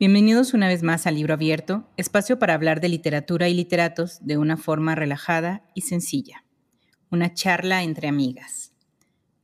Bienvenidos 0.00 0.54
una 0.54 0.66
vez 0.66 0.82
más 0.82 1.06
a 1.06 1.12
Libro 1.12 1.34
Abierto, 1.34 1.88
espacio 1.96 2.40
para 2.40 2.54
hablar 2.54 2.80
de 2.80 2.88
literatura 2.88 3.48
y 3.48 3.54
literatos 3.54 4.18
de 4.26 4.36
una 4.36 4.56
forma 4.56 4.96
relajada 4.96 5.62
y 5.72 5.82
sencilla. 5.82 6.44
Una 7.12 7.32
charla 7.32 7.84
entre 7.84 8.08
amigas. 8.08 8.72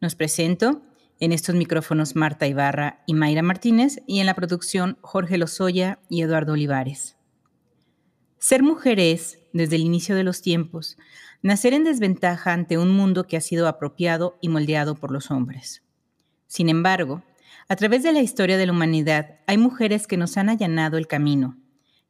Nos 0.00 0.16
presento 0.16 0.82
en 1.20 1.30
estos 1.30 1.54
micrófonos 1.54 2.16
Marta 2.16 2.48
Ibarra 2.48 3.04
y 3.06 3.14
Mayra 3.14 3.42
Martínez 3.42 4.02
y 4.08 4.18
en 4.18 4.26
la 4.26 4.34
producción 4.34 4.98
Jorge 5.02 5.38
Lozoya 5.38 6.00
y 6.08 6.20
Eduardo 6.22 6.54
Olivares. 6.54 7.16
Ser 8.38 8.64
mujer 8.64 8.98
es, 8.98 9.38
desde 9.52 9.76
el 9.76 9.82
inicio 9.82 10.16
de 10.16 10.24
los 10.24 10.42
tiempos, 10.42 10.96
nacer 11.42 11.74
en 11.74 11.84
desventaja 11.84 12.52
ante 12.52 12.76
un 12.76 12.90
mundo 12.90 13.28
que 13.28 13.36
ha 13.36 13.40
sido 13.40 13.68
apropiado 13.68 14.36
y 14.40 14.48
moldeado 14.48 14.96
por 14.96 15.12
los 15.12 15.30
hombres. 15.30 15.84
Sin 16.48 16.70
embargo, 16.70 17.22
a 17.68 17.74
través 17.74 18.02
de 18.04 18.12
la 18.12 18.20
historia 18.20 18.56
de 18.56 18.66
la 18.66 18.72
humanidad 18.72 19.40
hay 19.46 19.58
mujeres 19.58 20.06
que 20.06 20.16
nos 20.16 20.36
han 20.36 20.48
allanado 20.48 20.98
el 20.98 21.08
camino, 21.08 21.58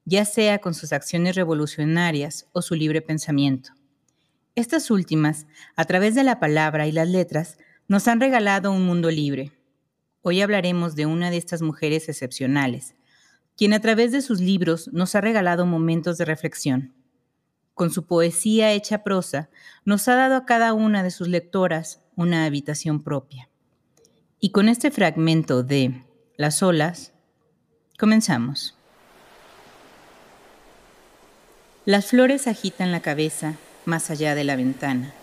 ya 0.04 0.24
sea 0.24 0.58
con 0.58 0.74
sus 0.74 0.92
acciones 0.92 1.34
revolucionarias 1.34 2.46
o 2.52 2.60
su 2.60 2.74
libre 2.74 3.00
pensamiento. 3.00 3.70
Estas 4.54 4.90
últimas, 4.90 5.46
a 5.74 5.84
través 5.86 6.14
de 6.14 6.24
la 6.24 6.40
palabra 6.40 6.86
y 6.86 6.92
las 6.92 7.08
letras, 7.08 7.58
nos 7.88 8.06
han 8.06 8.20
regalado 8.20 8.70
un 8.70 8.84
mundo 8.84 9.10
libre. 9.10 9.52
Hoy 10.20 10.42
hablaremos 10.42 10.94
de 10.94 11.06
una 11.06 11.30
de 11.30 11.38
estas 11.38 11.62
mujeres 11.62 12.08
excepcionales, 12.08 12.94
quien 13.56 13.72
a 13.72 13.80
través 13.80 14.12
de 14.12 14.20
sus 14.20 14.40
libros 14.40 14.90
nos 14.92 15.14
ha 15.14 15.22
regalado 15.22 15.64
momentos 15.64 16.18
de 16.18 16.26
reflexión. 16.26 16.94
Con 17.72 17.90
su 17.90 18.06
poesía 18.06 18.72
hecha 18.72 19.02
prosa, 19.02 19.48
nos 19.84 20.06
ha 20.08 20.16
dado 20.16 20.36
a 20.36 20.44
cada 20.44 20.74
una 20.74 21.02
de 21.02 21.10
sus 21.10 21.28
lectoras 21.28 22.02
una 22.14 22.44
habitación 22.44 23.02
propia. 23.02 23.48
Y 24.38 24.50
con 24.50 24.68
este 24.68 24.90
fragmento 24.90 25.62
de 25.62 26.02
Las 26.36 26.62
olas, 26.62 27.12
comenzamos. 27.98 28.74
Las 31.86 32.06
flores 32.08 32.46
agitan 32.46 32.92
la 32.92 33.00
cabeza 33.00 33.54
más 33.86 34.10
allá 34.10 34.34
de 34.34 34.44
la 34.44 34.56
ventana. 34.56 35.14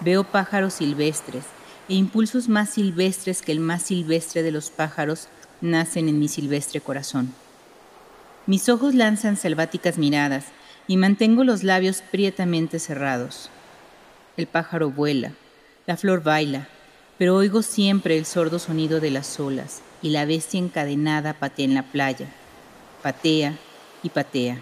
Veo 0.00 0.24
pájaros 0.24 0.74
silvestres 0.74 1.44
e 1.90 1.94
impulsos 1.94 2.48
más 2.48 2.70
silvestres 2.70 3.42
que 3.42 3.52
el 3.52 3.60
más 3.60 3.82
silvestre 3.82 4.42
de 4.42 4.50
los 4.50 4.70
pájaros 4.70 5.28
nacen 5.60 6.08
en 6.08 6.18
mi 6.18 6.28
silvestre 6.28 6.80
corazón. 6.80 7.34
Mis 8.46 8.70
ojos 8.70 8.94
lanzan 8.94 9.36
selváticas 9.36 9.98
miradas 9.98 10.46
y 10.88 10.96
mantengo 10.96 11.44
los 11.44 11.64
labios 11.64 12.02
prietamente 12.10 12.78
cerrados. 12.78 13.50
El 14.38 14.46
pájaro 14.46 14.90
vuela, 14.90 15.32
la 15.86 15.98
flor 15.98 16.22
baila, 16.22 16.68
pero 17.22 17.36
oigo 17.36 17.62
siempre 17.62 18.18
el 18.18 18.26
sordo 18.26 18.58
sonido 18.58 18.98
de 18.98 19.12
las 19.12 19.38
olas 19.38 19.80
y 20.02 20.10
la 20.10 20.24
bestia 20.24 20.58
encadenada 20.58 21.34
patea 21.34 21.66
en 21.66 21.74
la 21.74 21.84
playa, 21.84 22.26
patea 23.00 23.56
y 24.02 24.08
patea. 24.08 24.58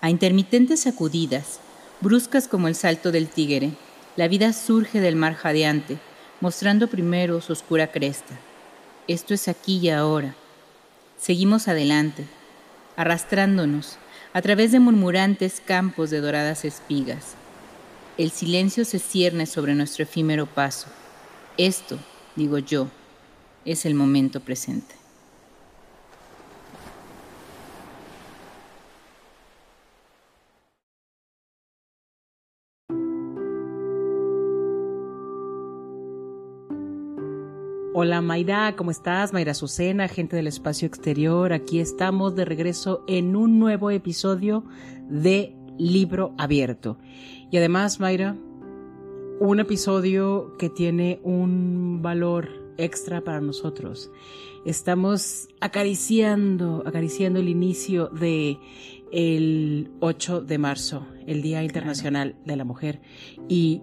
A 0.00 0.10
intermitentes 0.10 0.82
sacudidas, 0.82 1.58
bruscas 2.00 2.46
como 2.46 2.68
el 2.68 2.76
salto 2.76 3.10
del 3.10 3.28
tigre, 3.28 3.72
la 4.14 4.28
vida 4.28 4.52
surge 4.52 5.00
del 5.00 5.16
mar 5.16 5.34
jadeante, 5.34 5.98
mostrando 6.40 6.86
primero 6.86 7.40
su 7.40 7.52
oscura 7.52 7.90
cresta. 7.90 8.38
Esto 9.08 9.34
es 9.34 9.48
aquí 9.48 9.78
y 9.78 9.90
ahora. 9.90 10.36
Seguimos 11.18 11.66
adelante, 11.66 12.26
arrastrándonos 12.94 13.98
a 14.34 14.40
través 14.40 14.70
de 14.70 14.78
murmurantes 14.78 15.60
campos 15.66 16.10
de 16.10 16.20
doradas 16.20 16.64
espigas. 16.64 17.34
El 18.18 18.30
silencio 18.30 18.84
se 18.84 19.00
cierne 19.00 19.46
sobre 19.46 19.74
nuestro 19.74 20.04
efímero 20.04 20.46
paso 20.46 20.86
esto, 21.56 21.98
digo 22.36 22.58
yo, 22.58 22.88
es 23.64 23.86
el 23.86 23.94
momento 23.94 24.40
presente. 24.40 25.00
Hola 37.92 38.22
Mayra, 38.22 38.76
¿cómo 38.76 38.90
estás? 38.90 39.34
Mayra 39.34 39.52
Azucena, 39.52 40.08
gente 40.08 40.34
del 40.34 40.46
espacio 40.46 40.88
exterior. 40.88 41.52
Aquí 41.52 41.80
estamos 41.80 42.34
de 42.34 42.46
regreso 42.46 43.04
en 43.06 43.36
un 43.36 43.58
nuevo 43.58 43.90
episodio 43.90 44.64
de 45.10 45.54
Libro 45.76 46.34
Abierto. 46.38 46.96
Y 47.50 47.58
además, 47.58 48.00
Mayra, 48.00 48.36
un 49.40 49.58
episodio 49.58 50.54
que 50.58 50.68
tiene 50.68 51.18
un 51.24 52.00
valor 52.02 52.50
extra 52.76 53.22
para 53.22 53.40
nosotros. 53.40 54.12
Estamos 54.66 55.48
acariciando, 55.60 56.82
acariciando 56.86 57.40
el 57.40 57.48
inicio 57.48 58.08
de 58.08 58.58
el 59.10 59.90
8 60.00 60.42
de 60.42 60.58
marzo, 60.58 61.06
el 61.26 61.40
Día 61.40 61.64
Internacional 61.64 62.36
de 62.44 62.56
la 62.56 62.64
Mujer. 62.64 63.00
Y 63.48 63.80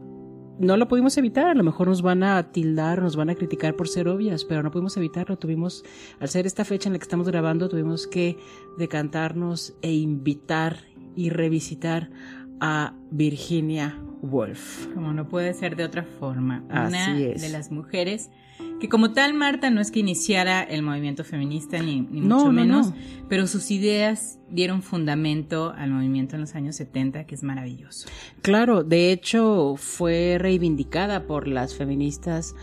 no 0.60 0.78
lo 0.78 0.88
pudimos 0.88 1.18
evitar, 1.18 1.48
a 1.48 1.56
lo 1.56 1.64
mejor 1.64 1.88
nos 1.88 2.04
van 2.04 2.22
a 2.22 2.52
tildar, 2.52 3.02
nos 3.02 3.16
van 3.16 3.32
a 3.32 3.36
criticar 3.36 3.76
por 3.76 3.88
ser 3.88 4.08
obvias, 4.08 4.46
pero 4.46 4.62
no 4.62 4.70
pudimos 4.70 4.96
evitarlo. 4.96 5.40
Tuvimos, 5.40 5.84
al 6.20 6.30
ser 6.30 6.46
esta 6.46 6.66
fecha 6.66 6.88
en 6.88 6.94
la 6.94 7.00
que 7.00 7.04
estamos 7.04 7.28
grabando, 7.28 7.68
tuvimos 7.68 8.06
que 8.06 8.38
decantarnos 8.78 9.76
e 9.82 9.92
invitar 9.92 10.78
y 11.16 11.32
revisitar 11.32 12.12
a 12.60 12.94
Virginia 13.12 13.98
Woolf. 14.22 14.88
Como 14.94 15.14
no 15.14 15.28
puede 15.28 15.54
ser 15.54 15.76
de 15.76 15.84
otra 15.84 16.04
forma. 16.04 16.64
Una 16.70 17.14
de 17.16 17.50
las 17.50 17.72
mujeres 17.72 18.30
que 18.80 18.90
como 18.90 19.12
tal 19.12 19.34
Marta 19.34 19.70
no 19.70 19.82
es 19.82 19.90
que 19.90 20.00
iniciara 20.00 20.62
el 20.62 20.84
movimiento 20.84 21.24
feminista 21.24 21.80
ni, 21.80 22.02
mucho 22.02 22.52
menos, 22.52 22.94
pero 23.28 23.48
sus 23.48 23.72
ideas 23.72 24.40
dieron 24.50 24.84
fundamento 24.84 25.74
al 25.76 25.90
movimiento 25.92 26.36
en 26.36 26.42
los 26.42 26.54
años 26.54 26.76
70, 26.76 27.26
que 27.26 27.36
es 27.36 27.44
maravilloso. 27.44 28.08
Claro, 28.42 28.84
de 28.84 29.12
hecho 29.12 29.76
fue 29.78 30.38
reivindicada 30.40 31.26
por 31.26 31.48
las 31.48 31.74
feministas 31.74 32.56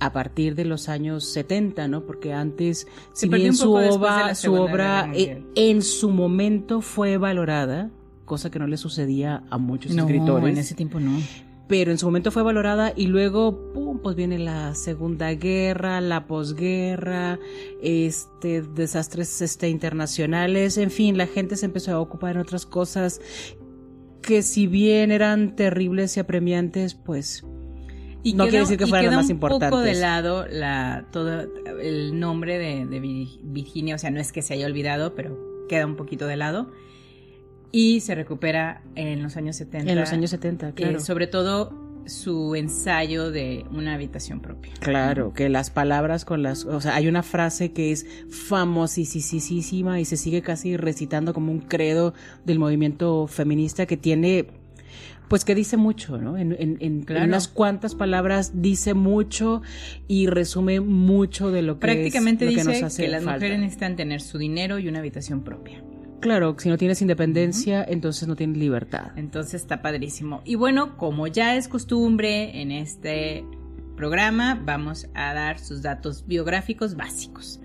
a 0.00 0.12
partir 0.12 0.54
de 0.56 0.64
los 0.64 0.88
años 0.88 1.24
70, 1.30 1.86
¿no? 1.86 2.04
Porque 2.04 2.32
antes, 2.32 2.88
si 3.12 3.28
bien 3.28 3.54
su 3.54 3.72
obra, 3.72 4.34
su 4.34 4.54
obra 4.54 5.10
eh, 5.14 5.44
en 5.54 5.82
su 5.82 6.10
momento 6.10 6.80
fue 6.80 7.16
valorada, 7.16 7.90
cosa 8.30 8.48
que 8.48 8.60
no 8.60 8.68
le 8.68 8.76
sucedía 8.76 9.42
a 9.50 9.58
muchos 9.58 9.92
no, 9.92 10.04
escritores. 10.04 10.52
En 10.52 10.58
ese 10.58 10.76
tiempo 10.76 11.00
no. 11.00 11.20
Pero 11.66 11.90
en 11.90 11.98
su 11.98 12.06
momento 12.06 12.30
fue 12.30 12.44
valorada 12.44 12.92
y 12.94 13.08
luego, 13.08 13.72
pum, 13.72 13.98
pues 13.98 14.14
viene 14.14 14.38
la 14.38 14.76
Segunda 14.76 15.34
Guerra, 15.34 16.00
la 16.00 16.28
posguerra, 16.28 17.40
este, 17.82 18.62
desastres 18.62 19.42
este, 19.42 19.68
internacionales, 19.68 20.78
en 20.78 20.92
fin, 20.92 21.18
la 21.18 21.26
gente 21.26 21.56
se 21.56 21.66
empezó 21.66 21.92
a 21.92 21.98
ocupar 21.98 22.36
en 22.36 22.42
otras 22.42 22.66
cosas 22.66 23.20
que 24.22 24.42
si 24.42 24.68
bien 24.68 25.10
eran 25.10 25.56
terribles 25.56 26.16
y 26.16 26.20
apremiantes, 26.20 26.94
pues 26.94 27.44
y 28.22 28.34
no 28.34 28.44
quiere 28.44 28.60
decir 28.60 28.78
que 28.78 28.86
fueran 28.86 29.06
las 29.06 29.16
más 29.16 29.30
importantes. 29.30 29.66
un 29.66 29.70
poco 29.70 29.82
de 29.82 29.94
lado 29.94 30.46
la, 30.46 31.06
todo 31.10 31.48
el 31.80 32.20
nombre 32.20 32.58
de, 32.58 32.86
de, 32.86 33.00
Virginia, 33.00 33.96
o 33.96 33.98
sea, 33.98 34.12
no 34.12 34.20
es 34.20 34.30
que 34.30 34.42
se 34.42 34.54
haya 34.54 34.66
olvidado, 34.66 35.16
pero 35.16 35.66
queda 35.68 35.84
un 35.84 35.96
poquito 35.96 36.28
de 36.28 36.36
lado 36.36 36.70
y 37.72 38.00
se 38.00 38.14
recupera 38.14 38.82
en 38.94 39.22
los 39.22 39.36
años 39.36 39.56
70. 39.56 39.90
En 39.90 39.98
los 39.98 40.12
años 40.12 40.30
70, 40.30 40.68
eh, 40.68 40.72
claro. 40.74 41.00
sobre 41.00 41.26
todo 41.26 41.90
su 42.06 42.54
ensayo 42.54 43.30
de 43.30 43.64
una 43.70 43.94
habitación 43.94 44.40
propia. 44.40 44.72
Claro, 44.80 45.32
que 45.32 45.48
las 45.48 45.70
palabras 45.70 46.24
con 46.24 46.42
las, 46.42 46.64
o 46.64 46.80
sea, 46.80 46.96
hay 46.96 47.08
una 47.08 47.22
frase 47.22 47.72
que 47.72 47.92
es 47.92 48.06
famosísima 48.28 50.00
y 50.00 50.04
se 50.04 50.16
sigue 50.16 50.42
casi 50.42 50.76
recitando 50.76 51.32
como 51.32 51.52
un 51.52 51.60
credo 51.60 52.14
del 52.44 52.58
movimiento 52.58 53.26
feminista 53.26 53.86
que 53.86 53.96
tiene, 53.96 54.48
pues 55.28 55.44
que 55.44 55.54
dice 55.54 55.76
mucho, 55.76 56.18
¿no? 56.18 56.36
En, 56.36 56.56
en, 56.58 57.06
unas 57.22 57.48
cuantas 57.48 57.94
palabras 57.94 58.60
dice 58.60 58.94
mucho 58.94 59.62
y 60.08 60.26
resume 60.26 60.80
mucho 60.80 61.50
de 61.52 61.62
lo 61.62 61.74
que 61.74 61.80
prácticamente 61.80 62.46
es, 62.46 62.50
lo 62.50 62.56
que 62.56 62.68
dice 62.68 62.82
nos 62.82 62.92
hace 62.92 63.04
que 63.04 63.08
las 63.08 63.22
mujeres 63.22 63.60
necesitan 63.60 63.94
tener 63.94 64.20
su 64.20 64.38
dinero 64.38 64.78
y 64.78 64.88
una 64.88 64.98
habitación 64.98 65.42
propia. 65.42 65.82
Claro, 66.20 66.54
si 66.58 66.68
no 66.68 66.76
tienes 66.76 67.00
independencia, 67.00 67.82
entonces 67.82 68.28
no 68.28 68.36
tienes 68.36 68.58
libertad. 68.58 69.12
Entonces 69.16 69.62
está 69.62 69.80
padrísimo. 69.80 70.42
Y 70.44 70.54
bueno, 70.54 70.98
como 70.98 71.26
ya 71.26 71.56
es 71.56 71.66
costumbre 71.66 72.60
en 72.60 72.72
este 72.72 73.44
programa, 73.96 74.60
vamos 74.62 75.08
a 75.14 75.32
dar 75.32 75.58
sus 75.58 75.80
datos 75.80 76.26
biográficos 76.26 76.94
básicos. 76.94 77.60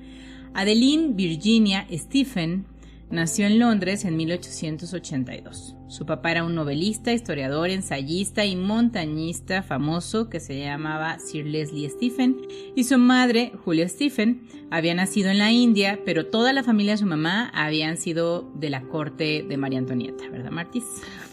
Adeline 0.54 1.16
Virginia 1.16 1.86
Stephen 1.92 2.66
nació 3.10 3.48
en 3.48 3.60
Londres 3.60 4.06
en 4.06 4.18
1882. 4.18 5.76
Su 5.88 6.06
papá 6.06 6.32
era 6.32 6.44
un 6.44 6.56
novelista, 6.56 7.14
historiador, 7.14 7.70
ensayista 7.70 8.46
y 8.46 8.56
montañista 8.56 9.64
famoso 9.64 10.30
que 10.30 10.40
se 10.40 10.60
llamaba 10.60 11.20
Sir 11.20 11.46
Leslie 11.46 11.90
Stephen 11.90 12.38
y 12.76 12.84
su 12.86 12.98
madre, 12.98 13.52
Julia 13.64 13.88
Stephen, 13.88 14.48
había 14.72 14.96
nacido 14.96 15.30
en 15.30 15.38
la 15.38 15.52
India, 15.52 16.00
pero 16.06 16.26
toda 16.26 16.54
la 16.54 16.64
familia 16.64 16.94
de 16.94 16.98
su 16.98 17.06
mamá 17.06 17.52
habían 17.54 17.98
sido 17.98 18.52
de 18.56 18.70
la 18.70 18.82
corte 18.82 19.46
de 19.48 19.58
María 19.58 19.80
Antonieta, 19.80 20.28
¿verdad, 20.30 20.52
Martis? 20.52 20.84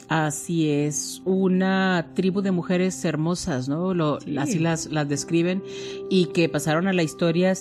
Así 0.08 0.68
es, 0.68 1.22
una 1.24 2.12
tribu 2.14 2.42
de 2.42 2.50
mujeres 2.50 3.02
hermosas, 3.04 3.68
¿no? 3.68 3.94
Lo, 3.94 4.18
Así 4.36 4.58
las, 4.58 4.86
las 4.86 5.08
describen 5.08 5.62
y 6.10 6.26
que 6.26 6.50
pasaron 6.50 6.86
a 6.86 6.92
la 6.92 7.02
historia 7.02 7.54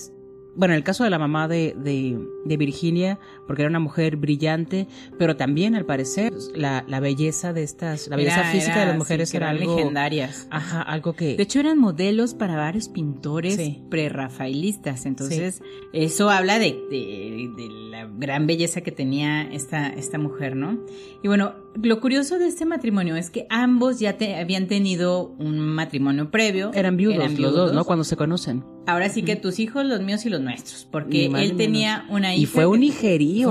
bueno, 0.54 0.74
en 0.74 0.78
el 0.78 0.84
caso 0.84 1.04
de 1.04 1.10
la 1.10 1.18
mamá 1.18 1.48
de, 1.48 1.74
de, 1.76 2.56
Virginia, 2.56 3.18
porque 3.52 3.64
era 3.64 3.68
una 3.68 3.80
mujer 3.80 4.16
brillante, 4.16 4.88
pero 5.18 5.36
también 5.36 5.74
al 5.74 5.84
parecer 5.84 6.32
la, 6.54 6.86
la 6.88 7.00
belleza 7.00 7.52
de 7.52 7.62
estas, 7.62 8.08
la 8.08 8.16
belleza 8.16 8.44
física 8.44 8.80
de 8.80 8.86
las 8.86 8.96
mujeres 8.96 9.34
era 9.34 9.50
algo 9.50 9.76
legendarias. 9.76 10.46
Ajá, 10.48 10.80
algo 10.80 11.12
que. 11.12 11.36
De 11.36 11.42
hecho 11.42 11.60
eran 11.60 11.76
modelos 11.76 12.32
para 12.32 12.56
varios 12.56 12.88
pintores 12.88 13.60
pre-rafaelistas, 13.90 15.04
entonces 15.04 15.60
eso 15.92 16.30
habla 16.30 16.58
de, 16.58 16.82
de, 16.90 17.50
de, 17.54 17.68
la 17.90 18.06
gran 18.06 18.46
belleza 18.46 18.80
que 18.80 18.90
tenía 18.90 19.42
esta, 19.42 19.88
esta 19.88 20.16
mujer, 20.16 20.56
¿no? 20.56 20.78
Y 21.22 21.28
bueno, 21.28 21.52
lo 21.80 22.00
curioso 22.00 22.38
de 22.38 22.46
este 22.48 22.66
matrimonio 22.66 23.16
es 23.16 23.30
que 23.30 23.46
ambos 23.48 23.98
ya 23.98 24.16
habían 24.38 24.66
tenido 24.66 25.34
un 25.38 25.58
matrimonio 25.58 26.30
previo. 26.30 26.70
Eran 26.74 26.96
viudos, 26.96 27.38
los 27.38 27.54
dos, 27.54 27.72
¿no? 27.72 27.84
Cuando 27.84 28.04
se 28.04 28.16
conocen. 28.16 28.64
Ahora 28.86 29.08
sí 29.08 29.22
que 29.22 29.36
tus 29.36 29.58
hijos, 29.58 29.84
los 29.84 30.00
míos 30.00 30.26
y 30.26 30.28
los 30.28 30.40
nuestros, 30.40 30.88
porque 30.90 31.26
él 31.26 31.56
tenía 31.56 32.04
una 32.10 32.34
hija. 32.34 32.42
Y 32.42 32.46
fue 32.46 32.66
un 32.66 32.82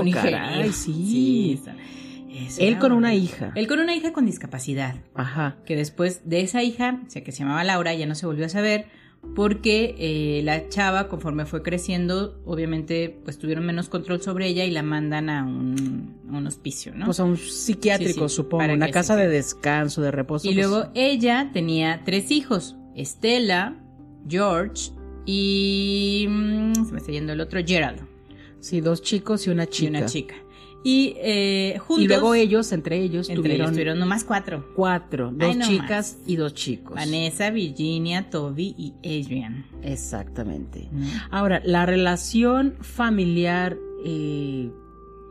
un 0.00 0.12
caray, 0.12 0.72
sí. 0.72 1.60
él 2.58 2.78
con 2.78 2.92
una 2.92 3.14
hija. 3.14 3.52
Él 3.54 3.66
con 3.66 3.80
una 3.80 3.94
hija 3.94 4.12
con 4.12 4.26
discapacidad. 4.26 4.96
Ajá. 5.14 5.56
Que 5.66 5.76
después 5.76 6.22
de 6.28 6.40
esa 6.40 6.62
hija, 6.62 7.00
o 7.06 7.10
sea, 7.10 7.22
que 7.22 7.32
se 7.32 7.40
llamaba 7.40 7.64
Laura, 7.64 7.94
ya 7.94 8.06
no 8.06 8.14
se 8.14 8.26
volvió 8.26 8.46
a 8.46 8.48
saber, 8.48 8.86
porque 9.34 9.94
eh, 9.98 10.42
la 10.42 10.68
chava, 10.68 11.08
conforme 11.08 11.46
fue 11.46 11.62
creciendo, 11.62 12.40
obviamente, 12.44 13.16
pues 13.24 13.38
tuvieron 13.38 13.64
menos 13.64 13.88
control 13.88 14.20
sobre 14.20 14.48
ella 14.48 14.64
y 14.64 14.70
la 14.70 14.82
mandan 14.82 15.30
a 15.30 15.44
un, 15.44 16.46
hospicio, 16.46 16.92
¿no? 16.94 17.06
Pues 17.06 17.20
a 17.20 17.24
un 17.24 17.36
psiquiátrico, 17.36 18.28
supongo, 18.28 18.64
una 18.72 18.90
casa 18.90 19.16
de 19.16 19.28
descanso, 19.28 20.02
de 20.02 20.10
reposo. 20.10 20.50
Y 20.50 20.54
pues. 20.54 20.66
luego 20.66 20.90
ella 20.94 21.50
tenía 21.52 22.02
tres 22.04 22.30
hijos, 22.30 22.76
Estela, 22.94 23.76
George 24.28 24.90
y... 25.24 26.26
Mm, 26.28 26.84
se 26.84 26.92
me 26.92 26.98
está 26.98 27.12
yendo 27.12 27.32
el 27.32 27.40
otro, 27.40 27.60
Gerald. 27.64 28.11
Sí, 28.62 28.80
dos 28.80 29.02
chicos 29.02 29.46
y 29.48 29.50
una 29.50 29.66
chica. 29.66 29.84
Y 29.84 29.88
una 29.88 30.06
chica. 30.06 30.34
Y 30.84 31.14
eh, 31.18 31.78
juntos. 31.78 32.04
Y 32.04 32.08
luego 32.08 32.34
ellos, 32.34 32.70
entre 32.70 33.00
ellos, 33.00 33.28
entre 33.28 33.42
tuvieron, 33.42 33.76
ellos 33.76 33.96
nomás 33.96 34.24
cuatro. 34.24 34.64
Cuatro. 34.74 35.32
Dos 35.32 35.58
chicas 35.58 36.18
y 36.26 36.36
dos 36.36 36.54
chicos. 36.54 36.94
Vanessa, 36.94 37.50
Virginia, 37.50 38.30
Toby 38.30 38.74
y 38.78 38.94
Adrian. 39.00 39.66
Exactamente. 39.82 40.88
Ahora, 41.30 41.60
la 41.64 41.86
relación 41.86 42.76
familiar, 42.80 43.76
eh, 44.04 44.70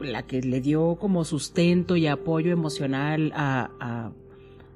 la 0.01 0.23
que 0.23 0.41
le 0.41 0.59
dio 0.59 0.97
como 0.99 1.23
sustento 1.23 1.95
y 1.95 2.07
apoyo 2.07 2.51
emocional 2.51 3.31
a, 3.33 3.71
a, 3.79 4.11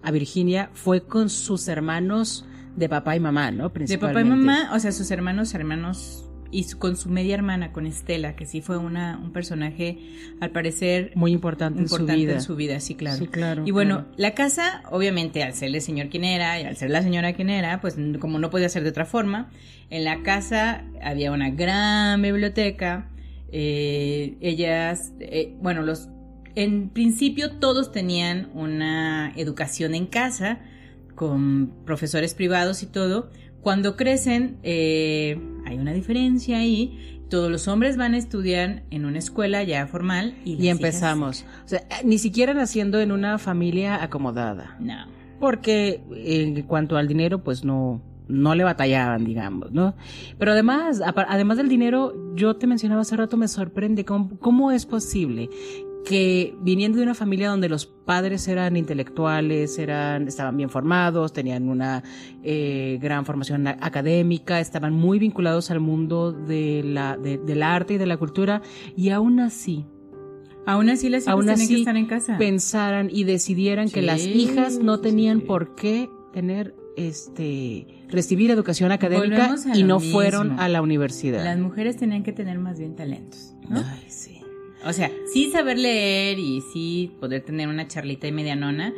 a 0.02 0.12
Virginia, 0.12 0.70
fue 0.74 1.02
con 1.02 1.30
sus 1.30 1.68
hermanos 1.68 2.46
de 2.78 2.88
papá 2.88 3.18
y 3.18 3.20
mamá, 3.20 3.52
¿no? 3.52 3.70
De 3.70 3.98
papá 3.98 4.22
y 4.22 4.26
mamá, 4.26 4.72
o 4.74 4.80
sea, 4.80 4.94
sus 4.94 5.12
hermanos, 5.12 5.54
hermanos 5.54 6.25
y 6.52 6.64
con 6.74 6.96
su 6.96 7.10
media 7.10 7.36
hermana, 7.36 7.72
con 7.72 7.86
Estela, 7.86 8.36
que 8.36 8.46
sí 8.46 8.62
fue 8.62 8.78
una, 8.78 9.20
un 9.22 9.32
personaje, 9.32 9.98
al 10.40 10.52
parecer, 10.52 11.12
muy 11.16 11.32
importante, 11.32 11.82
en, 11.82 11.90
su 11.90 12.06
vida. 12.06 12.34
en 12.34 12.42
su 12.42 12.56
vida. 12.56 12.80
Sí, 12.80 12.96
claro. 12.96 13.18
Sí, 13.18 13.28
claro 13.28 13.64
y 13.66 13.72
bueno, 13.72 14.06
la 14.18 14.34
casa, 14.34 14.84
obviamente, 14.92 15.44
al 15.44 15.54
ser 15.54 15.74
el 15.74 15.82
señor 15.82 16.10
quien 16.10 16.24
era 16.24 16.60
y 16.60 16.64
al 16.64 16.78
ser 16.78 16.90
la 16.90 17.02
señora 17.02 17.34
quien 17.34 17.50
era, 17.50 17.82
pues 17.82 17.96
como 18.20 18.40
no 18.40 18.50
podía 18.50 18.70
ser 18.70 18.84
de 18.84 18.90
otra 18.90 19.06
forma, 19.06 19.50
en 19.90 20.04
la 20.04 20.24
casa 20.24 20.86
había 21.02 21.32
una 21.32 21.50
gran 21.50 22.22
biblioteca. 22.22 23.10
Eh, 23.52 24.38
ellas, 24.42 25.14
eh, 25.20 25.56
bueno, 25.62 25.82
los, 25.84 26.10
en 26.56 26.90
principio 26.90 27.52
todos 27.58 27.92
tenían 27.92 28.50
una 28.54 29.34
educación 29.36 29.96
en 29.96 30.08
casa, 30.08 30.60
con 31.16 31.72
profesores 31.86 32.34
privados 32.34 32.84
y 32.84 32.88
todo, 32.88 33.30
cuando 33.62 33.96
crecen, 33.96 34.58
eh, 34.64 35.40
hay 35.66 35.78
una 35.78 35.94
diferencia 35.94 36.58
ahí. 36.60 37.22
Todos 37.30 37.52
los 37.52 37.68
hombres 37.68 37.98
van 37.98 38.14
a 38.14 38.18
estudiar 38.18 38.84
en 38.92 39.06
una 39.06 39.18
escuela 39.18 39.64
ya 39.64 39.88
formal 39.88 40.36
y, 40.46 40.68
empezamos. 40.68 41.46
O 41.66 41.68
sea, 41.68 41.82
ni 42.04 42.18
siquiera 42.20 42.54
naciendo 42.54 43.00
en 43.00 43.12
una 43.12 43.38
familia 43.40 44.02
acomodada. 44.04 44.78
No. 44.80 45.08
Porque 45.40 46.02
en 46.16 46.62
cuanto 46.64 46.98
al 46.98 47.08
dinero, 47.08 47.44
pues 47.44 47.66
no, 47.66 48.02
no 48.28 48.56
le 48.56 48.64
batallaban, 48.64 49.26
digamos, 49.26 49.72
¿no? 49.72 49.96
Pero 50.38 50.52
además, 50.52 51.02
además 51.04 51.58
del 51.58 51.70
dinero, 51.70 52.14
yo 52.36 52.56
te 52.56 52.68
mencionaba 52.68 53.02
hace 53.02 53.16
rato, 53.16 53.38
me 53.38 53.48
sorprende 53.48 54.06
cómo, 54.06 54.38
cómo 54.40 54.72
es 54.72 54.86
posible 54.86 55.50
que 56.06 56.56
viniendo 56.62 57.00
de 57.00 57.04
una 57.04 57.16
familia 57.16 57.50
donde 57.50 57.68
los 57.68 57.86
padres 57.86 58.48
eran 58.48 58.78
intelectuales, 58.78 59.78
eran, 59.80 60.28
estaban 60.28 60.56
bien 60.56 60.70
formados, 60.70 61.34
tenían 61.34 61.68
una 61.68 62.04
eh, 62.44 62.98
gran 63.02 63.26
formación 63.26 63.68
académica, 63.68 64.60
estaban 64.60 64.94
muy 64.94 65.20
vinculados 65.20 65.72
al 65.72 65.80
mundo 65.80 66.32
de 66.32 66.84
la, 66.86 67.18
del 67.18 67.64
arte 67.64 67.96
y 67.96 67.98
de 67.98 68.06
la 68.06 68.18
cultura, 68.18 68.62
y 68.96 69.10
aún 69.10 69.40
así, 69.40 69.86
Aún 70.68 70.90
así 70.90 71.10
las 71.10 71.28
hijas 71.28 71.46
tenían 71.46 71.68
que 71.68 71.76
estar 71.76 71.98
en 71.98 72.06
casa. 72.08 72.38
Pensaran 72.40 73.10
y 73.12 73.24
decidieran 73.24 73.90
que 73.90 74.02
las 74.02 74.26
hijas 74.26 74.80
no 74.80 75.00
tenían 75.00 75.42
por 75.42 75.76
qué 75.76 76.10
tener 76.34 76.76
este 76.98 77.88
recibir 78.10 78.52
educación 78.52 78.92
académica 78.92 79.56
y 79.74 79.84
no 79.84 80.00
fueron 80.00 80.60
a 80.60 80.68
la 80.70 80.82
universidad. 80.82 81.44
Las 81.44 81.60
mujeres 81.60 81.98
tenían 81.98 82.24
que 82.24 82.32
tener 82.32 82.58
más 82.58 82.80
bien 82.80 82.96
talentos, 82.96 83.54
¿no? 83.70 83.84
Ay, 83.86 84.06
sí. 84.08 84.42
O 84.86 84.94
sea, 84.94 85.12
sí 85.34 85.52
saber 85.52 85.80
leer 85.80 86.38
y 86.38 86.62
sí 86.62 87.12
poder 87.20 87.42
tener 87.42 87.68
una 87.68 87.88
charlita 87.88 88.28
y 88.28 88.32
medianona, 88.32 88.94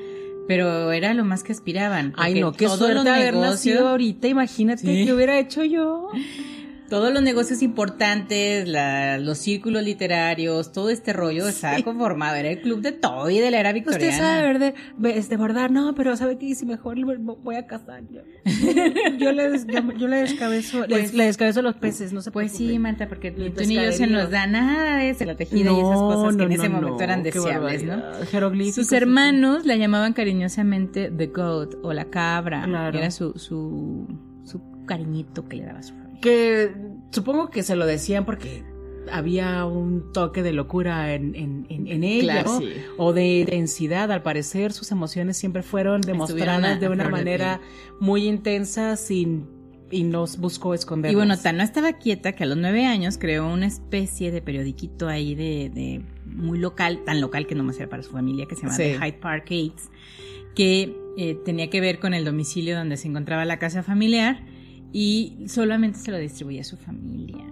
pero 0.48 0.92
era 0.92 1.14
lo 1.14 1.24
más 1.24 1.44
que 1.44 1.54
aspiraban. 1.54 2.14
Ay, 2.18 2.40
no, 2.40 2.52
qué 2.52 2.68
suerte 2.68 3.10
haber 3.10 3.36
nacido 3.36 3.88
ahorita, 3.88 4.28
imagínate 4.28 5.06
qué 5.06 5.14
hubiera 5.14 5.40
hecho 5.40 5.64
yo 5.64 6.10
todos 6.90 7.14
los 7.14 7.22
negocios 7.22 7.62
importantes, 7.62 8.68
los 9.20 9.38
círculos 9.38 9.84
literarios, 9.84 10.72
todo 10.72 10.90
este 10.90 11.14
rollo 11.14 11.48
estaba 11.48 11.82
conformado. 11.82 12.36
Era 12.36 12.50
el 12.50 12.62
club 12.62 12.82
de 12.82 12.92
todo 12.92 13.30
y 13.30 13.40
de 13.40 13.52
la 13.52 13.60
era 13.60 13.74
victoriana. 13.74 14.06
Usted 14.06 14.18
sabe 14.18 14.60
de, 14.60 15.22
de 15.22 15.38
verdad, 15.38 15.70
no, 15.70 15.94
pero 15.96 16.16
¿sabe 16.18 16.38
qué? 16.38 16.54
Si 16.56 16.66
mejor 16.66 16.98
voy 16.98 17.56
a 17.56 17.68
casar 17.68 18.04
yo. 18.10 18.22
yo, 19.18 19.32
le, 19.32 19.52
yo, 19.98 20.08
le 20.08 20.18
descabezo, 20.18 20.86
pues, 20.88 21.14
le, 21.14 21.26
descabezo 21.26 21.62
los 21.62 21.76
peces, 21.76 22.14
no 22.14 22.22
se 22.22 22.32
Pues 22.32 22.52
sí, 22.52 22.80
Marta, 22.80 23.08
porque 23.08 23.32
tú 23.32 23.42
ni 23.66 23.76
yo 23.76 23.92
se 23.92 24.08
nos 24.08 24.30
da 24.30 24.48
nada 24.48 24.98
de 24.98 25.26
la 25.26 25.36
tejida 25.36 25.72
y 25.72 25.80
esas 25.80 26.00
cosas 26.00 26.36
que 26.36 26.44
en 26.44 26.52
ese 26.52 26.70
momento 26.70 27.04
eran 27.04 27.24
deseables, 27.24 27.84
¿no? 27.84 28.02
Sus 28.72 28.92
hermanos 28.92 29.66
la 29.66 29.76
llamaban 29.76 30.14
cariñosamente 30.14 31.12
The 31.12 31.28
Goat 31.28 31.76
o 31.84 31.94
la 31.94 32.06
cabra. 32.06 32.66
Era 32.94 33.12
su, 33.12 33.34
su, 33.34 34.08
su 34.44 34.62
cariñito 34.86 35.48
que 35.48 35.58
le 35.58 35.66
daba 35.66 35.80
a 35.80 35.84
su 35.84 35.94
familia. 35.94 36.07
Que 36.22 36.74
supongo 37.12 37.50
que 37.50 37.64
se 37.64 37.76
lo 37.76 37.86
decían 37.86 38.26
porque 38.26 38.64
había 39.12 39.66
un 39.66 40.12
toque 40.12 40.44
de 40.44 40.54
locura 40.54 41.14
en, 41.14 41.36
en, 41.36 42.04
ella, 42.04 42.44
o 42.98 43.14
de 43.14 43.46
densidad. 43.50 44.12
Al 44.12 44.22
parecer, 44.22 44.74
sus 44.74 44.92
emociones 44.92 45.38
siempre 45.38 45.64
fueron 45.64 46.02
demostradas 46.02 46.80
de 46.80 46.90
una 46.90 47.10
manera 47.10 47.62
muy 48.00 48.28
intensa 48.28 48.96
sin 48.96 49.58
y 49.90 50.04
nos 50.04 50.38
buscó 50.38 50.74
esconder. 50.74 51.12
Y 51.12 51.16
bueno, 51.16 51.38
tan 51.38 51.58
no 51.58 51.64
estaba 51.64 51.94
quieta 51.94 52.34
que 52.34 52.44
a 52.44 52.48
los 52.48 52.58
nueve 52.58 52.86
años 52.86 53.18
creó 53.18 53.48
una 53.48 53.68
especie 53.68 54.32
de 54.32 54.42
periodiquito 54.42 55.08
ahí 55.08 55.34
de, 55.34 55.72
de 55.74 56.02
muy 56.26 56.60
local, 56.60 57.04
tan 57.06 57.22
local 57.22 57.48
que 57.48 57.56
no 57.56 57.64
más 57.64 57.78
era 57.78 57.88
para 57.88 58.04
su 58.04 58.12
familia, 58.12 58.46
que 58.48 58.56
se 58.56 58.64
llama 58.64 58.76
Hyde 58.76 59.20
Park 59.20 59.46
Aids, 59.50 59.90
que 60.56 60.94
eh, 61.18 61.36
tenía 61.46 61.70
que 61.70 61.80
ver 61.80 62.00
con 62.00 62.14
el 62.14 62.26
domicilio 62.26 62.76
donde 62.76 62.98
se 62.98 63.08
encontraba 63.08 63.46
la 63.46 63.60
casa 63.60 63.82
familiar 63.82 64.44
y 64.94 65.38
solamente 65.48 66.00
se 66.00 66.12
lo 66.12 66.18
distribuía 66.18 66.62
a 66.62 66.64
su 66.64 66.78
familia. 66.78 67.44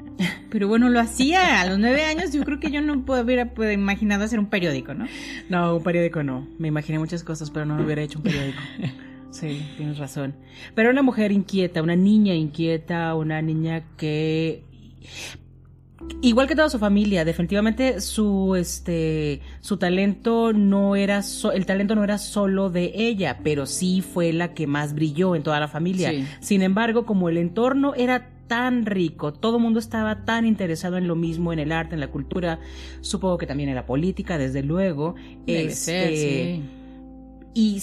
Pero 0.50 0.68
bueno, 0.68 0.90
lo 0.90 1.00
hacía 1.00 1.62
a 1.62 1.66
los 1.66 1.78
nueve 1.78 2.04
años. 2.04 2.32
Yo 2.32 2.44
creo 2.44 2.60
que 2.60 2.72
yo 2.72 2.82
no 2.82 2.94
hubiera 2.94 3.52
imaginado 3.74 4.24
hacer 4.24 4.40
un 4.40 4.48
periódico, 4.48 4.94
¿no? 4.94 5.06
No, 5.50 5.76
un 5.76 5.84
periódico 5.84 6.24
no. 6.24 6.48
Me 6.58 6.70
imaginé 6.70 7.00
muchas 7.00 7.24
cosas, 7.24 7.52
pero 7.52 7.66
no 7.66 7.84
hubiera 7.84 8.02
hecho 8.02 8.20
un 8.20 8.24
periódico. 8.24 8.60
Sí, 9.32 9.62
tienes 9.76 9.98
razón. 9.98 10.34
Pero 10.76 10.92
una 10.92 11.02
mujer 11.02 11.34
inquieta, 11.34 11.82
una 11.82 11.98
niña 11.98 12.34
inquieta, 12.34 13.14
una 13.16 13.42
niña 13.42 13.84
que 13.98 14.64
igual 16.22 16.48
que 16.48 16.56
toda 16.56 16.70
su 16.70 16.80
familia, 16.80 17.26
definitivamente 17.26 18.02
su 18.02 18.56
este 18.56 19.42
su 19.60 19.78
talento 19.78 20.54
no 20.54 20.96
era 20.96 21.22
el 21.54 21.66
talento 21.66 21.96
no 21.96 22.04
era 22.04 22.18
solo 22.18 22.70
de 22.70 22.92
ella, 22.96 23.40
pero 23.44 23.66
sí 23.66 24.02
fue 24.02 24.34
la 24.34 24.54
que 24.54 24.68
más 24.68 24.94
brilló 24.94 25.36
en 25.36 25.44
toda 25.44 25.60
la 25.60 25.68
familia. 25.68 26.12
Sin 26.40 26.62
embargo, 26.62 27.06
como 27.06 27.30
el 27.30 27.38
entorno 27.38 27.94
era 27.96 28.30
tan 28.48 28.86
rico, 28.86 29.34
todo 29.34 29.58
el 29.58 29.64
mundo 29.64 29.80
estaba 29.80 30.24
tan 30.26 30.46
interesado 30.46 30.98
en 30.98 31.08
lo 31.08 31.16
mismo, 31.16 31.52
en 31.52 31.60
el 31.60 31.72
arte, 31.72 31.96
en 31.96 32.00
la 32.00 32.10
cultura, 32.10 32.60
supongo 33.02 33.38
que 33.38 33.48
también 33.48 33.70
en 33.70 33.76
la 33.76 33.86
política, 33.86 34.38
desde 34.38 34.64
luego. 34.64 35.16
Debe 35.46 35.66
este, 35.66 36.62
Y 37.54 37.82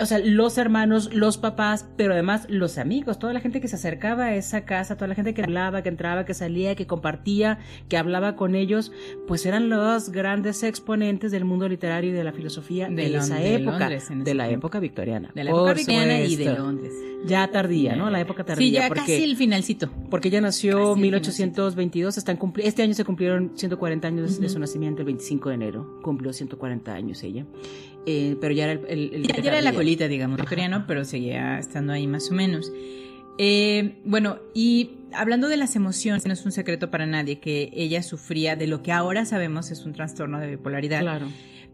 o 0.00 0.06
sea, 0.06 0.18
los 0.18 0.58
hermanos, 0.58 1.12
los 1.12 1.38
papás, 1.38 1.86
pero 1.96 2.12
además 2.12 2.46
los 2.48 2.78
amigos, 2.78 3.18
toda 3.18 3.32
la 3.32 3.40
gente 3.40 3.60
que 3.60 3.68
se 3.68 3.76
acercaba 3.76 4.26
a 4.26 4.34
esa 4.34 4.64
casa, 4.64 4.96
toda 4.96 5.08
la 5.08 5.14
gente 5.14 5.34
que 5.34 5.42
hablaba, 5.42 5.82
que 5.82 5.88
entraba, 5.88 6.24
que 6.24 6.34
salía, 6.34 6.74
que 6.74 6.86
compartía, 6.86 7.58
que 7.88 7.96
hablaba 7.96 8.36
con 8.36 8.54
ellos, 8.54 8.92
pues 9.26 9.46
eran 9.46 9.68
los 9.68 10.10
grandes 10.10 10.62
exponentes 10.62 11.32
del 11.32 11.44
mundo 11.44 11.68
literario 11.68 12.10
y 12.10 12.12
de 12.12 12.24
la 12.24 12.32
filosofía 12.32 12.88
de, 12.88 13.16
esa 13.16 13.42
época, 13.42 13.88
de 13.88 14.34
la 14.34 14.48
época 14.48 14.80
victoriana. 14.80 15.30
De 15.34 15.44
la 15.44 15.50
época 15.50 15.74
victoriana 15.74 16.20
y 16.20 16.36
de 16.36 16.54
Londres. 16.54 16.92
Ya 17.24 17.48
tardía, 17.50 17.96
¿no? 17.96 18.10
La 18.10 18.20
época 18.20 18.44
tardía. 18.44 18.66
Sí, 18.66 18.72
ya 18.72 18.90
casi 18.90 19.24
el 19.24 19.36
finalcito. 19.36 19.90
Porque 20.10 20.28
ella 20.28 20.40
nació 20.40 20.94
en 20.94 21.00
1822, 21.00 22.16
están 22.16 22.38
este 22.58 22.82
año 22.82 22.94
se 22.94 23.04
cumplieron 23.04 23.52
140 23.54 24.08
años 24.08 24.40
de 24.40 24.48
su 24.48 24.58
nacimiento, 24.58 25.02
el 25.02 25.06
25 25.06 25.48
de 25.48 25.54
enero, 25.54 26.00
cumplió 26.02 26.32
140 26.32 26.94
años 26.94 27.22
ella. 27.22 27.44
Eh, 28.10 28.38
pero 28.40 28.54
ya 28.54 28.64
era 28.64 28.80
el... 28.88 29.22
ya, 29.22 29.34
era 29.36 29.60
la 29.60 29.74
colita, 29.74 30.08
digamos, 30.08 30.38
victoriano, 30.38 30.86
pero 30.86 31.04
seguía 31.04 31.58
estando 31.58 31.92
ahí 31.92 32.06
más 32.06 32.30
o 32.30 32.34
menos. 32.34 32.72
Eh, 33.36 34.00
bueno, 34.02 34.38
y 34.54 34.92
hablando 35.12 35.48
de 35.48 35.58
las 35.58 35.76
emociones, 35.76 36.24
no 36.24 36.32
es 36.32 36.42
un 36.46 36.52
secreto 36.52 36.90
para 36.90 37.04
nadie 37.04 37.38
que 37.38 37.68
ella 37.74 38.02
sufría 38.02 38.56
de 38.56 38.66
lo 38.66 38.82
que 38.82 38.92
ahora 38.92 39.26
sabemos 39.26 39.70
es 39.70 39.84
un 39.84 39.92
trastorno 39.92 40.40
de 40.40 40.46
bipolaridad. 40.46 41.02
Claro. 41.02 41.26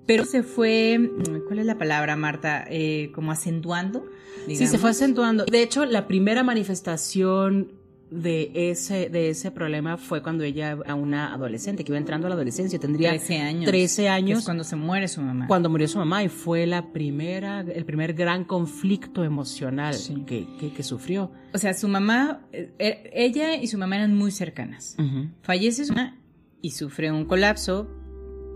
Pero 0.07 0.25
se 0.25 0.43
fue, 0.43 1.09
¿cuál 1.47 1.61
es 1.61 1.67
la 1.67 1.79
palabra, 1.79 2.17
Marta? 2.17 2.65
Eh, 2.69 3.13
como 3.15 3.31
acentuando. 3.31 4.05
Sí, 4.49 4.67
se 4.67 4.77
fue 4.77 4.91
acentuando. 4.91 5.45
De 5.45 5.63
hecho, 5.63 5.87
la 5.87 6.09
primera 6.09 6.43
manifestación 6.43 7.73
de 8.11 8.71
ese, 8.71 9.09
de 9.09 9.31
ese 9.31 9.51
problema 9.51 9.97
fue 9.97 10.23
cuando 10.23 10.45
ella, 10.45 10.79
a 10.87 10.95
una 10.95 11.33
adolescente, 11.35 11.85
que 11.85 11.93
iba 11.93 11.99
entrando 11.99 12.27
a 12.27 12.31
la 12.31 12.35
adolescencia, 12.35 12.79
tendría 12.79 13.11
13 13.11 13.39
años. 13.41 13.65
13 13.67 14.09
años. 14.09 14.39
es 14.41 14.45
cuando 14.45 14.65
se 14.65 14.77
muere 14.77 15.09
su 15.09 15.21
mamá. 15.21 15.47
Cuando 15.47 15.71
murió 15.71 15.89
su 15.89 15.99
mamá 15.99 16.23
y 16.23 16.29
fue 16.29 16.67
la 16.67 16.93
primera, 16.93 17.61
el 17.61 17.85
primer 17.85 18.15
gran 18.15 18.45
conflicto 18.45 19.25
emocional 19.25 19.97
que, 20.27 20.47
que, 20.75 20.83
sufrió. 20.83 21.33
O 21.53 21.59
sea, 21.59 21.75
su 21.75 21.89
mamá, 21.89 22.43
eh, 22.53 22.73
eh, 22.79 23.11
ella 23.13 23.57
y 23.57 23.67
su 23.67 23.79
mamá 23.79 23.97
eran 23.97 24.15
muy 24.15 24.31
cercanas. 24.31 24.97
Fallece 25.43 25.85
su 25.85 25.93
mamá 25.93 26.19
y 26.61 26.71
sufre 26.71 27.13
un 27.13 27.27
colapso, 27.27 27.91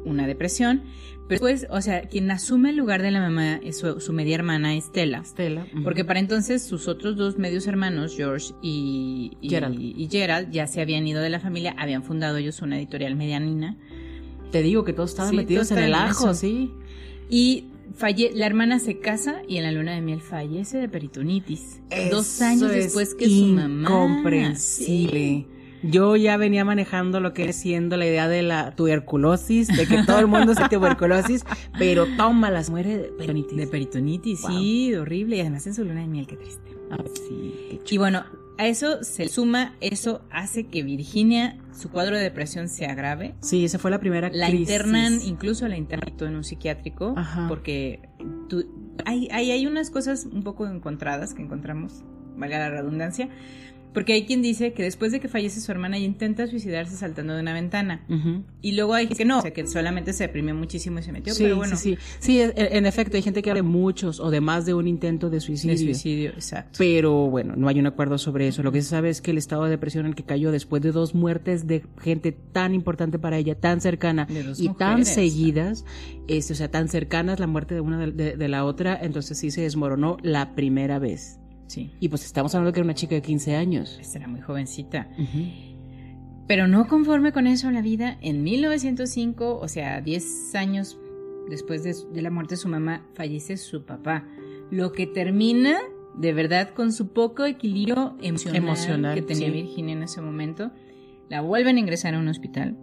una 0.09 0.27
depresión, 0.27 0.83
pero 1.29 1.45
después, 1.45 1.67
o 1.71 1.83
sea, 1.83 2.03
quien 2.03 2.31
asume 2.31 2.71
el 2.71 2.77
lugar 2.77 3.03
de 3.03 3.11
la 3.11 3.21
mamá 3.21 3.61
es 3.63 3.79
su, 3.79 4.13
media 4.15 4.35
hermana 4.35 4.75
Estela. 4.75 5.19
Estela. 5.19 5.67
Porque 5.85 6.03
para 6.03 6.21
entonces 6.21 6.63
sus 6.63 6.89
otros 6.89 7.17
dos 7.17 7.37
medios 7.37 7.67
hermanos, 7.67 8.15
George 8.17 8.55
y, 8.63 9.37
Gerald. 9.43 10.51
ya 10.51 10.67
se 10.67 10.81
habían 10.81 11.07
ido 11.07 11.21
de 11.21 11.29
la 11.29 11.39
familia, 11.39 11.75
habían 11.77 12.03
fundado 12.03 12.39
ellos 12.39 12.63
una 12.63 12.79
editorial 12.79 13.15
medianina. 13.15 13.77
Te 14.51 14.63
digo 14.63 14.85
que 14.85 14.95
todos 14.95 15.11
estaban 15.11 15.37
metidos 15.37 15.71
en 15.71 15.79
el 15.79 15.95
ajo, 15.95 16.33
sí. 16.33 16.73
Y 17.29 17.67
falle 17.95 18.31
la 18.35 18.47
hermana 18.47 18.79
se 18.79 18.99
casa 18.99 19.43
y 19.47 19.59
en 19.59 19.65
la 19.65 19.73
luna 19.73 19.93
de 19.93 20.01
miel 20.01 20.23
fallece 20.23 20.79
de 20.79 20.89
peritonitis. 20.89 21.83
dos 22.11 22.41
años 22.41 22.71
después 22.71 23.15
que 23.15 23.29
su 23.29 23.47
mamá. 23.49 23.87
Comprensible. 23.87 25.47
Yo 25.83 26.17
ya 26.17 26.37
venía 26.37 26.65
manejando 26.65 27.21
lo 27.21 27.33
que 27.33 27.49
es 27.49 27.57
siendo 27.57 27.97
la 27.97 28.07
idea 28.07 28.29
de 28.29 28.43
la 28.43 28.75
tuberculosis, 28.75 29.69
de 29.69 29.87
que 29.87 30.03
todo 30.05 30.19
el 30.19 30.27
mundo 30.27 30.55
se 30.55 30.69
tuberculosis, 30.69 31.45
pero 31.79 32.07
toma 32.17 32.51
las 32.51 32.71
muere 32.71 32.99
de 32.99 33.05
peritonitis. 33.05 33.57
De 33.57 33.67
peritonitis, 33.67 34.41
sí, 34.47 34.95
horrible. 34.95 35.37
Y 35.37 35.41
además 35.41 35.67
en 35.67 35.75
su 35.75 35.85
luna 35.85 36.01
de 36.01 36.09
miel, 36.09 36.27
qué 36.27 36.37
triste. 36.37 36.77
Ah, 36.91 36.97
sí, 37.15 37.81
y 37.91 37.99
bueno, 37.99 38.25
a 38.59 38.67
eso 38.67 39.03
se 39.05 39.29
suma, 39.29 39.75
eso 39.81 40.21
hace 40.31 40.67
que 40.67 40.83
Virginia, 40.83 41.57
su 41.73 41.91
cuadro 41.91 42.17
de 42.17 42.23
depresión 42.23 42.69
se 42.69 42.87
agrave. 42.87 43.35
Sí, 43.41 43.65
esa 43.65 43.79
fue 43.79 43.91
la 43.91 44.01
primera 44.01 44.31
La 44.33 44.51
internan, 44.51 45.21
incluso 45.25 45.69
la 45.69 45.77
internan 45.77 46.13
en 46.21 46.37
un 46.37 46.45
psiquiátrico, 46.45 47.15
porque 47.49 48.09
hay, 49.05 49.29
hay, 49.31 49.53
hay 49.53 49.67
unas 49.67 49.91
cosas 49.91 50.27
un 50.27 50.43
poco 50.43 50.67
encontradas 50.67 51.35
que 51.35 51.43
encontramos, 51.43 52.03
valga 52.37 52.59
la 52.59 52.71
redundancia, 52.71 53.29
porque 53.93 54.13
hay 54.13 54.27
quien 54.27 54.43
dice 54.43 54.73
que 54.73 54.83
después 54.83 55.13
de 55.13 55.21
que 55.21 55.29
fallece 55.29 55.61
su 55.61 55.73
hermana 55.73 55.97
ella 55.97 56.07
intenta 56.07 56.47
suicidarse 56.47 56.97
saltando 56.97 57.35
de 57.35 57.41
una 57.41 57.53
ventana. 57.53 58.05
Y 58.63 58.73
luego 58.73 58.95
hay 58.95 59.09
que 59.09 59.25
no, 59.25 59.39
o 59.39 59.43
sea, 59.43 59.53
que 59.53 59.67
solamente 59.67 60.13
se 60.13 60.25
deprimió 60.25 60.55
muchísimo 60.55 60.99
y 60.99 61.03
se 61.03 61.13
metió. 61.13 61.35
Sí, 61.35 61.45
pero 61.45 61.57
bueno. 61.57 61.77
sí, 61.77 61.97
sí. 62.21 62.29
Sí, 62.29 62.41
en 62.41 62.87
efecto, 62.87 63.17
hay 63.17 63.23
gente 63.23 63.43
que 63.43 63.51
habla 63.51 63.63
de 63.63 63.69
muchos 63.69 64.21
o 64.21 64.31
de 64.31 64.41
más 64.41 64.67
de 64.67 64.75
un 64.75 64.87
intento 64.87 65.31
de 65.31 65.41
suicidio. 65.41 65.77
De 65.77 65.83
suicidio, 65.83 66.31
exacto. 66.31 66.77
Pero 66.79 67.29
bueno, 67.31 67.55
no 67.57 67.69
hay 67.69 67.79
un 67.79 67.87
acuerdo 67.87 68.19
sobre 68.19 68.49
eso. 68.49 68.63
Lo 68.63 68.73
que 68.73 68.83
se 68.83 68.89
sabe 68.89 69.11
es 69.11 69.21
que 69.21 69.31
el 69.31 69.39
estado 69.39 69.65
de 69.65 69.71
depresión 69.71 70.05
en 70.05 70.11
el 70.11 70.15
que 70.15 70.25
cayó 70.25 70.53
después 70.53 70.83
de 70.83 70.93
dos 70.93 71.15
muertes 71.15 71.67
de 71.67 71.85
gente 72.01 72.33
tan 72.33 72.75
importante 72.75 73.19
para 73.19 73.39
ella, 73.39 73.55
tan 73.55 73.81
cercana 73.81 74.29
y 74.59 74.69
tan 74.75 75.05
seguidas, 75.05 75.85
este, 76.29 76.53
o 76.53 76.57
sea, 76.57 76.71
tan 76.71 76.89
cercanas 76.89 77.41
la 77.41 77.47
muerte 77.47 77.75
de 77.75 77.81
una 77.81 78.07
de 78.07 78.49
la 78.49 78.65
otra, 78.65 78.99
entonces 79.01 79.39
sí 79.39 79.51
se 79.51 79.63
desmoronó 79.63 80.19
la 80.23 80.55
primera 80.55 80.99
vez. 80.99 81.39
Sí. 81.69 81.93
Y 82.01 82.09
pues 82.09 82.25
estamos 82.25 82.55
hablando 82.55 82.73
que 82.73 82.81
era 82.81 82.85
una 82.85 82.95
chica 82.95 83.15
de 83.15 83.23
15 83.23 83.55
años. 83.55 83.99
Esta 84.01 84.19
era 84.19 84.27
muy 84.27 84.41
jovencita. 84.41 85.09
Pero 86.49 86.67
no 86.67 86.89
conforme 86.89 87.33
con 87.33 87.47
eso 87.47 87.71
la 87.71 87.83
vida, 87.83 88.19
en 88.21 88.43
1905, 88.43 89.59
o 89.61 89.69
sea, 89.69 90.01
10 90.01 90.55
años 90.57 90.99
después 91.49 91.85
de, 91.85 92.23
la 92.23 92.31
muerte 92.31 92.55
de 92.55 92.57
su 92.57 92.69
mamá, 92.69 93.07
fallece 93.15 93.57
su 93.57 93.85
papá. 93.85 94.25
Lo 94.71 94.93
que 94.93 95.07
termina 95.07 95.79
de 96.17 96.33
verdad 96.33 96.71
con 96.75 96.93
su 96.93 97.13
poco 97.13 97.45
equilibrio 97.45 98.17
emocional, 98.21 99.15
que 99.15 99.23
tenía 99.23 99.51
Virginia 99.51 99.95
en 99.95 100.03
ese 100.03 100.21
momento. 100.21 100.73
La 101.29 101.43
vuelven 101.43 101.77
a 101.77 101.81
ingresar 101.81 102.15
a 102.15 102.19
un 102.19 102.29
hospital 102.29 102.77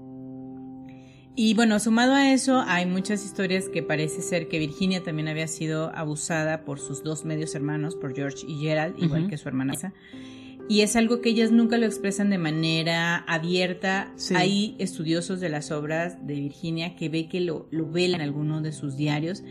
y 1.36 1.54
bueno, 1.54 1.80
sumado 1.80 2.14
a 2.14 2.32
eso, 2.32 2.64
hay 2.66 2.86
muchas 2.86 3.26
historias 3.26 3.68
que 3.68 3.84
parece 3.84 4.22
ser 4.22 4.48
que 4.48 4.58
Virginia 4.60 5.04
también 5.04 5.28
había 5.28 5.48
sido 5.48 5.94
abusada 5.94 6.64
por 6.64 6.80
sus 6.80 7.04
dos 7.04 7.26
medios 7.26 7.56
hermanos, 7.56 7.96
por 7.96 8.16
George 8.16 8.46
y 8.48 8.60
Gerald, 8.60 8.96
igual 9.02 9.28
que 9.28 9.38
su 9.38 9.50
hermana. 9.50 9.74
Y 10.68 10.82
es 10.82 10.96
algo 10.96 11.22
que 11.22 11.30
ellas 11.30 11.52
nunca 11.52 11.78
lo 11.78 11.86
expresan 11.86 12.30
de 12.30 12.38
manera 12.38 13.18
abierta. 13.18 14.14
Hay 14.34 14.76
estudiosos 14.80 15.40
de 15.40 15.50
las 15.50 15.72
obras 15.72 16.26
de 16.26 16.36
Virginia 16.36 16.96
que 16.96 17.10
ve 17.10 17.28
que 17.28 17.42
lo, 17.42 17.68
lo 17.70 17.90
velan 17.92 18.22
en 18.22 18.28
alguno 18.28 18.62
de 18.62 18.72
sus 18.72 18.96
diarios 18.96 19.44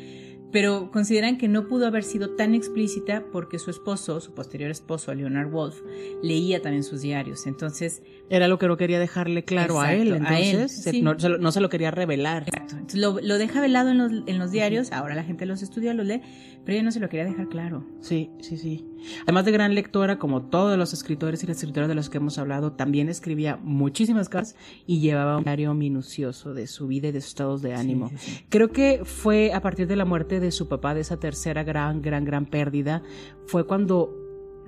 pero 0.54 0.88
consideran 0.92 1.37
que 1.37 1.49
no 1.49 1.66
pudo 1.66 1.88
haber 1.88 2.04
sido 2.04 2.30
tan 2.30 2.54
explícita 2.54 3.25
porque 3.32 3.58
su 3.58 3.70
esposo, 3.73 4.20
su 4.20 4.34
posterior 4.34 4.70
esposo, 4.70 5.12
Leonard 5.12 5.50
Wolf, 5.50 5.82
leía 6.23 6.62
también 6.62 6.84
sus 6.84 7.02
diarios. 7.02 7.49
Entonces... 7.49 8.02
Era 8.30 8.46
lo 8.46 8.56
que 8.56 8.68
no 8.68 8.76
quería 8.76 9.00
dejarle 9.00 9.44
claro 9.44 9.80
a 9.80 9.94
él, 9.94 10.12
entonces 10.12 11.02
no, 11.02 11.50
se 11.50 11.61
lo, 11.61 11.68
quería 11.68 11.90
revelar. 11.90 12.46
Exacto. 12.64 12.97
lo, 12.97 13.38
deja 13.38 13.61
velado 13.61 13.90
en 13.90 13.99
los, 13.99 14.12
en 14.26 14.38
los 14.38 14.50
diarios, 14.50 14.92
ahora 14.92 15.14
la 15.14 15.25
gente 15.25 15.47
los 15.47 15.62
estudia, 15.62 15.94
los 15.94 16.06
lee, 16.06 16.21
pero 16.64 16.76
ella 16.76 16.83
no 16.83 16.90
se 16.90 17.00
lo 17.00 17.09
quería 17.09 17.25
dejar 17.25 17.49
claro. 17.49 17.85
Sí, 18.00 18.30
sí, 18.40 18.56
sí. 18.56 18.87
Además 19.23 19.44
de 19.44 19.52
gran 19.52 19.75
lectora, 19.75 20.18
como 20.18 20.42
todos 20.42 20.78
los 20.78 20.92
escritores 20.92 21.44
y 21.44 21.47
las 21.47 21.59
escritoras 21.59 21.88
de 21.88 21.94
los 21.94 22.09
que 22.09 22.18
hemos 22.18 22.38
hablado, 22.38 22.73
también 22.73 23.09
escribía 23.09 23.59
muchísimas 23.62 24.28
cartas 24.28 24.56
y 24.87 25.00
llevaba 25.00 25.37
un 25.37 25.44
diario 25.44 25.75
minucioso 25.75 26.54
de 26.54 26.66
su 26.66 26.87
vida 26.87 27.09
y 27.09 27.12
de 27.12 27.21
sus 27.21 27.28
estados 27.28 27.62
de 27.62 27.75
ánimo. 27.75 28.11
Creo 28.49 28.71
que 28.71 29.02
fue 29.04 29.52
a 29.52 29.61
partir 29.61 29.87
de 29.87 29.97
la 29.97 30.04
muerte 30.04 30.40
de 30.40 30.50
su 30.50 30.68
papá, 30.68 30.94
de 30.94 31.00
esa 31.00 31.18
tercera 31.18 31.64
gran, 31.64 32.00
gran, 32.00 32.25
gran 32.25 32.47
pérdida, 32.47 33.02
fue 33.47 33.66
cuando 33.66 34.14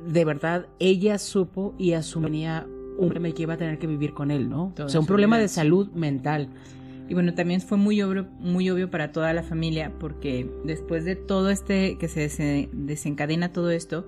de 0.07 0.25
verdad 0.25 0.67
ella 0.79 1.19
supo 1.19 1.75
y 1.79 1.93
asumía 1.93 2.67
un 2.99 3.09
problema 3.09 3.35
que 3.35 3.43
iba 3.43 3.55
a 3.55 3.57
tener 3.57 3.79
que 3.79 3.87
vivir 3.87 4.15
con 4.15 4.31
él, 4.31 4.49
¿no? 4.49 4.73
o 4.79 4.89
sea, 4.89 5.01
un 5.01 5.07
problema 5.07 5.39
de 5.39 5.49
salud 5.49 5.89
mental. 5.93 6.49
Y 7.09 7.15
bueno, 7.15 7.35
también 7.35 7.61
fue 7.61 7.79
muy 7.79 8.03
obvio, 8.03 8.27
muy 8.39 8.69
obvio 8.71 8.91
para 8.91 9.13
toda 9.13 9.33
la 9.33 9.43
familia 9.43 9.93
porque 9.99 10.51
después 10.65 11.05
de 11.05 11.15
todo 11.17 11.51
este, 11.51 11.99
que 11.99 12.09
se 12.09 12.69
desencadena 12.73 13.53
todo 13.53 13.71
esto, 13.71 14.07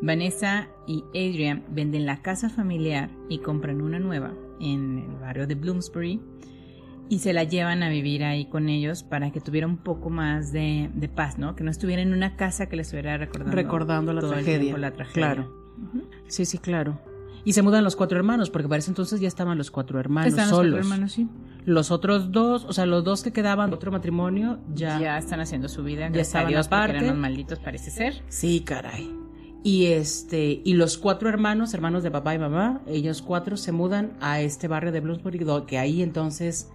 Vanessa 0.00 0.68
y 0.86 1.04
Adrian 1.10 1.64
venden 1.70 2.06
la 2.06 2.22
casa 2.22 2.48
familiar 2.48 3.10
y 3.28 3.38
compran 3.38 3.82
una 3.82 3.98
nueva 3.98 4.32
en 4.60 4.98
el 4.98 5.16
barrio 5.20 5.46
de 5.46 5.54
Bloomsbury 5.56 6.20
y 7.10 7.18
se 7.20 7.32
la 7.32 7.44
llevan 7.44 7.82
a 7.82 7.88
vivir 7.88 8.22
ahí 8.24 8.46
con 8.46 8.68
ellos 8.68 9.02
para 9.02 9.30
que 9.30 9.40
tuviera 9.40 9.66
un 9.66 9.78
poco 9.78 10.10
más 10.10 10.52
de, 10.52 10.90
paz, 11.14 11.38
¿no? 11.38 11.56
Que 11.56 11.64
no 11.64 11.70
estuviera 11.70 12.02
en 12.02 12.12
una 12.12 12.36
casa 12.36 12.68
que 12.68 12.76
le 12.76 12.82
estuviera 12.82 13.16
recordando, 13.16 13.56
recordando 13.56 14.12
la, 14.12 14.20
tragedia. 14.20 14.76
la 14.76 14.90
tragedia. 14.90 15.34
Claro. 15.34 15.74
Sí, 16.26 16.44
sí, 16.44 16.58
claro. 16.58 17.00
Y 17.48 17.54
se 17.54 17.62
mudan 17.62 17.82
los 17.82 17.96
cuatro 17.96 18.18
hermanos, 18.18 18.50
porque 18.50 18.68
para 18.68 18.80
ese 18.80 18.90
entonces 18.90 19.20
ya 19.20 19.26
estaban 19.26 19.56
los 19.56 19.70
cuatro 19.70 19.98
hermanos 19.98 20.28
están 20.28 20.50
solos. 20.50 20.66
Los 20.66 20.72
cuatro 20.72 20.92
hermanos, 20.92 21.12
sí. 21.12 21.28
Los 21.64 21.90
otros 21.90 22.30
dos, 22.30 22.66
o 22.66 22.74
sea, 22.74 22.84
los 22.84 23.04
dos 23.04 23.22
que 23.22 23.32
quedaban 23.32 23.70
de 23.70 23.76
otro 23.76 23.90
matrimonio, 23.90 24.58
ya... 24.74 25.00
Ya 25.00 25.16
están 25.16 25.40
haciendo 25.40 25.70
su 25.70 25.82
vida. 25.82 26.10
Ya 26.12 26.20
estaban 26.20 26.54
aparte. 26.54 26.98
Eran 26.98 27.04
unos 27.04 27.16
malditos, 27.16 27.58
parece 27.58 27.90
ser. 27.90 28.22
Sí, 28.28 28.60
caray. 28.60 29.10
Y 29.64 29.86
este, 29.86 30.60
y 30.62 30.74
los 30.74 30.98
cuatro 30.98 31.30
hermanos, 31.30 31.72
hermanos 31.72 32.02
de 32.02 32.10
papá 32.10 32.34
y 32.34 32.38
mamá, 32.38 32.82
ellos 32.86 33.22
cuatro 33.22 33.56
se 33.56 33.72
mudan 33.72 34.12
a 34.20 34.42
este 34.42 34.68
barrio 34.68 34.92
de 34.92 35.00
Bloomsbury, 35.00 35.40
que 35.66 35.78
ahí 35.78 36.02
entonces, 36.02 36.68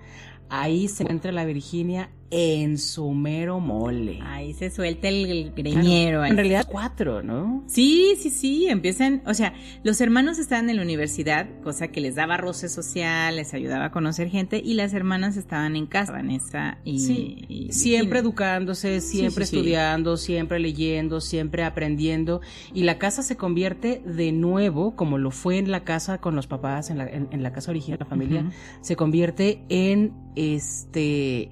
ahí 0.50 0.88
se 0.88 1.04
entra 1.04 1.32
la 1.32 1.46
Virginia 1.46 2.10
en 2.32 2.78
su 2.78 3.12
mero 3.12 3.60
mole. 3.60 4.20
Ahí 4.24 4.54
se 4.54 4.72
suelta 4.72 5.08
el 5.08 5.54
greñero. 5.56 6.26
en 6.26 6.36
realidad 6.36 6.66
cuatro, 6.70 7.22
¿no? 7.22 7.64
Sí, 7.68 8.16
sí, 8.20 8.30
sí, 8.32 8.68
empiezan, 8.68 9.22
o 9.26 9.34
sea, 9.34 9.54
los 9.84 10.02
hermanos 10.02 10.40
estaban 10.40 10.70
en 10.70 10.78
la 10.78 10.82
universidad, 10.82 11.48
cosa 11.62 11.90
que 11.90 12.02
les 12.02 12.16
daba 12.16 12.38
roce 12.38 12.70
social, 12.70 13.36
les 13.36 13.54
ayudaba 13.54 13.86
a 13.86 13.92
conocer 13.92 14.30
gente, 14.30 14.62
y 14.64 14.74
las 14.74 14.94
hermanas 14.94 15.38
estaban 15.38 15.76
en 15.76 15.86
casa, 15.86 16.14
Vanessa 16.14 16.80
y... 16.84 17.00
Sí, 17.00 17.70
siempre 17.72 18.20
educándose, 18.20 19.02
siempre 19.02 19.44
estudiando, 19.44 20.18
siempre 20.18 20.60
leyendo, 20.60 21.22
siempre 21.22 21.64
aprendiendo, 21.64 22.42
y 22.74 22.84
la 22.84 22.98
casa 22.98 23.22
se 23.22 23.38
convierte 23.38 24.02
de 24.06 24.32
nuevo, 24.32 24.96
como 24.96 25.18
lo 25.18 25.32
fue 25.32 25.58
en 25.58 25.70
la 25.70 25.84
casa 25.84 26.20
con 26.20 26.36
los 26.36 26.48
papás, 26.48 26.90
en 26.90 26.98
la, 26.98 27.08
en, 27.08 27.44
la 27.44 27.52
casa 27.52 27.72
original 27.72 28.00
de 28.00 28.06
la 28.06 28.10
familia, 28.10 28.52
se 28.82 28.96
convierte 28.96 29.64
en 29.70 30.14
este 30.36 31.52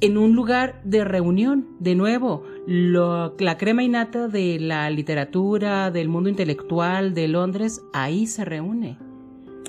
en 0.00 0.18
un 0.18 0.34
lugar 0.34 0.80
de 0.84 1.04
reunión, 1.04 1.66
de 1.80 1.94
nuevo, 1.94 2.44
la 2.66 3.56
crema 3.58 3.82
innata 3.82 4.28
de 4.28 4.58
la 4.60 4.88
literatura, 4.90 5.90
del 5.90 6.08
mundo 6.08 6.28
intelectual 6.28 7.14
de 7.14 7.28
Londres, 7.28 7.82
ahí 7.92 8.26
se 8.26 8.44
reúne. 8.44 8.98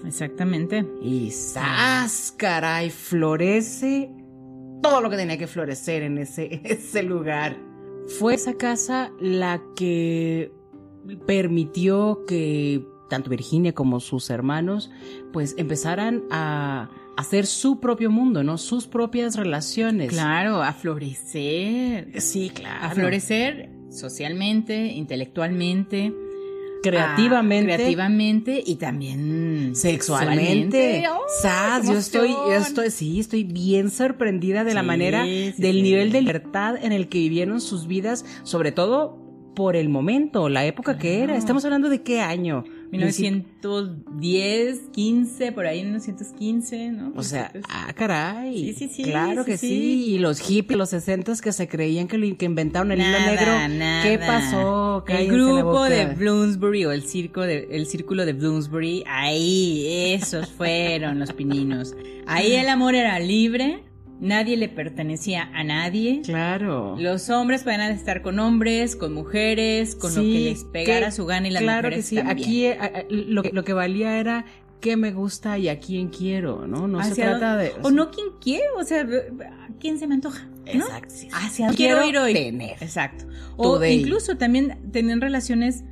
Exactamente. 0.05 0.85
Y 1.01 1.31
¡zas! 1.31 2.33
caray, 2.37 2.89
florece 2.89 4.11
todo 4.81 5.01
lo 5.01 5.09
que 5.09 5.17
tenía 5.17 5.37
que 5.37 5.47
florecer 5.47 6.03
en 6.03 6.17
ese, 6.19 6.61
ese 6.63 7.03
lugar. 7.03 7.57
Fue 8.19 8.33
esa 8.33 8.55
casa 8.55 9.11
la 9.19 9.61
que 9.75 10.51
permitió 11.25 12.23
que 12.27 12.85
tanto 13.09 13.29
Virginia 13.29 13.73
como 13.73 13.99
sus 13.99 14.29
hermanos 14.29 14.91
pues 15.33 15.55
empezaran 15.57 16.23
a 16.29 16.89
hacer 17.19 17.45
su 17.45 17.79
propio 17.79 18.09
mundo, 18.09 18.43
¿no? 18.43 18.57
Sus 18.57 18.87
propias 18.87 19.35
relaciones. 19.35 20.09
Claro, 20.09 20.61
a 20.61 20.73
florecer. 20.73 22.21
Sí, 22.21 22.51
claro. 22.53 22.85
A 22.85 22.89
florecer 22.91 23.69
socialmente, 23.89 24.87
intelectualmente. 24.87 26.13
Creativamente. 26.81 27.73
creativamente 27.73 28.63
y 28.65 28.77
también 28.77 29.71
sexualmente. 29.75 31.03
Oh, 31.09 31.83
yo 31.83 31.97
estoy, 31.97 32.29
yo 32.29 32.53
estoy, 32.53 32.89
sí, 32.89 33.19
estoy 33.19 33.43
bien 33.43 33.89
sorprendida 33.89 34.63
de 34.63 34.73
la 34.73 34.81
manera, 34.81 35.25
del 35.25 35.83
nivel 35.83 36.13
de 36.13 36.21
libertad 36.21 36.77
en 36.81 36.93
el 36.93 37.09
que 37.09 37.17
vivieron 37.17 37.59
sus 37.59 37.85
vidas, 37.85 38.23
sobre 38.43 38.71
todo 38.71 39.17
por 39.57 39.75
el 39.75 39.89
momento, 39.89 40.47
la 40.47 40.65
época 40.65 40.97
que 40.97 41.21
era. 41.21 41.35
Estamos 41.35 41.65
hablando 41.65 41.89
de 41.89 42.01
qué 42.01 42.21
año. 42.21 42.63
1910, 42.91 44.79
15, 44.91 45.51
por 45.51 45.65
ahí 45.67 45.83
1915, 45.83 46.91
¿no? 46.91 47.13
O 47.15 47.23
sea, 47.23 47.51
ah, 47.69 47.93
caray. 47.93 48.73
Sí, 48.73 48.73
sí, 48.73 48.89
sí. 48.89 49.03
Claro 49.03 49.45
que 49.45 49.57
sí. 49.57 50.13
Y 50.13 50.17
los 50.19 50.39
hippies, 50.39 50.77
los 50.77 50.89
60 50.89 51.29
que 51.41 51.51
se 51.51 51.67
creían 51.67 52.07
que, 52.07 52.37
que 52.37 52.45
inventaron 52.45 52.91
el 52.91 52.99
hilo 53.01 53.19
negro. 53.19 53.51
¿Qué 54.03 54.17
pasó? 54.17 55.03
El 55.07 55.27
grupo 55.31 55.83
de 55.83 56.07
Bloomsbury 56.07 56.85
o 56.85 56.91
el, 56.91 57.03
circo 57.03 57.41
de, 57.41 57.67
el 57.71 57.85
círculo 57.85 58.25
de 58.25 58.33
Bloomsbury, 58.33 59.03
ahí, 59.07 60.13
esos 60.13 60.49
fueron 60.49 61.19
los 61.19 61.31
pininos. 61.33 61.95
Ahí 62.25 62.53
el 62.53 62.69
amor 62.69 62.95
era 62.95 63.19
libre 63.19 63.83
Nadie 64.19 64.57
le 64.57 64.67
pertenecía 64.67 65.49
a 65.53 65.63
nadie. 65.63 66.21
Claro. 66.23 66.95
Los 66.99 67.29
hombres 67.29 67.63
podían 67.63 67.91
estar 67.91 68.21
con 68.21 68.39
hombres, 68.39 68.95
con 68.95 69.13
mujeres, 69.13 69.95
con 69.95 70.13
lo 70.13 70.21
que 70.21 70.39
les 70.39 70.63
pegara 70.65 71.11
su 71.11 71.25
gana 71.25 71.47
y 71.47 71.51
las 71.51 71.63
claro 71.63 71.87
mujeres 71.87 72.09
que 72.09 72.15
sí. 72.15 72.17
Aquí 72.19 72.65
eh, 72.65 72.77
eh, 72.81 73.07
lo, 73.09 73.43
que, 73.43 73.51
lo 73.53 73.63
que 73.63 73.73
valía 73.73 74.19
era 74.19 74.45
qué 74.81 74.97
me 74.97 75.11
gusta 75.11 75.57
y 75.57 75.69
a 75.69 75.79
quién 75.79 76.09
quiero, 76.09 76.67
¿no? 76.67 76.87
No 76.87 77.03
se 77.03 77.15
trata 77.15 77.57
de... 77.57 77.73
O, 77.81 77.91
no 77.91 78.11
quién 78.11 78.27
quiero, 78.41 78.77
o 78.77 78.83
sea, 78.83 79.01
a 79.01 79.69
quién 79.79 79.99
se 79.99 80.07
me 80.07 80.15
antoja. 80.15 80.47
Exacto. 80.65 81.13
Hacia 81.31 81.69
quiero 81.69 82.05
ir 82.05 82.17
hoy. 82.17 82.33
Tener. 82.33 82.77
Exacto. 82.81 83.25
O 83.57 83.83
incluso 83.83 84.37
también 84.37 84.77
tenían 84.91 85.21
relaciones 85.21 85.83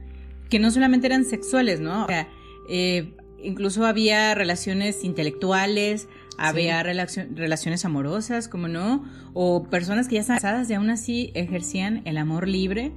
que 0.49 0.59
no 0.59 0.71
solamente 0.71 1.07
eran 1.07 1.25
sexuales, 1.25 1.79
¿no? 1.79 2.05
O 2.05 2.07
sea, 2.07 2.27
eh, 2.69 3.13
incluso 3.41 3.85
había 3.85 4.33
relaciones 4.35 5.03
intelectuales, 5.03 6.07
había 6.37 6.83
relaciones 6.83 7.85
amorosas, 7.85 8.47
como 8.47 8.67
no, 8.67 9.03
o 9.33 9.63
personas 9.63 10.07
que 10.07 10.15
ya 10.15 10.21
están 10.21 10.37
casadas 10.37 10.69
y 10.69 10.73
aún 10.75 10.89
así 10.89 11.31
ejercían 11.33 12.01
el 12.05 12.17
amor 12.17 12.47
libre, 12.47 12.91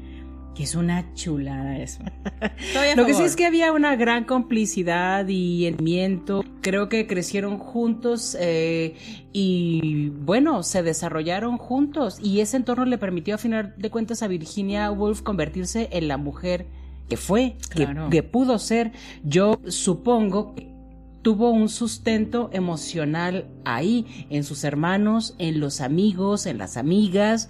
que 0.55 0.65
es 0.65 0.75
una 0.75 1.15
chulada 1.15 1.79
eso. 1.79 2.03
Lo 2.97 3.07
que 3.07 3.15
sí 3.15 3.23
es 3.23 3.37
que 3.37 3.47
había 3.47 3.73
una 3.73 3.97
gran 3.97 4.25
complicidad 4.25 5.27
y 5.29 5.67
entendimiento. 5.67 6.45
Creo 6.61 6.89
que 6.89 7.07
crecieron 7.07 7.59
juntos 7.59 8.37
eh, 8.39 8.97
y 9.33 10.11
bueno, 10.11 10.63
se 10.63 10.83
desarrollaron 10.83 11.57
juntos 11.57 12.19
y 12.23 12.41
ese 12.41 12.57
entorno 12.57 12.85
le 12.85 12.99
permitió 12.99 13.37
a 13.37 13.39
final 13.39 13.75
de 13.79 13.91
cuentas 13.91 14.23
a 14.23 14.29
Virginia 14.29 14.91
Woolf 14.91 15.23
convertirse 15.23 15.89
en 15.93 16.09
la 16.09 16.17
mujer 16.17 16.67
que 17.09 17.17
fue, 17.17 17.57
que, 17.75 17.89
que 18.11 18.23
pudo 18.23 18.59
ser. 18.59 18.93
Yo 19.25 19.61
supongo 19.67 20.55
que 20.55 20.80
tuvo 21.23 21.51
un 21.51 21.69
sustento 21.69 22.51
emocional 22.53 23.47
ahí, 23.65 24.27
en 24.31 24.45
sus 24.45 24.65
hermanos, 24.65 25.35
en 25.39 25.61
los 25.61 25.81
amigos, 25.81 26.47
en 26.47 26.59
las 26.59 26.77
amigas, 26.77 27.49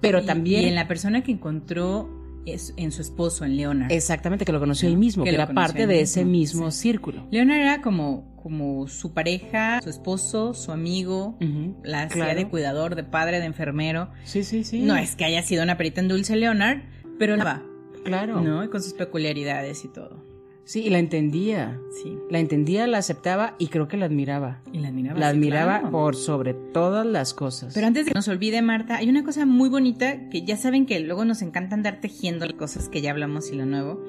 pero 0.00 0.24
también... 0.24 0.62
Y 0.62 0.66
en 0.66 0.74
la 0.74 0.88
persona 0.88 1.22
que 1.22 1.32
encontró 1.32 2.08
en 2.46 2.92
su 2.92 3.02
esposo, 3.02 3.44
en 3.44 3.56
Leonard. 3.56 3.90
Exactamente, 3.90 4.44
que 4.44 4.52
lo 4.52 4.60
conoció 4.60 4.88
ahí 4.88 4.96
mismo, 4.96 5.24
que, 5.24 5.30
era 5.30 5.48
parte 5.48 5.86
de 5.86 6.00
ese 6.00 6.24
mismo 6.24 6.70
círculo. 6.70 7.26
Leonard 7.30 7.58
era 7.58 7.82
como, 7.82 8.36
como 8.40 8.86
su 8.86 9.12
pareja, 9.12 9.80
su 9.82 9.90
esposo, 9.90 10.54
su 10.54 10.70
amigo, 10.70 11.36
la 11.82 12.04
hacía 12.04 12.34
de 12.34 12.48
cuidador, 12.48 12.94
de 12.94 13.04
padre, 13.04 13.40
de 13.40 13.46
enfermero. 13.46 14.10
Sí, 14.24 14.44
sí, 14.44 14.62
sí. 14.64 14.82
No 14.82 14.96
es 14.96 15.16
que 15.16 15.24
haya 15.24 15.42
sido 15.42 15.64
una 15.64 15.76
perita 15.76 16.00
en 16.00 16.08
dulce 16.08 16.36
Leonard, 16.36 16.82
pero 17.18 17.36
va. 17.36 17.62
Claro. 18.04 18.40
¿No? 18.40 18.62
Y 18.62 18.68
con 18.68 18.80
sus 18.80 18.92
peculiaridades 18.92 19.84
y 19.84 19.88
todo. 19.88 20.35
Sí, 20.66 20.80
y 20.80 20.90
la 20.90 20.98
entendía. 20.98 21.80
Sí. 22.02 22.18
La 22.28 22.40
entendía, 22.40 22.88
la 22.88 22.98
aceptaba 22.98 23.54
y 23.56 23.68
creo 23.68 23.86
que 23.86 23.96
la 23.96 24.06
admiraba. 24.06 24.62
Y 24.72 24.80
la 24.80 24.88
admiraba. 24.88 25.18
La 25.20 25.28
admiraba 25.28 25.90
por 25.92 26.16
sobre 26.16 26.54
todas 26.54 27.06
las 27.06 27.34
cosas. 27.34 27.72
Pero 27.72 27.86
antes 27.86 28.04
de 28.04 28.10
que 28.10 28.18
nos 28.18 28.26
olvide, 28.26 28.60
Marta, 28.62 28.96
hay 28.96 29.08
una 29.08 29.22
cosa 29.22 29.46
muy 29.46 29.68
bonita 29.68 30.28
que 30.28 30.42
ya 30.44 30.56
saben 30.56 30.84
que 30.84 30.98
luego 30.98 31.24
nos 31.24 31.40
encanta 31.42 31.76
andar 31.76 32.00
tejiendo 32.00 32.44
cosas 32.56 32.88
que 32.88 33.00
ya 33.00 33.12
hablamos 33.12 33.52
y 33.52 33.54
lo 33.54 33.64
nuevo. 33.64 34.02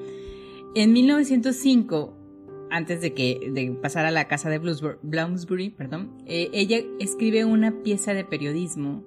En 0.74 0.92
1905, 0.92 2.16
antes 2.72 3.00
de 3.02 3.14
que 3.14 3.52
de 3.52 3.70
pasar 3.80 4.04
a 4.04 4.10
la 4.10 4.26
casa 4.26 4.50
de 4.50 4.58
Bloomsbury, 4.58 5.70
perdón, 5.70 6.18
eh, 6.26 6.50
ella 6.52 6.78
escribe 6.98 7.44
una 7.44 7.84
pieza 7.84 8.14
de 8.14 8.24
periodismo 8.24 9.04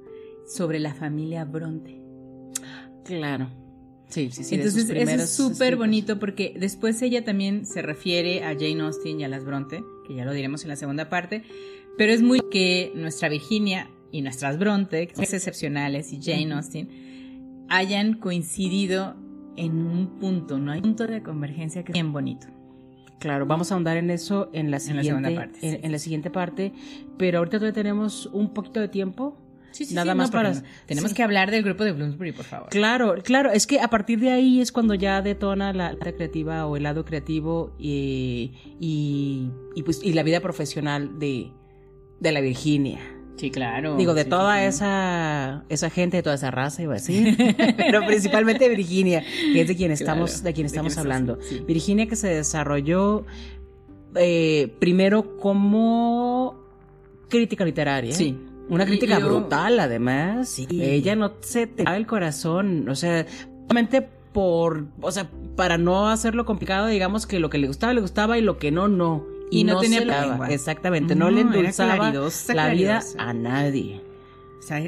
sobre 0.47 0.79
la 0.79 0.93
familia 0.93 1.43
Bronte. 1.43 2.01
Claro. 3.03 3.60
Sí, 4.11 4.29
sí, 4.31 4.43
sí. 4.43 4.55
Entonces 4.55 4.89
eso 4.89 5.11
es 5.11 5.29
súper 5.29 5.77
bonito 5.77 6.19
porque 6.19 6.53
después 6.59 7.01
ella 7.01 7.23
también 7.23 7.65
se 7.65 7.81
refiere 7.81 8.43
a 8.43 8.53
Jane 8.53 8.81
Austen 8.81 9.19
y 9.19 9.23
a 9.23 9.27
las 9.27 9.45
Bronte, 9.45 9.83
que 10.05 10.13
ya 10.13 10.25
lo 10.25 10.33
diremos 10.33 10.63
en 10.63 10.69
la 10.69 10.75
segunda 10.75 11.09
parte, 11.09 11.43
pero 11.97 12.11
es 12.11 12.21
muy 12.21 12.41
que 12.51 12.91
nuestra 12.93 13.29
Virginia 13.29 13.89
y 14.11 14.21
nuestras 14.21 14.59
Bronte, 14.59 15.07
que 15.07 15.15
son 15.15 15.23
excepcionales, 15.23 16.11
y 16.11 16.21
Jane 16.21 16.53
Austen, 16.53 17.65
hayan 17.69 18.15
coincidido 18.15 19.15
en 19.55 19.85
un 19.85 20.19
punto, 20.19 20.59
¿no? 20.59 20.73
Hay 20.73 20.79
un 20.79 20.83
punto 20.83 21.07
de 21.07 21.23
convergencia 21.23 21.83
que 21.83 21.91
es 21.91 21.93
bien 21.93 22.11
bonito. 22.11 22.47
Claro, 23.19 23.45
vamos 23.45 23.71
a 23.71 23.75
ahondar 23.75 23.97
en 23.97 24.09
eso 24.09 24.49
en 24.51 24.71
la 24.71 24.79
siguiente, 24.79 25.31
parte, 25.35 25.85
en 25.85 25.91
la 25.91 25.99
siguiente 25.99 26.29
parte, 26.31 26.73
pero 27.17 27.37
ahorita 27.37 27.59
todavía 27.59 27.73
tenemos 27.73 28.25
un 28.33 28.53
poquito 28.53 28.79
de 28.79 28.87
tiempo 28.87 29.37
Sí, 29.71 29.85
sí, 29.85 29.93
Nada 29.95 30.15
más 30.15 30.31
para. 30.31 30.53
tenemos 30.85 31.13
que 31.13 31.23
hablar 31.23 31.49
del 31.49 31.63
grupo 31.63 31.83
de 31.83 31.93
Bloomsbury, 31.93 32.31
por 32.33 32.45
favor. 32.45 32.69
Claro, 32.69 33.15
claro. 33.23 33.51
Es 33.51 33.67
que 33.67 33.79
a 33.79 33.89
partir 33.89 34.19
de 34.19 34.31
ahí 34.31 34.61
es 34.61 34.71
cuando 34.71 34.93
ya 34.93 35.21
detona 35.21 35.73
la, 35.73 35.93
la 35.93 36.11
creativa 36.11 36.65
o 36.65 36.75
el 36.77 36.83
lado 36.83 37.05
creativo 37.05 37.73
y, 37.79 38.51
y, 38.79 39.83
pues, 39.83 40.01
y 40.03 40.13
la 40.13 40.23
vida 40.23 40.39
profesional 40.41 41.19
de, 41.19 41.51
de 42.19 42.31
la 42.31 42.41
Virginia. 42.41 42.99
Sí, 43.37 43.49
claro. 43.49 43.95
Digo, 43.95 44.13
de 44.13 44.25
toda 44.25 44.63
esa 44.65 45.63
esa 45.69 45.89
gente, 45.89 46.17
de 46.17 46.23
toda 46.23 46.35
esa 46.35 46.51
raza, 46.51 46.83
iba 46.83 46.93
a 46.93 46.97
decir. 46.97 47.35
Pero 47.77 48.05
principalmente 48.05 48.69
Virginia, 48.69 49.23
que 49.53 49.61
es 49.61 49.67
de 49.67 49.75
quien 49.75 49.89
estamos, 49.91 50.43
de 50.43 50.53
quien 50.53 50.67
estamos 50.67 50.97
hablando. 50.97 51.39
Virginia 51.65 52.07
que 52.07 52.15
se 52.15 52.27
desarrolló 52.27 53.25
eh, 54.15 54.71
primero 54.79 55.37
como 55.37 56.59
crítica 57.29 57.65
literaria. 57.65 58.13
Sí. 58.13 58.37
Una 58.69 58.85
crítica 58.85 59.19
brutal, 59.19 59.79
además. 59.79 60.49
Sí. 60.49 60.67
Ella 60.71 61.15
no 61.15 61.33
se 61.41 61.67
te 61.67 61.83
el 61.83 62.07
corazón. 62.07 62.87
O 62.89 62.95
sea, 62.95 63.25
solamente 63.67 64.01
por. 64.01 64.87
O 65.01 65.11
sea, 65.11 65.29
para 65.55 65.77
no 65.77 66.07
hacerlo 66.09 66.45
complicado, 66.45 66.87
digamos 66.87 67.27
que 67.27 67.39
lo 67.39 67.49
que 67.49 67.57
le 67.57 67.67
gustaba, 67.67 67.93
le 67.93 68.01
gustaba 68.01 68.37
y 68.37 68.41
lo 68.41 68.57
que 68.57 68.71
no, 68.71 68.87
no. 68.87 69.25
Y, 69.51 69.65
no, 69.65 69.81
tenía 69.81 70.47
Exactamente. 70.49 71.13
No, 71.13 71.29
le 71.29 71.41
endulzaba 71.41 72.13
la 72.53 72.69
vida 72.69 73.01
a 73.17 73.33
nadie. 73.33 74.01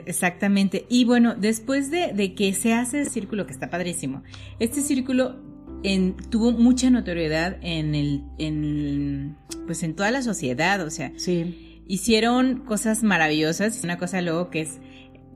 exactamente. 0.06 0.86
Y 0.88 1.04
bueno, 1.04 1.36
después 1.36 1.92
de, 1.92 2.14
de, 2.14 2.34
que 2.34 2.54
se 2.54 2.74
hace 2.74 3.02
el 3.02 3.10
círculo, 3.10 3.46
que 3.46 3.52
está 3.52 3.70
padrísimo, 3.70 4.24
este 4.60 4.80
círculo 4.80 5.36
en, 5.84 6.16
tuvo 6.16 6.54
mucha 6.54 6.90
notoriedad 6.90 7.58
en 7.62 7.94
el, 7.94 8.24
en, 8.38 9.36
pues 9.66 9.84
en 9.84 9.96
toda 9.96 10.12
la 10.12 10.22
sociedad, 10.22 10.80
o 10.80 10.90
sea, 10.90 11.12
sí 11.18 11.73
hicieron 11.88 12.60
cosas 12.60 13.04
maravillosas. 13.04 13.84
Una 13.84 13.98
cosa 13.98 14.22
luego 14.22 14.50
que 14.50 14.62
es 14.62 14.80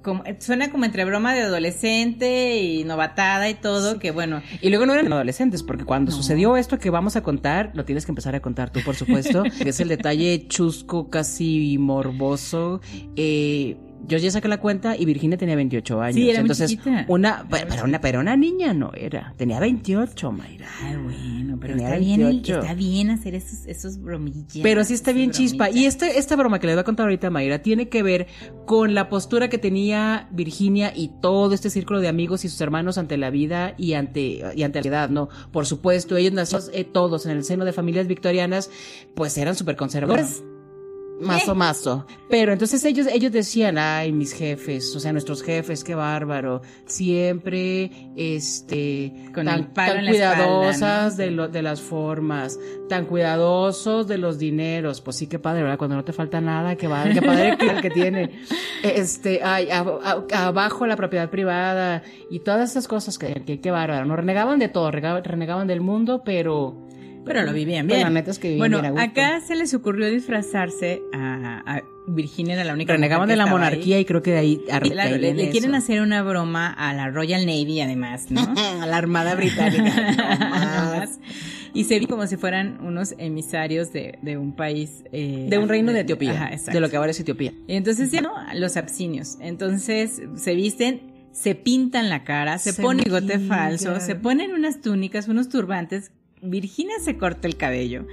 como, 0.02 0.24
suena 0.40 0.72
como 0.72 0.86
entre 0.86 1.04
broma 1.06 1.34
de 1.34 1.42
adolescente 1.42 2.58
y 2.62 2.84
novatada 2.84 3.50
y 3.50 3.56
todo, 3.56 4.00
que 4.00 4.12
bueno. 4.12 4.42
Y 4.62 4.70
luego 4.70 4.86
no 4.86 4.94
eran 4.94 5.12
adolescentes, 5.12 5.64
porque 5.64 5.86
cuando 5.86 6.12
sucedió 6.12 6.56
esto 6.56 6.80
que 6.80 6.90
vamos 6.90 7.16
a 7.16 7.24
contar, 7.24 7.72
lo 7.74 7.84
tienes 7.84 8.06
que 8.06 8.12
empezar 8.12 8.36
a 8.36 8.40
contar 8.40 8.70
tú, 8.70 8.80
por 8.86 8.96
supuesto, 8.96 9.44
que 9.62 9.70
es 9.70 9.80
el 9.80 9.90
detalle 9.90 10.48
chusco, 10.48 11.10
casi 11.10 11.78
morboso. 11.78 12.80
Eh, 13.16 13.78
yo 14.06 14.18
ya 14.18 14.32
saqué 14.32 14.48
la 14.48 14.60
cuenta 14.60 14.96
y 14.96 15.06
Virginia 15.06 15.38
tenía 15.38 15.56
28 15.56 16.02
años. 16.02 16.16
Sí, 16.16 16.30
era 16.30 16.40
muy 16.40 16.46
Entonces, 16.46 16.70
chiquita. 16.72 17.06
una, 17.08 17.46
pero 17.50 17.84
una, 17.86 18.00
pero 18.02 18.20
una 18.20 18.36
niña 18.38 18.74
no 18.74 18.92
era. 18.94 19.34
Tenía 19.38 19.60
28, 19.60 20.32
Mayra. 20.32 20.68
Ay, 20.82 20.96
bueno, 20.98 21.58
pero 21.60 21.74
Tenía 21.76 21.88
está 21.90 22.00
bien, 22.00 22.22
el- 22.22 22.28
28. 22.28 22.60
está 22.62 22.74
bien 22.74 23.10
hacer 23.10 23.36
esos, 23.36 23.66
esos 23.66 24.00
bromillas. 24.02 24.58
Pero 24.62 24.84
sí 24.84 24.94
está 24.94 25.12
bien 25.12 25.32
chispa. 25.32 25.70
Y 25.70 25.86
este, 25.86 26.20
esta 26.20 26.36
broma 26.36 26.60
que 26.60 26.68
les 26.68 26.76
voy 26.76 26.82
a 26.82 26.86
contar 26.86 27.06
ahorita, 27.06 27.30
Mayra, 27.30 27.62
tiene 27.62 27.90
que 27.90 28.04
ver 28.04 28.28
con 28.66 28.94
la 28.94 29.10
postura 29.10 29.50
que 29.50 29.58
tenía 29.58 30.28
Virginia 30.32 30.94
y 30.96 31.10
todo 31.22 31.54
este 31.54 31.70
círculo 31.70 32.00
de 32.00 32.08
amigos 32.08 32.46
y 32.46 32.50
sus 32.50 32.62
hermanos 32.62 32.98
ante 32.98 33.18
la 33.18 33.30
vida 33.30 33.74
y 33.78 33.94
ante, 33.94 34.42
y 34.56 34.64
ante 34.64 34.82
la 34.82 34.88
edad, 34.88 35.10
¿no? 35.10 35.30
Por 35.52 35.66
supuesto, 35.66 36.16
ellos 36.18 36.34
nacieron 36.34 36.68
eh, 36.74 36.84
todos 36.84 37.26
en 37.26 37.32
el 37.32 37.44
seno 37.44 37.66
de 37.66 37.74
familias 37.74 38.08
victorianas, 38.08 38.70
pues 39.16 39.38
eran 39.38 39.56
súper 39.56 39.76
conservadores. 39.76 40.44
Mazo, 41.20 41.56
mazo. 41.56 42.06
Pero 42.30 42.52
entonces 42.54 42.84
ellos, 42.86 43.08
ellos 43.08 43.32
decían, 43.32 43.78
ay, 43.78 44.12
mis 44.12 44.34
jefes, 44.34 44.96
o 44.96 45.00
sea, 45.00 45.12
nuestros 45.14 45.42
jefes, 45.42 45.84
qué 45.84 45.96
bárbaro. 45.96 46.62
Siempre, 46.86 47.90
este, 48.16 49.14
Con 49.34 49.46
tan, 49.46 49.56
el 49.60 49.62
espalda, 49.66 50.10
cuidadosas 50.10 51.18
¿no? 51.18 51.24
de, 51.24 51.32
lo- 51.32 51.48
de 51.48 51.62
las 51.62 51.82
formas, 51.82 52.60
tan 52.90 53.06
cuidadosos 53.06 54.08
de 54.08 54.18
los 54.18 54.38
dineros. 54.38 55.02
Pues 55.02 55.16
sí, 55.16 55.28
qué 55.28 55.40
padre, 55.40 55.64
¿verdad? 55.64 55.78
Cuando 55.78 55.96
no 55.96 56.04
te 56.04 56.14
falta 56.14 56.40
nada, 56.42 56.76
qué 56.76 56.88
padre, 56.90 57.14
qué 57.14 57.22
padre 57.22 57.58
que, 57.58 57.82
que 57.82 57.90
tiene. 57.90 58.40
Este, 58.84 59.42
ay, 59.44 59.70
a- 59.72 59.80
a- 60.04 60.48
abajo 60.48 60.86
la 60.86 60.96
propiedad 60.96 61.30
privada 61.30 62.04
y 62.30 62.40
todas 62.40 62.70
esas 62.72 62.88
cosas 62.88 63.18
que, 63.18 63.44
que, 63.46 63.60
qué 63.62 63.72
bárbaro. 63.72 64.06
No 64.06 64.16
renegaban 64.16 64.60
de 64.60 64.68
todo, 64.70 64.92
renegaban 64.92 65.68
del 65.68 65.82
mundo, 65.82 66.22
pero. 66.24 66.87
Pero 67.28 67.44
lo 67.44 67.54
vivían 67.54 67.88
bien. 67.88 68.02
la 68.02 68.10
neta 68.10 68.32
es 68.32 68.40
que 68.40 68.48
vivían 68.50 68.60
bueno, 68.72 68.82
bien 68.82 68.98
a 68.98 69.04
acá 69.04 69.42
se 69.42 69.56
les 69.56 69.74
ocurrió 69.74 70.10
disfrazarse 70.10 71.02
a, 71.14 71.62
a 71.66 71.84
Virginia, 72.08 72.54
era 72.54 72.64
la 72.64 72.74
única. 72.74 72.94
Renegaban 72.94 73.28
de 73.28 73.36
la 73.36 73.44
ahí. 73.46 73.50
monarquía 73.50 74.00
y 74.00 74.06
creo 74.06 74.22
que 74.22 74.32
de 74.32 74.38
ahí 74.38 74.62
ahí 74.72 74.90
le, 75.20 75.34
le 75.34 75.50
quieren 75.50 75.76
hacer 75.76 76.02
una 76.02 76.24
broma 76.24 76.72
a 76.72 76.94
la 76.94 77.10
Royal 77.10 77.46
Navy, 77.46 77.82
además, 77.82 78.32
¿no? 78.32 78.42
a 78.82 78.86
la 78.86 78.98
Armada 78.98 79.36
Británica. 79.36 81.08
Y 81.74 81.84
se 81.84 82.00
vi 82.00 82.08
como 82.08 82.26
si 82.26 82.38
fueran 82.38 82.80
unos 82.84 83.14
emisarios 83.20 83.94
de, 83.94 84.18
de 84.24 84.38
un 84.38 84.56
país. 84.56 85.04
eh, 85.12 85.46
de 85.48 85.58
un 85.60 85.70
reino 85.70 85.92
de 85.94 86.00
Etiopía. 86.00 86.32
Ajá, 86.32 86.48
exacto. 86.48 86.72
de 86.72 86.80
lo 86.80 86.90
que 86.90 86.98
ahora 86.98 87.12
es 87.12 87.20
Etiopía. 87.20 87.54
Y 87.68 87.76
entonces, 87.76 88.10
ya, 88.10 88.22
¿no? 88.22 88.32
Los 88.56 88.78
absinios. 88.78 89.38
Entonces, 89.42 90.20
se 90.38 90.56
visten, 90.56 91.28
se 91.34 91.54
pintan 91.54 92.10
la 92.10 92.24
cara, 92.24 92.58
se, 92.58 92.72
Se 92.72 92.82
ponen 92.82 93.04
bigote 93.04 93.38
falso, 93.38 94.00
se 94.00 94.16
ponen 94.16 94.54
unas 94.54 94.82
túnicas, 94.82 95.28
unos 95.28 95.50
turbantes. 95.50 96.12
Virginia 96.42 96.96
se 97.00 97.18
corta 97.18 97.48
el 97.48 97.58
cabello 97.58 98.06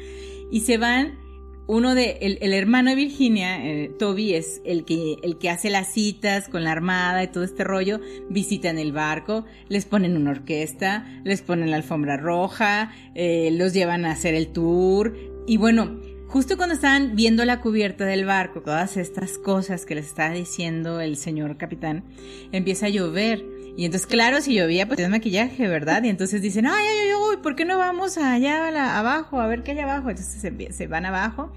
y 0.50 0.60
se 0.60 0.78
van. 0.78 1.22
Uno 1.66 1.94
de, 1.94 2.18
el, 2.20 2.36
el 2.42 2.52
hermano 2.52 2.90
de 2.90 2.96
Virginia, 2.96 3.66
eh, 3.66 3.90
Toby, 3.98 4.34
es 4.34 4.60
el 4.66 4.84
que, 4.84 5.16
el 5.22 5.38
que 5.38 5.48
hace 5.48 5.70
las 5.70 5.94
citas 5.94 6.50
con 6.50 6.62
la 6.62 6.72
armada 6.72 7.24
y 7.24 7.28
todo 7.28 7.42
este 7.42 7.64
rollo. 7.64 8.00
Visitan 8.28 8.78
el 8.78 8.92
barco, 8.92 9.46
les 9.68 9.86
ponen 9.86 10.14
una 10.18 10.32
orquesta, 10.32 11.06
les 11.24 11.40
ponen 11.40 11.70
la 11.70 11.76
alfombra 11.76 12.18
roja, 12.18 12.92
eh, 13.14 13.48
los 13.50 13.72
llevan 13.72 14.04
a 14.04 14.10
hacer 14.10 14.34
el 14.34 14.48
tour. 14.48 15.16
Y 15.46 15.56
bueno, 15.56 15.98
Justo 16.34 16.56
cuando 16.56 16.74
estaban 16.74 17.14
viendo 17.14 17.44
la 17.44 17.60
cubierta 17.60 18.06
del 18.06 18.24
barco, 18.24 18.60
todas 18.60 18.96
estas 18.96 19.38
cosas 19.38 19.86
que 19.86 19.94
les 19.94 20.06
estaba 20.06 20.34
diciendo 20.34 21.00
el 21.00 21.16
señor 21.16 21.56
capitán, 21.58 22.02
empieza 22.50 22.86
a 22.86 22.88
llover. 22.88 23.44
Y 23.76 23.84
entonces, 23.84 24.08
claro, 24.08 24.40
si 24.40 24.54
llovía, 24.54 24.88
pues 24.88 24.98
es 24.98 25.08
maquillaje, 25.08 25.68
¿verdad? 25.68 26.02
Y 26.02 26.08
entonces 26.08 26.42
dicen, 26.42 26.66
ay, 26.66 26.84
ay, 26.84 26.98
ay, 27.04 27.12
uy, 27.34 27.42
¿por 27.42 27.56
qué 27.56 27.64
no 27.64 27.78
vamos 27.78 28.18
allá 28.18 28.68
a 28.68 28.70
la- 28.70 28.98
abajo 28.98 29.40
a 29.40 29.46
ver 29.46 29.62
qué 29.62 29.72
hay 29.72 29.78
abajo? 29.80 30.10
Entonces 30.10 30.40
se, 30.40 30.72
se 30.72 30.86
van 30.86 31.06
abajo. 31.06 31.52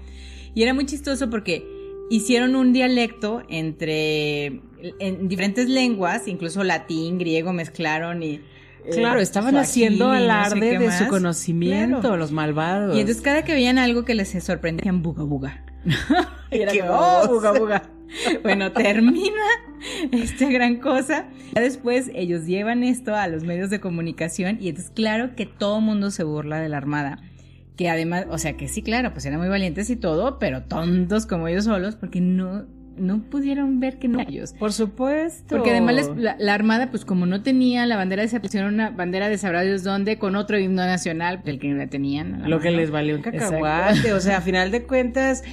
Y 0.54 0.62
era 0.62 0.74
muy 0.74 0.86
chistoso 0.86 1.30
porque 1.30 1.66
hicieron 2.10 2.56
un 2.56 2.72
dialecto 2.72 3.42
entre 3.48 4.60
en 5.00 5.28
diferentes 5.28 5.68
lenguas, 5.68 6.26
incluso 6.28 6.62
latín, 6.64 7.18
griego 7.18 7.52
mezclaron 7.52 8.22
y... 8.22 8.34
eh, 8.34 8.42
Claro, 8.92 9.20
estaban 9.20 9.56
haciendo 9.56 10.06
no 10.08 10.12
sé 10.14 10.18
alarde 10.18 10.78
de 10.78 10.92
su 10.92 11.06
conocimiento, 11.08 12.00
Claro. 12.00 12.16
los 12.16 12.32
malvados. 12.32 12.96
Y 12.96 13.00
entonces 13.00 13.22
cada 13.22 13.42
que 13.44 13.52
veían 13.52 13.78
algo 13.78 14.04
que 14.04 14.14
les 14.14 14.30
sorprendía, 14.42 14.78
decían 14.82 15.02
buga 15.02 15.24
buga. 15.24 15.64
y 16.50 16.58
era 16.60 16.72
oh, 16.90 17.28
buga 17.28 17.52
buga. 17.52 17.82
Bueno, 18.42 18.72
termina 18.72 19.42
esta 20.12 20.48
gran 20.50 20.76
cosa. 20.76 21.26
Ya 21.54 21.60
después 21.62 22.10
ellos 22.14 22.46
llevan 22.46 22.82
esto 22.82 23.14
a 23.14 23.28
los 23.28 23.44
medios 23.44 23.70
de 23.70 23.80
comunicación 23.80 24.58
y 24.60 24.68
entonces 24.70 24.92
claro 24.94 25.34
que 25.36 25.46
todo 25.46 25.80
mundo 25.80 26.10
se 26.10 26.24
burla 26.24 26.58
de 26.60 26.68
la 26.68 26.76
Armada. 26.78 27.20
Que 27.76 27.88
además, 27.88 28.26
o 28.30 28.38
sea 28.38 28.56
que 28.56 28.66
sí, 28.66 28.82
claro, 28.82 29.12
pues 29.12 29.24
eran 29.26 29.38
muy 29.38 29.48
valientes 29.48 29.88
y 29.90 29.96
todo, 29.96 30.38
pero 30.40 30.62
tontos 30.64 31.26
como 31.26 31.46
ellos 31.46 31.64
solos 31.64 31.94
porque 31.94 32.20
no, 32.20 32.64
no 32.96 33.22
pudieron 33.30 33.78
ver 33.78 34.00
que 34.00 34.08
no 34.08 34.18
ellos. 34.20 34.52
Por 34.58 34.72
supuesto. 34.72 35.54
Porque 35.54 35.70
además 35.70 35.94
les- 35.94 36.16
la, 36.16 36.34
la 36.40 36.54
Armada, 36.54 36.90
pues 36.90 37.04
como 37.04 37.24
no 37.26 37.42
tenía 37.44 37.86
la 37.86 37.94
bandera 37.96 38.26
de 38.26 38.40
pusieron 38.40 38.74
una 38.74 38.90
bandera 38.90 39.28
de 39.28 39.38
sabrá 39.38 39.62
Dios 39.62 39.84
dónde 39.84 40.18
con 40.18 40.34
otro 40.34 40.58
himno 40.58 40.84
nacional, 40.84 41.40
el 41.44 41.60
que 41.60 41.68
no 41.68 41.76
la 41.76 41.86
tenían. 41.86 42.50
Lo 42.50 42.58
que 42.58 42.72
les 42.72 42.90
valió 42.90 43.14
un 43.14 43.20
Exacto. 43.20 43.60
cacahuate. 43.60 44.12
O 44.12 44.18
sea, 44.20 44.38
a 44.38 44.40
final 44.40 44.72
de 44.72 44.82
cuentas, 44.82 45.44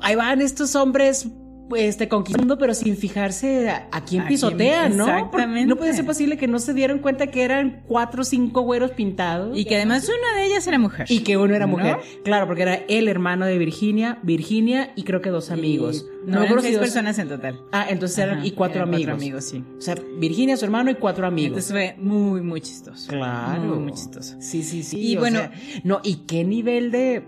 ahí 0.00 0.14
van 0.16 0.40
estos 0.40 0.74
hombres. 0.76 1.28
Este, 1.76 2.06
conquistando, 2.06 2.58
pero 2.58 2.74
sin 2.74 2.96
fijarse 2.96 3.68
a, 3.68 3.88
a 3.90 4.04
quién 4.04 4.24
pisotean, 4.28 4.96
¿no? 4.96 5.08
Exactamente. 5.08 5.66
No 5.66 5.74
puede 5.74 5.94
ser 5.94 6.06
posible 6.06 6.36
que 6.36 6.46
no 6.46 6.60
se 6.60 6.72
dieran 6.74 7.00
cuenta 7.00 7.26
que 7.26 7.42
eran 7.42 7.82
cuatro 7.88 8.22
o 8.22 8.24
cinco 8.24 8.60
güeros 8.60 8.92
pintados. 8.92 9.58
Y 9.58 9.64
que 9.64 9.74
además 9.74 10.08
una 10.08 10.40
de 10.40 10.46
ellas 10.46 10.64
era 10.68 10.78
mujer. 10.78 11.06
Y 11.10 11.24
que 11.24 11.36
uno 11.36 11.56
era 11.56 11.66
mujer. 11.66 11.96
¿No? 11.96 12.22
Claro, 12.22 12.46
porque 12.46 12.62
era 12.62 12.74
el 12.86 13.08
hermano 13.08 13.46
de 13.46 13.58
Virginia, 13.58 14.20
Virginia 14.22 14.92
y 14.94 15.02
creo 15.02 15.20
que 15.20 15.30
dos 15.30 15.50
amigos. 15.50 16.06
Y- 16.24 16.30
no, 16.30 16.38
me 16.38 16.46
eran 16.46 16.60
seis 16.62 16.74
dos- 16.76 16.82
personas 16.84 17.18
en 17.18 17.28
total. 17.30 17.60
Ah, 17.72 17.86
entonces 17.88 18.18
eran 18.18 18.46
y 18.46 18.52
cuatro 18.52 18.82
eran 18.82 18.88
amigos. 18.94 19.06
Cuatro 19.14 19.24
amigos, 19.24 19.44
sí. 19.46 19.64
O 19.76 19.80
sea, 19.80 19.96
Virginia, 20.20 20.56
su 20.56 20.66
hermano 20.66 20.92
y 20.92 20.94
cuatro 20.94 21.26
amigos. 21.26 21.48
Entonces 21.68 21.72
fue 21.72 21.96
muy, 22.00 22.42
muy 22.42 22.60
chistoso. 22.60 23.08
claro. 23.10 23.60
Muy, 23.60 23.78
muy 23.80 23.92
chistoso. 23.92 24.36
Sí, 24.38 24.62
sí, 24.62 24.84
sí. 24.84 25.00
Y 25.00 25.16
o 25.16 25.18
bueno- 25.18 25.40
sea, 25.40 25.50
no, 25.82 26.00
y 26.04 26.14
qué 26.28 26.44
nivel 26.44 26.92
de 26.92 27.24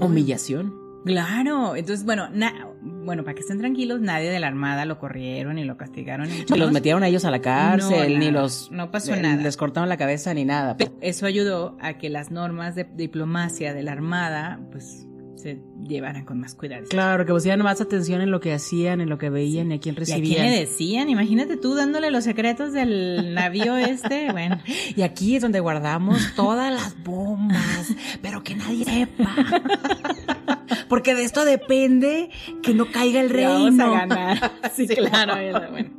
humillación. 0.00 0.74
Claro, 1.04 1.76
entonces, 1.76 2.04
bueno, 2.04 2.28
na- 2.30 2.68
bueno, 2.82 3.24
para 3.24 3.34
que 3.34 3.40
estén 3.40 3.58
tranquilos, 3.58 4.00
nadie 4.00 4.30
de 4.30 4.38
la 4.38 4.48
Armada 4.48 4.84
lo 4.84 4.98
corrieron 4.98 5.54
ni 5.56 5.64
lo 5.64 5.76
castigaron. 5.76 6.28
Ni, 6.28 6.44
Ni 6.50 6.58
los 6.58 6.72
metieron 6.72 7.02
a 7.02 7.08
ellos 7.08 7.24
a 7.24 7.30
la 7.30 7.40
cárcel, 7.40 8.12
No, 8.14 8.18
ni 8.18 8.30
los. 8.30 8.70
No 8.70 8.90
pasó 8.90 9.14
eh, 9.14 9.20
nada. 9.22 9.42
Les 9.42 9.56
cortaron 9.56 9.88
la 9.88 9.96
cabeza 9.96 10.34
ni 10.34 10.44
nada. 10.44 10.76
Pero 10.76 10.92
Eso 11.00 11.26
ayudó 11.26 11.76
a 11.80 11.94
que 11.98 12.10
las 12.10 12.30
normas 12.30 12.74
de 12.74 12.84
diplomacia 12.84 13.72
de 13.74 13.82
la 13.82 13.92
Armada, 13.92 14.60
pues, 14.70 15.06
se 15.36 15.58
llevaran 15.88 16.26
con 16.26 16.38
más 16.38 16.54
cuidado. 16.54 16.84
Claro, 16.90 17.24
que 17.24 17.32
pusieran 17.32 17.62
más 17.62 17.80
atención 17.80 18.20
en 18.20 18.30
lo 18.30 18.40
que 18.40 18.52
hacían, 18.52 19.00
en 19.00 19.08
lo 19.08 19.16
que 19.16 19.30
veían 19.30 19.72
y 19.72 19.76
a 19.76 19.80
quién 19.80 19.94
¿Y 19.94 19.96
a 19.96 20.00
recibían. 20.00 20.36
quién 20.42 20.50
le 20.52 20.60
decían? 20.60 21.08
Imagínate 21.08 21.56
tú 21.56 21.74
dándole 21.74 22.10
los 22.10 22.24
secretos 22.24 22.74
del 22.74 23.32
navío 23.32 23.78
este, 23.78 24.30
bueno. 24.32 24.58
Y 24.96 25.00
aquí 25.00 25.36
es 25.36 25.42
donde 25.42 25.60
guardamos 25.60 26.34
todas 26.36 26.70
las 26.70 27.02
bombas, 27.02 27.94
pero 28.20 28.42
que 28.44 28.54
nadie 28.54 28.84
sepa. 28.84 29.34
Porque 30.90 31.14
de 31.14 31.22
esto 31.22 31.44
depende 31.44 32.30
que 32.62 32.74
no 32.74 32.90
caiga 32.90 33.20
el 33.20 33.30
reino. 33.30 33.52
Vamos 33.52 33.80
a 33.80 34.06
ganar. 34.06 34.52
Sí, 34.74 34.86
claro. 34.88 35.34
bueno. 35.70 35.90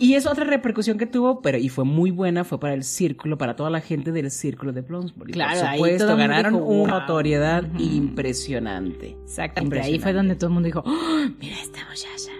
Y 0.00 0.14
es 0.14 0.26
otra 0.26 0.44
repercusión 0.44 0.98
que 0.98 1.06
tuvo, 1.06 1.42
pero 1.42 1.58
y 1.58 1.68
fue 1.68 1.84
muy 1.84 2.10
buena, 2.10 2.44
fue 2.44 2.58
para 2.58 2.74
el 2.74 2.84
círculo, 2.84 3.36
para 3.38 3.54
toda 3.54 3.70
la 3.70 3.80
gente 3.80 4.12
del 4.12 4.30
círculo 4.30 4.72
de 4.72 4.80
Bloomsbury. 4.80 5.32
Claro, 5.32 5.60
por 5.60 5.70
supuesto, 5.72 6.16
ganaron 6.16 6.54
dijo, 6.54 6.64
una 6.64 7.00
notoriedad 7.00 7.64
impresionante. 7.78 9.16
Exactamente. 9.24 9.80
Ahí 9.80 9.98
fue 9.98 10.12
donde 10.12 10.36
todo 10.36 10.48
el 10.48 10.54
mundo 10.54 10.66
dijo, 10.66 10.82
"Oh, 10.86 11.26
mira 11.38 11.56
esta 11.60 11.80
muchacha. 11.88 12.32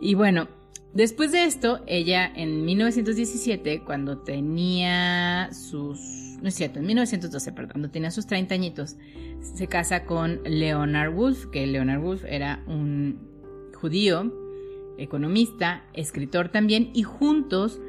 Y 0.00 0.14
bueno, 0.14 0.48
después 0.92 1.32
de 1.32 1.44
esto, 1.44 1.80
ella 1.86 2.30
en 2.34 2.64
1917, 2.64 3.82
cuando 3.84 4.18
tenía 4.18 5.48
sus... 5.52 6.21
No 6.42 6.48
es 6.48 6.54
cierto, 6.56 6.80
en 6.80 6.86
1912, 6.86 7.52
perdón, 7.52 7.70
cuando 7.70 7.90
tenía 7.90 8.10
sus 8.10 8.26
30 8.26 8.52
añitos, 8.52 8.96
se 9.40 9.68
casa 9.68 10.04
con 10.04 10.40
Leonard 10.44 11.14
Woolf, 11.14 11.46
que 11.46 11.64
Leonard 11.68 12.02
Woolf 12.02 12.24
era 12.24 12.64
un 12.66 13.70
judío, 13.74 14.32
economista, 14.98 15.84
escritor 15.92 16.48
también, 16.48 16.90
y 16.94 17.04
juntos 17.04 17.80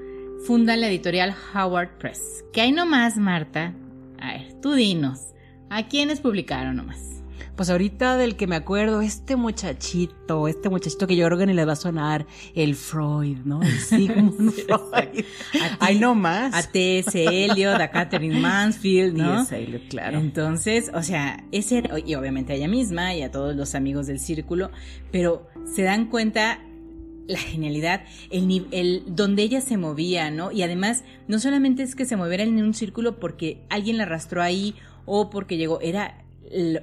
fundan 0.46 0.82
la 0.82 0.88
editorial 0.88 1.34
Howard 1.56 1.98
Press. 1.98 2.46
Que 2.54 2.62
hay 2.62 2.72
nomás, 2.72 3.18
Marta. 3.18 3.74
A 4.20 4.34
ver, 4.34 4.54
tú 4.62 4.74
dinos, 4.74 5.34
¿a 5.72 5.88
quiénes 5.88 6.22
publicaron 6.22 6.76
nomás? 6.76 7.23
Pues 7.56 7.70
ahorita 7.70 8.18
del 8.18 8.36
que 8.36 8.48
me 8.48 8.56
acuerdo, 8.56 9.02
este 9.02 9.36
muchachito, 9.36 10.48
este 10.48 10.70
muchachito 10.70 11.06
que 11.06 11.16
yo 11.16 11.26
creo 11.28 11.38
que 11.38 11.46
ni 11.46 11.54
le 11.54 11.66
va 11.66 11.74
a 11.74 11.76
sonar, 11.76 12.26
el 12.56 12.76
Freud, 12.76 13.38
¿no? 13.46 13.62
El 13.62 13.72
Sigmund 13.80 14.52
Freud. 14.52 15.26
Hay 15.80 16.00
no 16.00 16.16
más. 16.16 16.54
A 16.56 16.64
T.S. 16.72 17.24
Eliot, 17.24 17.80
a 17.80 17.92
Catherine 17.92 18.40
Mansfield, 18.40 19.16
¿no? 19.16 19.46
T.S. 19.46 19.64
Eliot, 19.64 19.88
claro. 19.88 20.18
Entonces, 20.18 20.90
o 20.96 21.04
sea, 21.04 21.44
ese 21.52 21.80
era, 21.80 22.00
y 22.00 22.16
obviamente 22.16 22.54
a 22.54 22.56
ella 22.56 22.68
misma 22.68 23.14
y 23.14 23.22
a 23.22 23.30
todos 23.30 23.56
los 23.56 23.76
amigos 23.76 24.08
del 24.08 24.20
círculo, 24.20 24.72
pero 25.12 25.48
se 25.66 25.84
dan 25.84 26.08
cuenta 26.08 26.60
la 27.28 27.38
genialidad, 27.38 28.04
el, 28.32 28.68
el 28.72 29.04
donde 29.08 29.44
ella 29.44 29.62
se 29.62 29.78
movía, 29.78 30.32
¿no? 30.32 30.52
Y 30.52 30.64
además, 30.64 31.04
no 31.28 31.40
solamente 31.40 31.84
es 31.84 31.96
que 31.96 32.06
se 32.06 32.18
moviera 32.18 32.44
en 32.44 32.62
un 32.62 32.74
círculo 32.74 33.20
porque 33.20 33.62
alguien 33.70 33.98
la 33.98 34.04
arrastró 34.04 34.42
ahí 34.42 34.76
o 35.06 35.30
porque 35.30 35.58
llegó, 35.58 35.80
era 35.82 36.23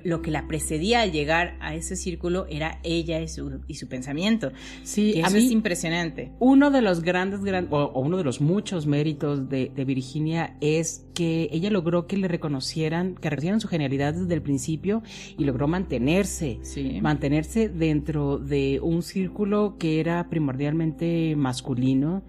lo, 0.04 0.22
que 0.22 0.30
la 0.30 0.46
precedía 0.46 1.02
al 1.02 1.12
llegar 1.12 1.56
a 1.60 1.74
ese 1.74 1.96
círculo 1.96 2.46
era 2.48 2.80
ella 2.82 3.20
y 3.20 3.28
su, 3.28 3.60
y 3.66 3.74
su 3.74 3.88
pensamiento. 3.88 4.52
Sí, 4.82 5.20
a 5.22 5.30
mí 5.30 5.38
es 5.38 5.50
impresionante. 5.50 6.32
Uno 6.38 6.70
de 6.70 6.82
los 6.82 7.02
grandes, 7.02 7.40
o, 7.70 8.00
uno 8.00 8.16
de 8.16 8.24
los 8.24 8.40
muchos 8.40 8.86
méritos 8.86 9.48
de, 9.48 9.70
Virginia 9.80 10.56
es 10.60 11.06
que 11.14 11.48
ella 11.50 11.70
logró 11.70 12.06
que 12.06 12.16
le 12.16 12.28
reconocieran, 12.28 13.14
que 13.14 13.28
reconocieran 13.30 13.60
su 13.60 13.68
genialidad 13.68 14.14
desde 14.14 14.34
el 14.34 14.42
principio 14.42 15.02
y 15.36 15.44
logró 15.44 15.66
mantenerse, 15.68 16.60
mantenerse 17.00 17.68
dentro 17.68 18.38
de 18.38 18.78
un 18.82 19.02
círculo 19.02 19.76
que 19.78 20.00
era 20.00 20.28
primordialmente 20.28 21.34
masculino 21.36 22.22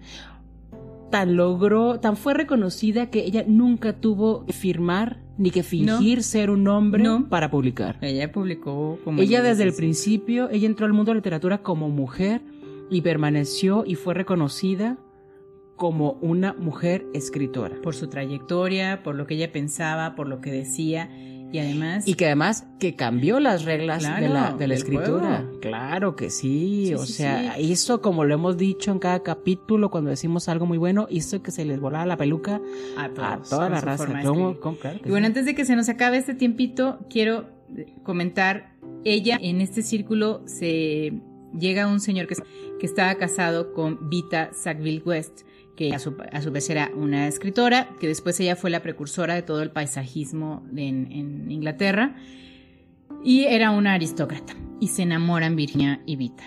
tan 1.10 1.36
logró, 1.36 2.00
tan 2.00 2.16
fue 2.16 2.32
reconocida 2.32 3.10
que 3.10 3.20
ella 3.20 3.44
nunca 3.46 4.00
tuvo 4.00 4.46
que 4.46 4.54
firmar 4.54 5.21
ni 5.42 5.50
que 5.50 5.64
fingir 5.64 6.22
ser 6.22 6.50
un 6.50 6.68
hombre 6.68 7.04
para 7.28 7.50
publicar. 7.50 7.98
Ella 8.00 8.30
publicó 8.30 9.00
como 9.02 9.20
ella 9.20 9.42
desde 9.42 9.64
el 9.64 9.74
principio, 9.74 10.48
ella 10.50 10.66
entró 10.68 10.86
al 10.86 10.92
mundo 10.92 11.10
de 11.10 11.16
la 11.16 11.18
literatura 11.18 11.58
como 11.62 11.88
mujer 11.88 12.42
y 12.90 13.00
permaneció 13.00 13.82
y 13.84 13.96
fue 13.96 14.14
reconocida 14.14 14.98
como 15.74 16.12
una 16.20 16.52
mujer 16.52 17.06
escritora. 17.12 17.74
Por 17.82 17.96
su 17.96 18.06
trayectoria, 18.06 19.02
por 19.02 19.16
lo 19.16 19.26
que 19.26 19.34
ella 19.34 19.50
pensaba, 19.50 20.14
por 20.14 20.28
lo 20.28 20.40
que 20.40 20.52
decía 20.52 21.10
y 21.52 21.58
además... 21.58 22.08
Y 22.08 22.14
que 22.14 22.26
además 22.26 22.66
que 22.80 22.96
cambió 22.96 23.38
las 23.38 23.64
reglas 23.64 24.02
de 24.02 24.28
la, 24.28 24.52
de 24.52 24.66
la 24.66 24.74
escritura. 24.74 25.46
Claro 25.60 26.16
que 26.16 26.30
sí, 26.30 26.94
o 26.94 27.04
sea, 27.04 27.60
hizo 27.60 28.00
como 28.00 28.24
lo 28.24 28.34
hemos 28.34 28.56
dicho 28.56 28.90
en 28.90 28.98
cada 28.98 29.22
capítulo 29.22 29.90
cuando 29.90 30.10
decimos 30.10 30.48
algo 30.48 30.66
muy 30.66 30.78
bueno, 30.78 31.06
hizo 31.10 31.42
que 31.42 31.50
se 31.50 31.64
les 31.64 31.78
volara 31.78 32.06
la 32.06 32.16
peluca 32.16 32.60
a, 32.96 33.08
toda 33.10 33.68
la 33.68 33.80
raza. 33.80 34.08
y 35.04 35.10
bueno, 35.10 35.26
antes 35.26 35.44
de 35.44 35.54
que 35.54 35.64
se 35.64 35.76
nos 35.76 35.88
acabe 35.88 36.16
este 36.16 36.34
tiempito, 36.34 37.00
quiero 37.10 37.50
comentar, 38.02 38.72
ella 39.04 39.38
en 39.40 39.60
este 39.60 39.82
círculo 39.82 40.42
se 40.46 41.20
llega 41.58 41.86
un 41.86 42.00
señor 42.00 42.26
que, 42.26 42.36
que 42.80 42.86
estaba 42.86 43.14
casado 43.16 43.74
con 43.74 44.08
Vita 44.08 44.50
Sackville 44.54 45.02
West 45.04 45.42
que 45.76 45.94
a 45.94 45.98
su, 45.98 46.14
vez 46.52 46.70
era 46.70 46.90
una 46.94 47.26
escritora, 47.26 47.88
que 48.00 48.06
después 48.06 48.38
ella 48.40 48.56
fue 48.56 48.70
la 48.70 48.82
precursora 48.82 49.34
de 49.34 49.42
todo 49.42 49.62
el 49.62 49.70
paisajismo 49.70 50.66
en, 50.76 51.50
Inglaterra, 51.50 52.16
y 53.24 53.44
era 53.44 53.70
una 53.70 53.94
aristócrata, 53.94 54.54
y 54.80 54.88
se 54.88 55.02
enamoran 55.02 55.56
Virginia 55.56 56.02
y 56.06 56.16
Vita. 56.16 56.44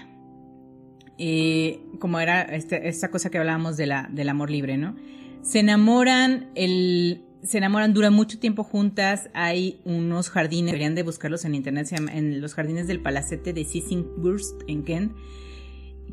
Eh, 1.17 1.81
como 1.99 2.19
era 2.19 2.41
este, 2.41 2.89
esta 2.89 3.09
cosa 3.09 3.29
que 3.29 3.37
hablábamos 3.37 3.77
de 3.77 3.85
la, 3.87 4.09
del 4.11 4.29
amor 4.29 4.51
libre, 4.51 4.77
¿no? 4.77 4.95
Se 5.41 5.59
enamoran, 5.59 6.49
el, 6.55 7.23
se 7.43 7.59
enamoran, 7.59 7.93
duran 7.93 8.13
mucho 8.13 8.39
tiempo 8.39 8.63
juntas, 8.63 9.29
hay 9.33 9.79
unos 9.85 10.29
jardines, 10.29 10.71
deberían 10.71 10.95
de 10.95 11.03
buscarlos 11.03 11.45
en 11.45 11.55
internet, 11.55 11.87
en 12.11 12.41
los 12.41 12.53
jardines 12.53 12.87
del 12.87 13.01
palacete 13.01 13.53
de 13.53 13.63
Sissinghurst 13.63 14.61
en 14.67 14.83
Kent, 14.83 15.13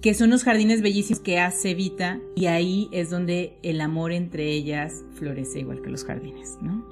que 0.03 0.15
son 0.15 0.29
unos 0.29 0.43
jardines 0.43 0.83
bellísimos 0.83 1.21
que 1.21 1.39
hace 1.39 1.75
Vita 1.75 2.21
y 2.35 2.47
ahí 2.47 2.89
es 2.91 3.09
donde 3.09 3.57
el 3.63 3.81
amor 3.81 4.11
entre 4.11 4.51
ellas 4.51 5.05
florece 5.15 5.61
igual 5.61 5.81
que 5.81 5.91
los 5.91 6.05
jardines, 6.05 6.59
¿no? 6.61 6.85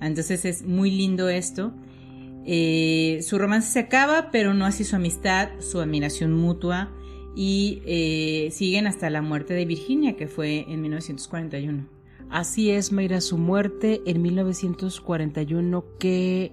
Entonces 0.00 0.44
es 0.44 0.64
muy 0.64 0.90
lindo 0.90 1.28
esto. 1.28 1.72
Eh, 2.44 3.20
su 3.22 3.38
romance 3.38 3.70
se 3.70 3.78
acaba, 3.78 4.30
pero 4.32 4.52
no 4.52 4.66
así 4.66 4.82
su 4.82 4.96
amistad, 4.96 5.50
su 5.60 5.80
admiración 5.80 6.32
mutua 6.32 6.90
y 7.36 7.82
eh, 7.86 8.48
siguen 8.50 8.88
hasta 8.88 9.10
la 9.10 9.22
muerte 9.22 9.54
de 9.54 9.64
Virginia, 9.64 10.16
que 10.16 10.26
fue 10.26 10.64
en 10.68 10.82
1941. 10.82 11.86
Así 12.30 12.70
es, 12.70 12.90
Mayra, 12.90 13.20
su 13.20 13.38
muerte 13.38 14.02
en 14.06 14.22
1941 14.22 15.84
que 16.00 16.50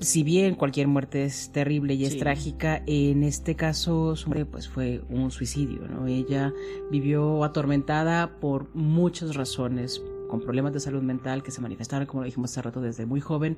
si 0.00 0.22
bien 0.22 0.54
cualquier 0.54 0.88
muerte 0.88 1.24
es 1.24 1.50
terrible 1.52 1.94
y 1.94 2.04
es 2.04 2.18
trágica, 2.18 2.82
en 2.86 3.22
este 3.22 3.56
caso 3.56 4.14
su 4.16 4.28
muerte 4.28 4.46
pues 4.46 4.68
fue 4.68 5.02
un 5.08 5.30
suicidio, 5.30 5.88
¿no? 5.88 6.06
Ella 6.06 6.52
vivió 6.90 7.44
atormentada 7.44 8.38
por 8.38 8.74
muchas 8.74 9.34
razones, 9.34 10.02
con 10.28 10.40
problemas 10.40 10.72
de 10.72 10.80
salud 10.80 11.02
mental 11.02 11.42
que 11.42 11.50
se 11.50 11.60
manifestaron, 11.60 12.06
como 12.06 12.22
lo 12.22 12.26
dijimos 12.26 12.50
hace 12.50 12.62
rato, 12.62 12.80
desde 12.80 13.06
muy 13.06 13.20
joven, 13.20 13.56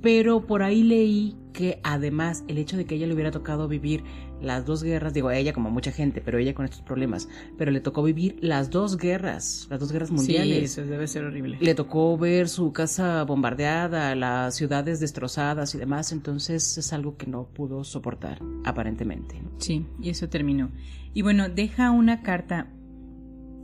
pero 0.00 0.46
por 0.46 0.62
ahí 0.62 0.82
leí 0.82 1.36
que 1.52 1.80
además 1.82 2.44
el 2.46 2.58
hecho 2.58 2.76
de 2.76 2.84
que 2.84 2.94
ella 2.94 3.06
le 3.06 3.14
hubiera 3.14 3.32
tocado 3.32 3.66
vivir 3.66 4.04
las 4.40 4.64
dos 4.64 4.84
guerras, 4.84 5.12
digo 5.12 5.28
a 5.28 5.36
ella 5.36 5.52
como 5.52 5.70
mucha 5.70 5.90
gente, 5.90 6.20
pero 6.20 6.38
ella 6.38 6.54
con 6.54 6.64
estos 6.64 6.82
problemas, 6.82 7.28
pero 7.56 7.72
le 7.72 7.80
tocó 7.80 8.04
vivir 8.04 8.38
las 8.40 8.70
dos 8.70 8.96
guerras, 8.96 9.66
las 9.68 9.80
dos 9.80 9.90
guerras 9.90 10.12
mundiales. 10.12 10.72
Sí, 10.72 10.80
eso 10.80 10.88
debe 10.88 11.08
ser 11.08 11.24
horrible. 11.24 11.58
Le 11.60 11.74
tocó 11.74 12.16
ver 12.16 12.48
su 12.48 12.72
casa 12.72 13.24
bombardeada, 13.24 14.14
las 14.14 14.54
ciudades 14.54 15.00
destrozadas 15.00 15.74
y 15.74 15.78
demás, 15.78 16.12
entonces 16.12 16.78
es 16.78 16.92
algo 16.92 17.16
que 17.16 17.26
no 17.26 17.48
pudo 17.48 17.82
soportar, 17.82 18.38
aparentemente. 18.64 19.42
Sí, 19.58 19.84
y 20.00 20.10
eso 20.10 20.28
terminó. 20.28 20.70
Y 21.12 21.22
bueno, 21.22 21.48
deja 21.48 21.90
una 21.90 22.22
carta, 22.22 22.70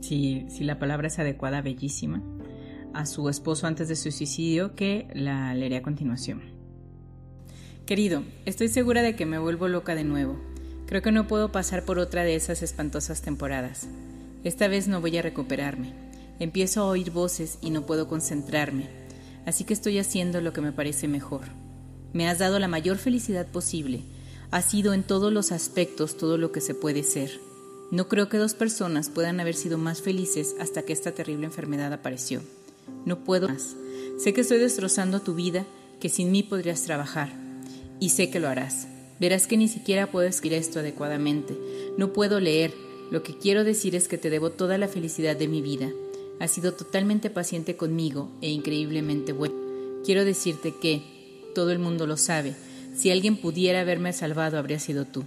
si, 0.01 0.45
si 0.49 0.65
la 0.65 0.79
palabra 0.79 1.07
es 1.07 1.17
adecuada, 1.17 1.61
bellísima 1.61 2.21
a 2.95 3.05
su 3.05 3.29
esposo 3.29 3.67
antes 3.67 3.87
de 3.87 3.95
su 3.95 4.11
suicidio 4.11 4.75
que 4.75 5.07
la 5.13 5.53
leeré 5.53 5.77
a 5.77 5.81
continuación. 5.81 6.41
Querido, 7.85 8.23
estoy 8.45 8.67
segura 8.69 9.03
de 9.03 9.15
que 9.15 9.25
me 9.25 9.37
vuelvo 9.37 9.67
loca 9.67 9.93
de 9.93 10.03
nuevo. 10.03 10.39
Creo 10.87 11.01
que 11.01 11.11
no 11.11 11.27
puedo 11.27 11.51
pasar 11.51 11.83
por 11.83 11.99
otra 11.99 12.23
de 12.23 12.35
esas 12.35 12.63
espantosas 12.63 13.21
temporadas. 13.21 13.87
Esta 14.43 14.67
vez 14.67 14.87
no 14.87 15.01
voy 15.01 15.17
a 15.17 15.21
recuperarme. 15.21 15.93
Empiezo 16.39 16.81
a 16.81 16.87
oír 16.87 17.11
voces 17.11 17.57
y 17.61 17.69
no 17.69 17.85
puedo 17.85 18.07
concentrarme, 18.07 18.89
así 19.45 19.63
que 19.63 19.73
estoy 19.73 19.99
haciendo 19.99 20.41
lo 20.41 20.51
que 20.51 20.61
me 20.61 20.71
parece 20.71 21.07
mejor. 21.07 21.43
Me 22.13 22.27
has 22.27 22.39
dado 22.39 22.59
la 22.59 22.67
mayor 22.67 22.97
felicidad 22.97 23.47
posible. 23.47 24.03
Ha 24.51 24.61
sido 24.61 24.93
en 24.93 25.03
todos 25.03 25.31
los 25.33 25.51
aspectos 25.51 26.17
todo 26.17 26.37
lo 26.37 26.51
que 26.51 26.61
se 26.61 26.73
puede 26.73 27.03
ser. 27.03 27.39
No 27.91 28.07
creo 28.07 28.29
que 28.29 28.37
dos 28.37 28.53
personas 28.53 29.09
puedan 29.09 29.39
haber 29.39 29.55
sido 29.55 29.77
más 29.77 30.01
felices 30.01 30.55
hasta 30.59 30.83
que 30.83 30.93
esta 30.93 31.11
terrible 31.11 31.45
enfermedad 31.45 31.93
apareció. 31.93 32.41
No 33.05 33.23
puedo 33.23 33.47
más. 33.47 33.75
Sé 34.17 34.33
que 34.33 34.41
estoy 34.41 34.59
destrozando 34.59 35.21
tu 35.21 35.35
vida, 35.35 35.65
que 35.99 36.09
sin 36.09 36.31
mí 36.31 36.43
podrías 36.43 36.83
trabajar. 36.83 37.29
Y 37.99 38.09
sé 38.09 38.29
que 38.29 38.39
lo 38.39 38.47
harás. 38.47 38.87
Verás 39.19 39.47
que 39.47 39.57
ni 39.57 39.67
siquiera 39.67 40.11
puedo 40.11 40.27
escribir 40.27 40.59
esto 40.59 40.79
adecuadamente. 40.79 41.57
No 41.97 42.13
puedo 42.13 42.39
leer. 42.39 42.73
Lo 43.11 43.23
que 43.23 43.37
quiero 43.37 43.63
decir 43.63 43.95
es 43.95 44.07
que 44.07 44.17
te 44.17 44.29
debo 44.29 44.49
toda 44.51 44.77
la 44.77 44.87
felicidad 44.87 45.35
de 45.35 45.47
mi 45.47 45.61
vida. 45.61 45.91
Has 46.39 46.51
sido 46.51 46.73
totalmente 46.73 47.29
paciente 47.29 47.77
conmigo 47.77 48.29
e 48.41 48.49
increíblemente 48.49 49.31
bueno. 49.31 49.55
Quiero 50.03 50.25
decirte 50.25 50.73
que, 50.81 51.01
todo 51.53 51.71
el 51.71 51.79
mundo 51.79 52.05
lo 52.07 52.17
sabe, 52.17 52.53
si 52.95 53.11
alguien 53.11 53.37
pudiera 53.37 53.81
haberme 53.81 54.11
salvado 54.11 54.57
habría 54.57 54.79
sido 54.79 55.05
tú. 55.05 55.23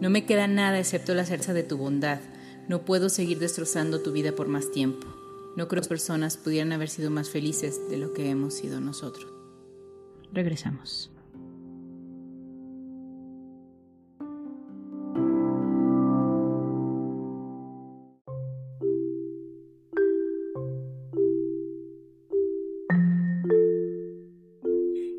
No 0.00 0.10
me 0.10 0.24
queda 0.24 0.46
nada 0.46 0.78
excepto 0.78 1.14
la 1.14 1.24
certeza 1.24 1.52
de 1.52 1.62
tu 1.62 1.76
bondad. 1.76 2.20
No 2.68 2.84
puedo 2.84 3.08
seguir 3.08 3.38
destrozando 3.38 4.00
tu 4.00 4.12
vida 4.12 4.32
por 4.32 4.48
más 4.48 4.70
tiempo. 4.70 5.06
No 5.56 5.68
creo 5.68 5.82
que 5.82 5.88
personas 5.88 6.36
pudieran 6.36 6.72
haber 6.72 6.88
sido 6.88 7.10
más 7.10 7.30
felices 7.30 7.88
de 7.88 7.96
lo 7.96 8.12
que 8.12 8.28
hemos 8.28 8.54
sido 8.54 8.80
nosotros. 8.80 9.32
Regresamos. 10.32 11.12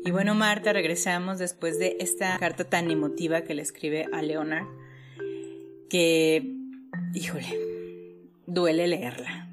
Y 0.04 0.10
bueno, 0.10 0.34
Marta, 0.34 0.72
regresamos 0.72 1.38
después 1.38 1.78
de 1.78 1.96
esta 1.98 2.38
carta 2.38 2.64
tan 2.64 2.90
emotiva 2.90 3.40
que 3.42 3.54
le 3.54 3.62
escribe 3.62 4.06
a 4.12 4.22
Leonard, 4.22 4.66
que, 5.88 6.54
híjole, 7.14 7.48
duele 8.46 8.86
leerla. 8.86 9.45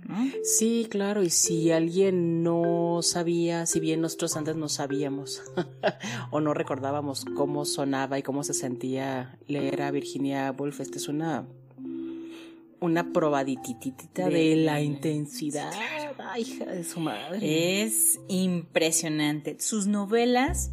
Sí, 0.43 0.88
claro, 0.89 1.23
y 1.23 1.30
si 1.30 1.71
alguien 1.71 2.43
no 2.43 2.99
sabía, 3.02 3.65
si 3.65 3.80
bien 3.80 4.02
nosotros 4.02 4.36
antes 4.38 4.56
no 4.56 4.69
sabíamos 4.69 5.43
o 6.32 6.41
no 6.41 6.54
recordábamos 6.54 7.26
cómo 7.36 7.65
sonaba 7.65 8.19
y 8.19 8.23
cómo 8.23 8.43
se 8.43 8.54
sentía 8.54 9.38
leer 9.47 9.82
a 9.82 9.91
Virginia 9.91 10.54
Woolf, 10.58 10.80
esta 10.80 10.97
es 10.97 11.08
una 11.08 11.45
una 12.84 13.13
probadititita 13.13 14.28
de, 14.28 14.58
la 14.58 14.82
intensidad, 14.82 15.71
hija 16.38 16.65
de 16.65 16.84
su 16.84 16.99
madre. 16.99 17.82
Es 17.82 18.19
impresionante. 18.28 19.56
Sus 19.62 19.88
novelas 19.88 20.69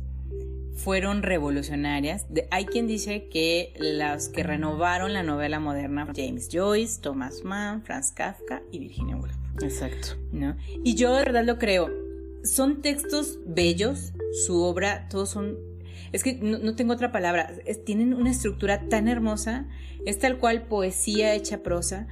fueron 0.82 1.22
revolucionarias. 1.22 2.26
hay 2.50 2.66
quien 2.66 2.86
dice 2.86 3.28
que 3.28 3.74
las 3.78 4.28
que 4.28 4.42
renovaron 4.42 5.12
la 5.12 5.22
novela 5.22 5.60
moderna, 5.60 6.06
James 6.16 6.48
Joyce, 6.50 7.00
Thomas 7.00 7.44
Mann, 7.44 7.82
Franz 7.82 8.12
Kafka 8.12 8.62
y 8.72 8.78
Virginia 8.78 9.16
Woolf. 9.16 9.34
Exacto. 9.62 10.16
¿No? 10.32 10.56
Y 10.84 10.94
yo 10.94 11.14
de 11.14 11.24
verdad 11.24 11.44
lo 11.44 11.58
creo. 11.58 11.90
Son 12.44 12.80
textos 12.80 13.38
bellos, 13.46 14.12
su 14.46 14.62
obra, 14.62 15.08
todos 15.08 15.28
son 15.28 15.58
es 16.12 16.24
que 16.24 16.34
no, 16.34 16.74
tengo 16.74 16.92
otra 16.92 17.12
palabra, 17.12 17.52
tienen 17.84 18.14
una 18.14 18.30
estructura 18.30 18.88
tan 18.88 19.06
hermosa, 19.06 19.68
es 20.06 20.18
tal 20.18 20.38
cual 20.38 20.62
poesía 20.62 21.34
hecha 21.34 21.62
prosa, 21.62 22.08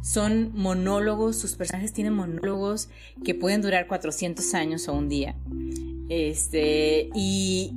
son 0.00 0.52
monólogos, 0.54 1.36
sus 1.36 1.54
personajes 1.56 1.92
tienen 1.92 2.14
monólogos 2.14 2.88
que 3.24 3.34
pueden 3.34 3.60
durar 3.60 3.86
400 3.88 4.54
años 4.54 4.88
o 4.88 4.94
un 4.94 5.10
día, 5.10 5.36
este, 6.08 7.10
y, 7.14 7.72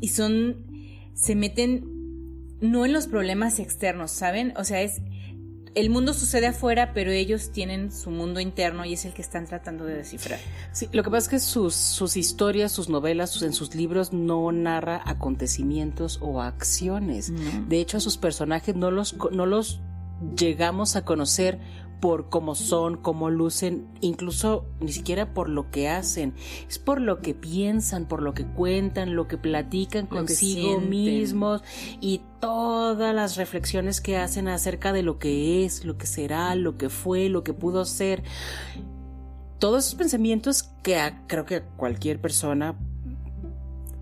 y 0.00 0.08
son, 0.08 0.64
se 1.14 1.34
meten 1.34 1.84
no 2.60 2.84
en 2.84 2.92
los 2.92 3.06
problemas 3.06 3.58
externos, 3.58 4.10
¿saben? 4.10 4.54
O 4.56 4.64
sea, 4.64 4.82
es 4.82 5.02
el 5.76 5.90
mundo 5.90 6.14
sucede 6.14 6.46
afuera, 6.46 6.92
pero 6.94 7.10
ellos 7.10 7.52
tienen 7.52 7.92
su 7.92 8.10
mundo 8.10 8.40
interno 8.40 8.86
y 8.86 8.94
es 8.94 9.04
el 9.04 9.12
que 9.12 9.20
están 9.20 9.46
tratando 9.46 9.84
de 9.84 9.94
descifrar. 9.94 10.40
Sí, 10.72 10.88
lo 10.92 11.02
que 11.02 11.10
pasa 11.10 11.24
es 11.24 11.28
que 11.28 11.38
sus, 11.38 11.74
sus 11.74 12.16
historias, 12.16 12.72
sus 12.72 12.88
novelas, 12.88 13.42
en 13.42 13.52
sus 13.52 13.74
libros 13.74 14.10
no 14.14 14.50
narra 14.52 15.02
acontecimientos 15.04 16.18
o 16.22 16.40
acciones. 16.40 17.30
De 17.68 17.78
hecho, 17.78 17.98
a 17.98 18.00
sus 18.00 18.16
personajes 18.16 18.74
no 18.74 18.90
los, 18.90 19.14
no 19.32 19.44
los 19.44 19.80
llegamos 20.36 20.96
a 20.96 21.04
conocer 21.04 21.58
por 22.00 22.28
cómo 22.28 22.54
son, 22.54 22.96
cómo 22.96 23.30
lucen, 23.30 23.88
incluso 24.00 24.66
ni 24.80 24.92
siquiera 24.92 25.32
por 25.32 25.48
lo 25.48 25.70
que 25.70 25.88
hacen, 25.88 26.34
es 26.68 26.78
por 26.78 27.00
lo 27.00 27.20
que 27.20 27.34
piensan, 27.34 28.06
por 28.06 28.22
lo 28.22 28.34
que 28.34 28.44
cuentan, 28.46 29.16
lo 29.16 29.28
que 29.28 29.38
platican 29.38 30.06
consigo 30.06 30.80
mismos 30.80 31.62
y 32.00 32.20
todas 32.40 33.14
las 33.14 33.36
reflexiones 33.36 34.00
que 34.00 34.18
hacen 34.18 34.48
acerca 34.48 34.92
de 34.92 35.02
lo 35.02 35.18
que 35.18 35.64
es, 35.64 35.84
lo 35.84 35.96
que 35.96 36.06
será, 36.06 36.54
lo 36.54 36.76
que 36.76 36.90
fue, 36.90 37.28
lo 37.28 37.42
que 37.42 37.54
pudo 37.54 37.84
ser. 37.84 38.22
Todos 39.58 39.86
esos 39.86 39.94
pensamientos 39.94 40.64
que 40.82 41.00
creo 41.26 41.46
que 41.46 41.62
cualquier 41.76 42.20
persona 42.20 42.76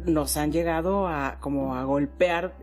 nos 0.04 0.36
han 0.36 0.52
llegado 0.52 1.06
a 1.06 1.38
como 1.40 1.76
a 1.76 1.84
golpear 1.84 2.56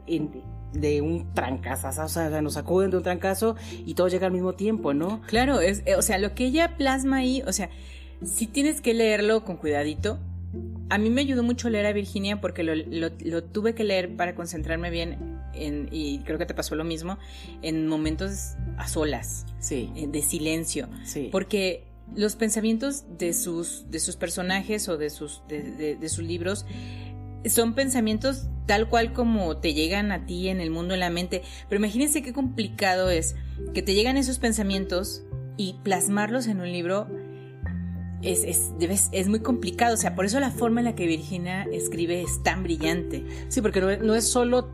de 0.73 1.01
un 1.01 1.33
trancazo, 1.33 1.89
o 2.03 2.09
sea, 2.09 2.41
nos 2.41 2.57
acuden 2.57 2.91
de 2.91 2.97
un 2.97 3.03
trancazo 3.03 3.55
y 3.85 3.93
todo 3.93 4.07
llega 4.07 4.27
al 4.27 4.33
mismo 4.33 4.53
tiempo, 4.53 4.93
¿no? 4.93 5.21
Claro, 5.27 5.59
es, 5.59 5.83
eh, 5.85 5.95
o 5.95 6.01
sea, 6.01 6.17
lo 6.17 6.33
que 6.33 6.45
ella 6.45 6.77
plasma 6.77 7.17
ahí, 7.17 7.43
o 7.45 7.53
sea, 7.53 7.69
si 8.23 8.47
tienes 8.47 8.81
que 8.81 8.93
leerlo 8.93 9.43
con 9.43 9.57
cuidadito. 9.57 10.19
A 10.89 10.97
mí 10.97 11.09
me 11.09 11.21
ayudó 11.21 11.43
mucho 11.43 11.69
leer 11.69 11.85
a 11.85 11.93
Virginia 11.93 12.41
porque 12.41 12.63
lo, 12.63 13.43
tuve 13.43 13.73
que 13.73 13.85
leer 13.85 14.17
para 14.17 14.35
concentrarme 14.35 14.89
bien 14.89 15.39
en, 15.53 15.87
y 15.89 16.19
creo 16.19 16.37
que 16.37 16.45
te 16.45 16.53
pasó 16.53 16.75
lo 16.75 16.83
mismo, 16.83 17.17
en 17.61 17.87
momentos 17.87 18.55
a 18.77 18.89
solas, 18.89 19.45
sí. 19.59 19.89
Eh, 19.95 20.07
de 20.07 20.21
silencio, 20.21 20.89
sí. 21.05 21.29
porque 21.31 21.85
los 22.13 22.35
pensamientos 22.35 23.05
de 23.17 23.31
sus, 23.31 23.89
de 23.89 24.01
sus 24.01 24.17
personajes 24.17 24.89
o 24.89 24.97
de 24.97 25.09
sus, 25.09 25.41
de, 25.47 25.95
de 25.95 26.09
sus 26.09 26.25
libros 26.25 26.65
son 27.49 27.73
pensamientos 27.73 28.47
tal 28.65 28.87
cual 28.89 29.13
como 29.13 29.57
te 29.57 29.73
llegan 29.73 30.11
a 30.11 30.25
ti 30.25 30.47
en 30.47 30.61
el 30.61 30.71
mundo, 30.71 30.93
en 30.93 30.99
la 30.99 31.09
mente. 31.09 31.41
Pero 31.67 31.79
imagínense 31.79 32.21
qué 32.21 32.33
complicado 32.33 33.09
es 33.09 33.35
que 33.73 33.81
te 33.81 33.93
llegan 33.93 34.17
esos 34.17 34.39
pensamientos 34.39 35.23
y 35.57 35.75
plasmarlos 35.83 36.47
en 36.47 36.61
un 36.61 36.71
libro 36.71 37.07
es, 38.21 38.43
es, 38.43 39.09
es, 39.11 39.27
muy 39.27 39.39
complicado. 39.39 39.95
O 39.95 39.97
sea, 39.97 40.15
por 40.15 40.25
eso 40.25 40.39
la 40.39 40.51
forma 40.51 40.81
en 40.81 40.85
la 40.85 40.95
que 40.95 41.07
Virginia 41.07 41.63
escribe 41.71 42.21
es 42.21 42.43
tan 42.43 42.63
brillante. 42.63 43.25
Sí, 43.49 43.61
porque 43.61 43.81
no, 43.81 43.95
no 43.97 44.15
es 44.15 44.27
solo 44.27 44.69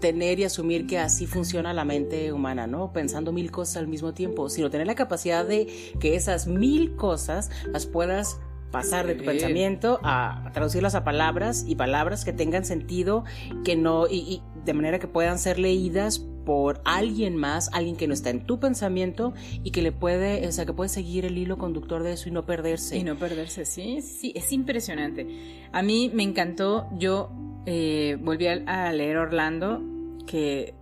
tener 0.00 0.38
y 0.38 0.44
asumir 0.44 0.86
que 0.86 0.98
así 0.98 1.26
funciona 1.26 1.72
la 1.72 1.84
mente 1.84 2.32
humana, 2.32 2.66
¿no? 2.66 2.92
Pensando 2.92 3.32
mil 3.32 3.50
cosas 3.50 3.78
al 3.78 3.88
mismo 3.88 4.12
tiempo, 4.12 4.48
sino 4.48 4.70
tener 4.70 4.86
la 4.86 4.94
capacidad 4.94 5.46
de 5.46 5.94
que 6.00 6.14
esas 6.14 6.46
mil 6.46 6.96
cosas 6.96 7.50
las 7.72 7.86
puedas 7.86 8.38
pasar 8.70 9.06
de 9.06 9.14
tu 9.14 9.24
pensamiento 9.24 10.00
a, 10.02 10.50
traducirlas 10.52 10.94
a 10.94 11.04
palabras 11.04 11.64
y 11.66 11.76
palabras 11.76 12.24
que 12.24 12.32
tengan 12.32 12.64
sentido, 12.64 13.24
que 13.64 13.76
no, 13.76 14.06
y, 14.08 14.42
de 14.64 14.74
manera 14.74 14.98
que 14.98 15.08
puedan 15.08 15.38
ser 15.38 15.58
leídas 15.58 16.18
por 16.44 16.80
alguien 16.84 17.36
más, 17.36 17.70
alguien 17.72 17.96
que 17.96 18.06
no 18.06 18.14
está 18.14 18.30
en 18.30 18.46
tu 18.46 18.60
pensamiento 18.60 19.34
y 19.64 19.72
que 19.72 19.82
le 19.82 19.92
puede, 19.92 20.46
o 20.46 20.52
sea, 20.52 20.64
que 20.64 20.72
puede 20.72 20.88
seguir 20.88 21.24
el 21.24 21.38
hilo 21.38 21.58
conductor 21.58 22.02
de 22.02 22.12
eso 22.12 22.28
y 22.28 22.32
no 22.32 22.46
perderse. 22.46 22.96
Y 22.96 23.02
no 23.02 23.16
perderse, 23.16 23.64
sí, 23.64 24.00
sí, 24.00 24.32
es 24.36 24.52
impresionante. 24.52 25.26
A 25.72 25.82
mí 25.82 26.10
me 26.14 26.22
encantó, 26.22 26.88
yo 26.96 27.30
eh, 27.66 28.16
volví 28.20 28.46
a 28.46 28.92
leer 28.92 29.16
Orlando, 29.16 29.82
que 30.26 30.74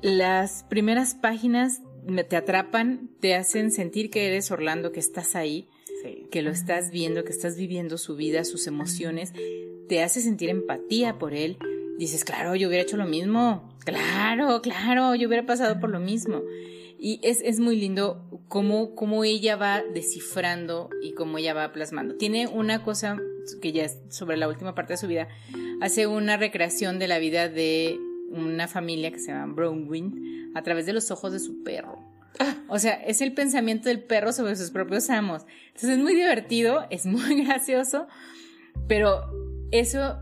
las 0.00 0.64
primeras 0.64 1.14
páginas 1.14 1.80
te 2.28 2.36
atrapan, 2.36 3.10
te 3.20 3.34
hacen 3.34 3.70
sentir 3.70 4.10
que 4.10 4.26
eres 4.26 4.50
Orlando, 4.50 4.92
que 4.92 5.00
estás 5.00 5.36
ahí 5.36 5.68
que 6.30 6.42
lo 6.42 6.50
estás 6.50 6.90
viendo, 6.90 7.24
que 7.24 7.32
estás 7.32 7.56
viviendo 7.56 7.98
su 7.98 8.16
vida, 8.16 8.44
sus 8.44 8.66
emociones, 8.66 9.32
te 9.88 10.02
hace 10.02 10.20
sentir 10.20 10.50
empatía 10.50 11.18
por 11.18 11.34
él. 11.34 11.58
Dices, 11.98 12.24
claro, 12.24 12.54
yo 12.54 12.68
hubiera 12.68 12.82
hecho 12.82 12.96
lo 12.96 13.06
mismo. 13.06 13.76
Claro, 13.84 14.60
claro, 14.62 15.14
yo 15.14 15.28
hubiera 15.28 15.46
pasado 15.46 15.80
por 15.80 15.90
lo 15.90 16.00
mismo. 16.00 16.42
Y 16.98 17.20
es, 17.22 17.40
es 17.42 17.60
muy 17.60 17.76
lindo 17.76 18.24
cómo, 18.48 18.94
cómo 18.94 19.24
ella 19.24 19.56
va 19.56 19.82
descifrando 19.82 20.90
y 21.02 21.12
cómo 21.12 21.38
ella 21.38 21.54
va 21.54 21.72
plasmando. 21.72 22.16
Tiene 22.16 22.48
una 22.48 22.82
cosa 22.82 23.18
que 23.60 23.72
ya 23.72 23.84
es 23.84 23.98
sobre 24.08 24.36
la 24.36 24.48
última 24.48 24.74
parte 24.74 24.94
de 24.94 24.98
su 24.98 25.06
vida. 25.06 25.28
Hace 25.80 26.06
una 26.06 26.36
recreación 26.36 26.98
de 26.98 27.08
la 27.08 27.18
vida 27.18 27.48
de 27.48 28.00
una 28.30 28.66
familia 28.66 29.10
que 29.10 29.18
se 29.18 29.30
llama 29.30 29.54
Brownwind 29.54 30.56
a 30.56 30.62
través 30.62 30.86
de 30.86 30.92
los 30.92 31.10
ojos 31.10 31.32
de 31.32 31.38
su 31.38 31.62
perro. 31.62 32.15
O 32.68 32.78
sea, 32.78 32.94
es 32.94 33.20
el 33.20 33.32
pensamiento 33.32 33.88
del 33.88 34.02
perro 34.02 34.32
sobre 34.32 34.56
sus 34.56 34.70
propios 34.70 35.08
amos. 35.08 35.42
Entonces 35.68 35.90
es 35.90 35.98
muy 35.98 36.14
divertido, 36.14 36.84
es 36.90 37.06
muy 37.06 37.44
gracioso, 37.44 38.08
pero 38.88 39.22
eso 39.70 40.18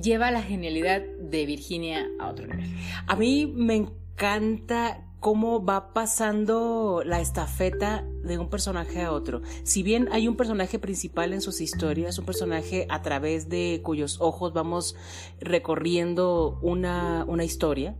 lleva 0.00 0.30
la 0.30 0.42
genialidad 0.42 1.02
de 1.02 1.46
Virginia 1.46 2.06
a 2.18 2.28
otro 2.28 2.46
nivel. 2.46 2.70
A 3.06 3.16
mí 3.16 3.52
me 3.56 3.76
encanta 3.76 5.06
cómo 5.20 5.62
va 5.64 5.92
pasando 5.92 7.02
la 7.04 7.20
estafeta 7.20 8.04
de 8.24 8.38
un 8.38 8.48
personaje 8.48 9.02
a 9.02 9.12
otro. 9.12 9.42
Si 9.64 9.82
bien 9.82 10.08
hay 10.12 10.26
un 10.26 10.36
personaje 10.36 10.78
principal 10.78 11.34
en 11.34 11.42
sus 11.42 11.60
historias, 11.60 12.18
un 12.18 12.24
personaje 12.24 12.86
a 12.88 13.02
través 13.02 13.48
de 13.50 13.80
cuyos 13.84 14.18
ojos 14.20 14.54
vamos 14.54 14.96
recorriendo 15.38 16.58
una, 16.62 17.24
una 17.28 17.44
historia, 17.44 17.96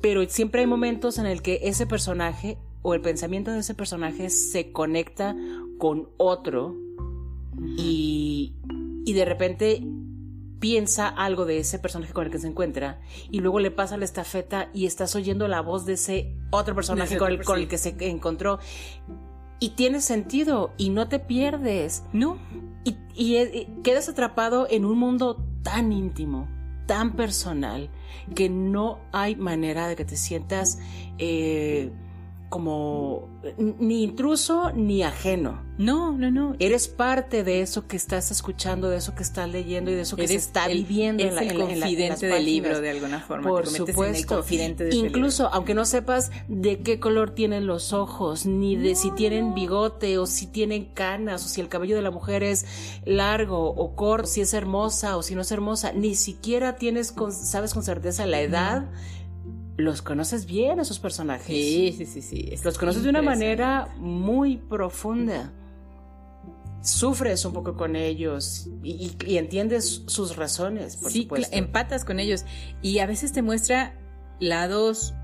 pero 0.00 0.28
siempre 0.28 0.60
hay 0.60 0.66
momentos 0.66 1.18
en 1.18 1.26
el 1.26 1.42
que 1.42 1.60
ese 1.64 1.86
personaje 1.86 2.56
o 2.84 2.92
el 2.92 3.00
pensamiento 3.00 3.50
de 3.50 3.60
ese 3.60 3.74
personaje 3.74 4.28
se 4.28 4.70
conecta 4.70 5.34
con 5.78 6.10
otro 6.18 6.76
y, 7.78 8.54
y 9.06 9.12
de 9.14 9.24
repente 9.24 9.82
piensa 10.60 11.08
algo 11.08 11.46
de 11.46 11.58
ese 11.58 11.78
personaje 11.78 12.12
con 12.12 12.26
el 12.26 12.30
que 12.30 12.38
se 12.38 12.46
encuentra 12.46 13.00
y 13.30 13.40
luego 13.40 13.58
le 13.58 13.70
pasa 13.70 13.96
la 13.96 14.04
estafeta 14.04 14.68
y 14.74 14.84
estás 14.84 15.16
oyendo 15.16 15.48
la 15.48 15.62
voz 15.62 15.86
de 15.86 15.94
ese 15.94 16.36
otro 16.50 16.74
personaje 16.74 17.16
con, 17.16 17.32
el, 17.32 17.42
con 17.42 17.58
el 17.58 17.68
que 17.68 17.78
se 17.78 17.96
encontró. 18.00 18.58
Y 19.60 19.70
tiene 19.70 20.02
sentido 20.02 20.74
y 20.76 20.90
no 20.90 21.08
te 21.08 21.18
pierdes, 21.18 22.04
¿no? 22.12 22.36
Y, 22.84 22.96
y, 23.14 23.66
quedas 23.82 24.10
atrapado 24.10 24.66
en 24.68 24.84
un 24.84 24.98
mundo 24.98 25.42
tan 25.62 25.90
íntimo, 25.90 26.48
tan 26.86 27.16
personal, 27.16 27.88
que 28.34 28.50
no 28.50 29.00
hay 29.10 29.36
manera 29.36 29.88
de 29.88 29.96
que 29.96 30.04
te 30.04 30.16
sientas 30.16 30.78
eh, 31.16 31.90
como 32.54 33.28
ni 33.58 34.04
intruso 34.04 34.70
ni 34.70 35.02
ajeno. 35.02 35.60
No, 35.76 36.12
no, 36.12 36.30
no. 36.30 36.54
Eres 36.60 36.86
parte 36.86 37.42
de 37.42 37.62
eso 37.62 37.88
que 37.88 37.96
estás 37.96 38.30
escuchando, 38.30 38.88
de 38.90 38.98
eso 38.98 39.16
que 39.16 39.24
estás 39.24 39.50
leyendo 39.50 39.90
y 39.90 39.94
de 39.94 40.02
eso 40.02 40.14
que 40.14 40.28
se 40.28 40.36
está 40.36 40.68
viviendo 40.68 41.24
en 41.24 41.34
la, 41.34 41.42
el 41.42 41.58
confidente 41.58 42.26
del 42.26 42.44
libro 42.44 42.80
de 42.80 42.90
alguna 42.90 43.18
forma. 43.18 43.48
Por 43.48 43.66
supuesto. 43.66 44.44
Incluso, 44.92 45.48
aunque 45.52 45.74
no 45.74 45.84
sepas 45.84 46.30
de 46.46 46.78
qué 46.78 47.00
color 47.00 47.30
tienen 47.30 47.66
los 47.66 47.92
ojos, 47.92 48.46
ni 48.46 48.76
de 48.76 48.94
si 48.94 49.10
tienen 49.10 49.52
bigote 49.54 50.16
o 50.18 50.26
si 50.26 50.46
tienen 50.46 50.84
canas 50.84 51.44
o 51.44 51.48
si 51.48 51.60
el 51.60 51.68
cabello 51.68 51.96
de 51.96 52.02
la 52.02 52.12
mujer 52.12 52.44
es 52.44 52.66
largo 53.04 53.68
o 53.68 53.96
corto, 53.96 54.28
si 54.28 54.42
es 54.42 54.54
hermosa 54.54 55.16
o 55.16 55.24
si 55.24 55.34
no 55.34 55.40
es 55.40 55.50
hermosa, 55.50 55.92
ni 55.92 56.14
siquiera 56.14 56.76
tienes 56.76 57.16
sabes 57.30 57.74
con 57.74 57.82
certeza 57.82 58.26
la 58.26 58.40
edad 58.40 58.84
los 59.76 60.02
conoces 60.02 60.46
bien 60.46 60.78
esos 60.78 60.98
personajes. 60.98 61.46
Sí, 61.46 61.94
sí, 61.96 62.06
sí, 62.06 62.22
sí. 62.22 62.54
Los 62.62 62.78
conoces 62.78 63.02
de 63.02 63.08
una 63.08 63.22
manera 63.22 63.88
muy 63.96 64.56
profunda. 64.56 65.52
Sufres 66.80 67.44
un 67.44 67.54
poco 67.54 67.76
con 67.76 67.96
ellos 67.96 68.68
y, 68.82 69.16
entiendes 69.36 70.02
sus 70.06 70.36
razones, 70.36 70.96
por 70.96 71.10
sí, 71.10 71.26
empatas 71.50 72.04
con 72.04 72.20
ellos. 72.20 72.44
Y 72.82 72.98
a 72.98 73.06
veces 73.06 73.32
te 73.32 73.40
muestra 73.40 73.98
lados 74.38 75.14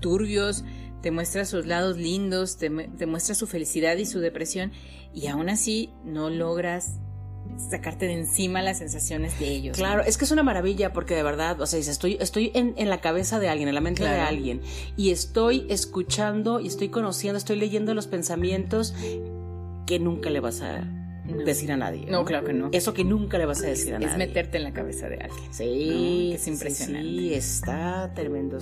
turbios, 0.00 0.64
te 1.02 1.10
muestra 1.10 1.44
sus 1.44 1.66
lados 1.66 1.96
lindos, 1.96 2.58
te, 2.58 2.70
te 2.70 3.06
muestra 3.06 3.34
su 3.34 3.46
felicidad 3.46 3.96
y 3.96 4.06
su 4.06 4.20
depresión. 4.20 4.72
Y 5.12 5.26
aún 5.26 5.48
así 5.50 5.90
no 6.04 6.30
logras 6.30 7.00
sacarte 7.58 8.06
de 8.06 8.14
encima 8.14 8.62
las 8.62 8.78
sensaciones 8.78 9.38
de 9.38 9.48
ellos. 9.48 9.76
Claro, 9.76 10.02
es 10.02 10.18
que 10.18 10.24
es 10.24 10.30
una 10.30 10.42
maravilla 10.42 10.92
porque 10.92 11.14
de 11.14 11.22
verdad, 11.22 11.60
o 11.60 11.66
sea, 11.66 11.78
estoy, 11.78 12.16
estoy 12.20 12.50
en, 12.54 12.74
la 12.88 13.00
cabeza 13.00 13.38
de 13.38 13.48
alguien, 13.48 13.68
en 13.68 13.74
la 13.74 13.80
mente 13.80 14.04
de 14.04 14.20
alguien, 14.20 14.60
y 14.96 15.10
estoy 15.10 15.66
escuchando 15.68 16.60
y 16.60 16.66
estoy 16.66 16.88
conociendo, 16.88 17.38
estoy 17.38 17.56
leyendo 17.56 17.94
los 17.94 18.06
pensamientos 18.06 18.94
que 19.86 19.98
nunca 19.98 20.30
le 20.30 20.40
vas 20.40 20.60
a 20.62 21.01
decir 21.24 21.72
a 21.72 21.76
nadie. 21.76 22.06
¿no? 22.06 22.24
claro 22.24 22.46
que 22.46 22.52
no. 22.52 22.68
Eso 22.72 22.94
que 22.94 23.04
nunca 23.04 23.38
le 23.38 23.46
vas 23.46 23.62
a 23.62 23.66
decir 23.66 23.94
a 23.94 23.98
nadie. 23.98 24.12
Es 24.12 24.18
meterte 24.18 24.58
en 24.58 24.64
la 24.64 24.72
cabeza 24.72 25.08
de 25.08 25.16
alguien. 25.16 25.52
Sí, 25.52 26.32
es 26.34 26.46
impresionante. 26.46 27.08
Sí, 27.08 27.34
está 27.34 28.12
tremendo. 28.14 28.58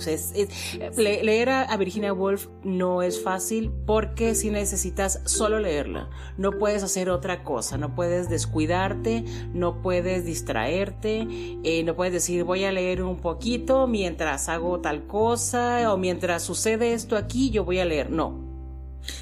leer 0.97 1.49
a, 1.49 1.77
Virginia 1.77 2.13
Woolf 2.13 2.47
no 2.63 3.01
es 3.01 3.21
fácil 3.23 3.71
porque 3.85 4.35
si 4.35 4.49
necesitas 4.49 5.21
solo 5.25 5.59
leerla. 5.59 6.09
No 6.37 6.51
puedes 6.51 6.83
hacer 6.83 7.09
otra 7.09 7.43
cosa, 7.43 7.77
no 7.77 7.95
puedes 7.95 8.29
descuidarte, 8.29 9.23
no 9.53 9.81
puedes 9.81 10.25
distraerte, 10.25 11.27
eh, 11.63 11.83
no 11.83 11.95
puedes 11.95 12.13
decir 12.13 12.43
voy 12.43 12.63
a 12.65 12.71
leer 12.71 13.01
un 13.01 13.17
poquito 13.17 13.87
mientras 13.87 14.49
hago 14.49 14.79
tal 14.79 15.07
cosa 15.07 15.91
o 15.91 15.97
mientras 15.97 16.43
sucede 16.43 16.93
esto 16.93 17.17
aquí, 17.17 17.49
yo 17.49 17.65
voy 17.65 17.79
a 17.79 17.85
leer. 17.85 18.11
No, 18.11 18.50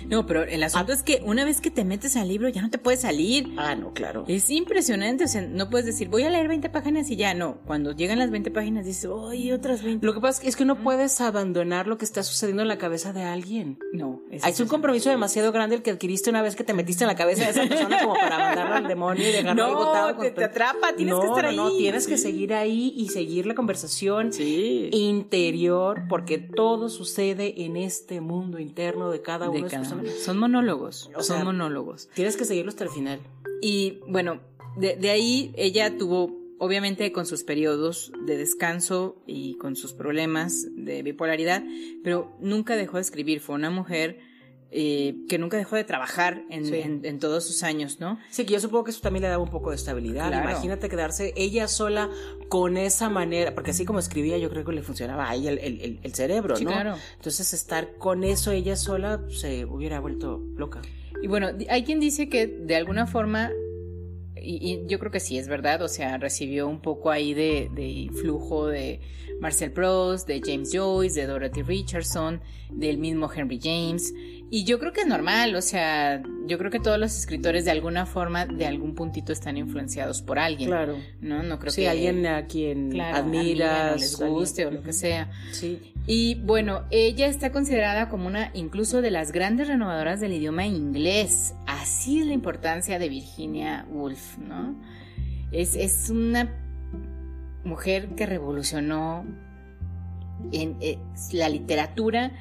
no, 0.08 0.26
pero 0.26 0.44
el 0.44 0.64
asunto 0.64 0.92
ah. 0.92 0.96
es 0.96 1.04
que 1.04 1.22
una 1.26 1.46
vez 1.46 1.62
que 1.62 1.72
te 1.72 1.86
metes 1.86 2.16
al 2.16 2.28
libro 2.28 2.50
ya 2.50 2.62
no 2.62 2.70
te 2.70 2.78
puedes 2.78 3.02
salir. 3.02 3.54
Ah, 3.58 3.76
no, 3.76 3.94
claro. 3.94 4.26
Es 4.28 4.50
impresionante, 4.50 5.26
o 5.26 5.28
sea, 5.28 5.42
no 5.42 5.70
puedes 5.70 5.86
decir, 5.86 6.10
voy 6.10 6.24
a 6.24 6.30
leer 6.30 6.48
20 6.48 6.70
páginas 6.70 7.10
y 7.10 7.16
ya, 7.16 7.34
no. 7.34 7.58
Cuando 7.66 7.92
llegan 7.92 8.20
las 8.20 8.32
20 8.32 8.52
páginas 8.52 8.86
dices, 8.86 9.10
¡ay, 9.30 9.52
otras 9.52 9.84
20! 9.84 10.06
Lo 10.06 10.14
que 10.14 10.22
pasa 10.22 10.42
es 10.44 10.56
que 10.56 10.66
no 10.66 10.82
puedes 10.82 11.20
abandonar 11.22 11.88
lo 11.88 11.98
que 11.98 12.06
está 12.06 12.24
sucediendo 12.24 12.62
en 12.62 12.68
la 12.68 12.78
cabeza 12.78 13.14
de 13.14 13.24
alguien. 13.24 13.80
No. 13.94 14.22
Es, 14.32 14.46
es 14.46 14.60
un 14.60 14.68
compromiso 14.68 15.10
demasiado 15.10 15.52
grande 15.52 15.76
el 15.76 15.82
que 15.82 15.92
adquiriste 15.92 16.30
una 16.30 16.42
vez 16.42 16.56
que 16.56 16.64
te 16.64 16.74
metiste 16.74 17.04
en 17.04 17.10
la 17.10 17.16
cabeza 17.16 17.46
de 17.46 17.52
esa 17.52 17.68
persona 17.68 18.02
como 18.02 18.14
para 18.14 18.38
mandarlo 18.38 18.76
al 18.76 18.88
demonio 18.88 19.28
y 19.28 19.32
dejarlo 19.32 19.68
no, 19.68 19.76
botado. 19.76 20.18
Te, 20.18 20.32
te 20.32 20.44
atrapa, 20.44 20.94
tienes 20.96 21.16
que 21.16 21.26
estar 21.26 21.46
ahí. 21.46 21.56
No, 21.56 21.72
tienes 21.72 22.08
que 22.08 22.18
seguir 22.18 22.54
ahí 22.54 22.94
y 22.96 23.10
seguir 23.10 23.46
la 23.46 23.56
conversación 23.56 24.32
interior 24.40 26.04
porque 26.08 26.38
todo 26.38 26.90
sucede 26.90 27.66
en 27.66 27.78
este 27.78 28.22
mundo 28.22 28.60
interno 28.60 29.10
de 29.10 29.22
cada 29.22 29.50
de, 29.50 29.69
personas. 29.70 30.12
Son 30.24 30.38
monólogos, 30.38 31.10
son 31.20 31.44
monólogos. 31.44 32.10
Tienes 32.14 32.38
que 32.38 32.46
seguirlo 32.46 32.70
hasta 32.70 32.84
el 32.84 32.90
final. 32.90 33.20
Y 33.62 34.00
bueno, 34.08 34.40
de, 34.78 35.10
ahí 35.10 35.54
ella 35.58 35.98
tuvo, 35.98 36.38
obviamente 36.58 37.12
con 37.12 37.26
sus 37.26 37.44
periodos 37.44 38.12
de 38.26 38.38
descanso 38.38 39.22
y 39.26 39.56
con 39.58 39.76
sus 39.76 39.94
problemas 39.94 40.68
de 40.76 41.04
bipolaridad, 41.04 41.64
pero 42.04 42.36
nunca 42.40 42.76
dejó 42.76 42.98
de 42.98 43.02
escribir. 43.02 43.40
Fue 43.42 43.56
una 43.56 43.70
mujer 43.70 44.20
eh, 44.72 45.16
que 45.28 45.40
nunca 45.40 45.58
dejó 45.58 45.76
de 45.76 45.84
trabajar 45.84 46.44
en, 46.52 47.20
todos 47.20 47.44
sus 47.44 47.64
años, 47.64 48.00
¿no? 48.00 48.20
Sí, 48.30 48.46
que 48.46 48.54
yo 48.54 48.60
supongo 48.60 48.84
que 48.84 48.92
eso 48.92 49.02
también 49.02 49.24
le 49.24 49.30
daba 49.30 49.42
un 49.42 49.50
poco 49.50 49.72
de 49.72 49.76
estabilidad. 49.76 50.32
Imagínate 50.32 50.90
quedarse 50.90 51.34
ella 51.36 51.68
sola 51.68 52.10
con 52.50 52.78
esa 52.78 53.10
manera, 53.10 53.56
porque 53.56 53.72
así 53.72 53.84
como 53.84 53.98
escribía, 53.98 54.38
yo 54.38 54.50
creo 54.50 54.64
que 54.64 54.72
le 54.72 54.84
funcionaba 54.84 55.28
a 55.28 55.36
ella 55.36 55.52
el, 55.52 56.00
cerebro, 56.14 56.56
¿no? 56.60 56.70
Claro. 56.70 56.96
Entonces, 57.16 57.54
estar 57.54 57.96
con 57.96 58.24
eso 58.24 58.52
ella 58.52 58.76
sola 58.76 59.22
se 59.30 59.66
hubiera 59.66 60.00
vuelto 60.00 60.44
loca. 60.56 60.82
Y 61.22 61.28
bueno, 61.28 61.50
hay 61.70 61.84
quien 61.84 62.00
dice 62.00 62.30
que 62.30 62.46
de 62.46 62.76
alguna 62.76 63.08
forma 63.08 63.52
y, 64.42 64.86
yo 64.88 65.00
creo 65.00 65.12
que 65.12 65.20
sí, 65.20 65.38
es 65.38 65.48
verdad, 65.48 65.82
o 65.82 65.88
sea, 65.88 66.18
recibió 66.18 66.68
un 66.68 66.82
poco 66.82 67.12
ahí 67.12 67.34
de, 67.34 67.70
de 67.74 67.88
influjo 67.88 68.68
de 68.68 69.00
Marcel 69.40 69.72
Proust, 69.72 70.28
de 70.28 70.42
James 70.44 70.72
Joyce, 70.74 71.20
de 71.20 71.28
Dorothy 71.28 71.62
Richardson, 71.62 72.42
del 72.70 72.98
mismo 72.98 73.30
Henry 73.34 73.60
James, 73.62 74.14
y 74.52 74.64
yo 74.64 74.80
creo 74.80 74.94
que 74.94 75.02
es 75.02 75.08
normal, 75.08 75.56
o 75.56 75.62
sea, 75.62 76.22
yo 76.48 76.58
creo 76.58 76.72
que 76.72 76.80
todos 76.80 76.98
los 76.98 77.16
escritores 77.18 77.66
de 77.66 77.72
alguna 77.72 78.06
forma, 78.06 78.46
de 78.46 78.66
algún 78.66 78.96
puntito 78.96 79.32
están 79.32 79.58
influenciados 79.58 80.22
por 80.22 80.40
alguien. 80.40 80.70
Claro. 80.70 80.98
No, 81.22 81.44
no 81.44 81.60
creo 81.60 81.72
sí, 81.72 81.82
que 81.82 81.90
alguien 81.90 82.26
a 82.26 82.46
quien 82.46 83.00
admiras, 83.00 83.94
o 83.94 83.96
les 83.98 84.20
guste 84.20 84.66
o 84.66 84.72
lo 84.72 84.82
que 84.82 84.94
sea. 84.94 85.30
Sí. 85.52 85.94
Y 86.08 86.36
bueno, 86.36 86.86
ella 86.90 87.28
está 87.28 87.52
considerada 87.52 88.10
como 88.10 88.26
una 88.26 88.50
incluso 88.56 89.02
de 89.02 89.12
las 89.12 89.32
grandes 89.32 89.68
renovadoras 89.68 90.20
del 90.20 90.34
idioma 90.34 90.66
inglés. 90.66 91.54
Así 91.68 92.20
es 92.22 92.26
la 92.26 92.34
importancia 92.34 92.98
de 92.98 93.10
Virginia 93.10 93.86
Woolf, 93.92 94.40
¿no? 94.40 94.76
Es, 95.52 95.76
es 95.76 96.10
una 96.10 96.50
mujer 97.64 98.10
que 98.16 98.26
revolucionó 98.26 99.26
en, 100.52 100.78
eh, 100.82 100.98
la 101.34 101.50
literatura 101.50 102.32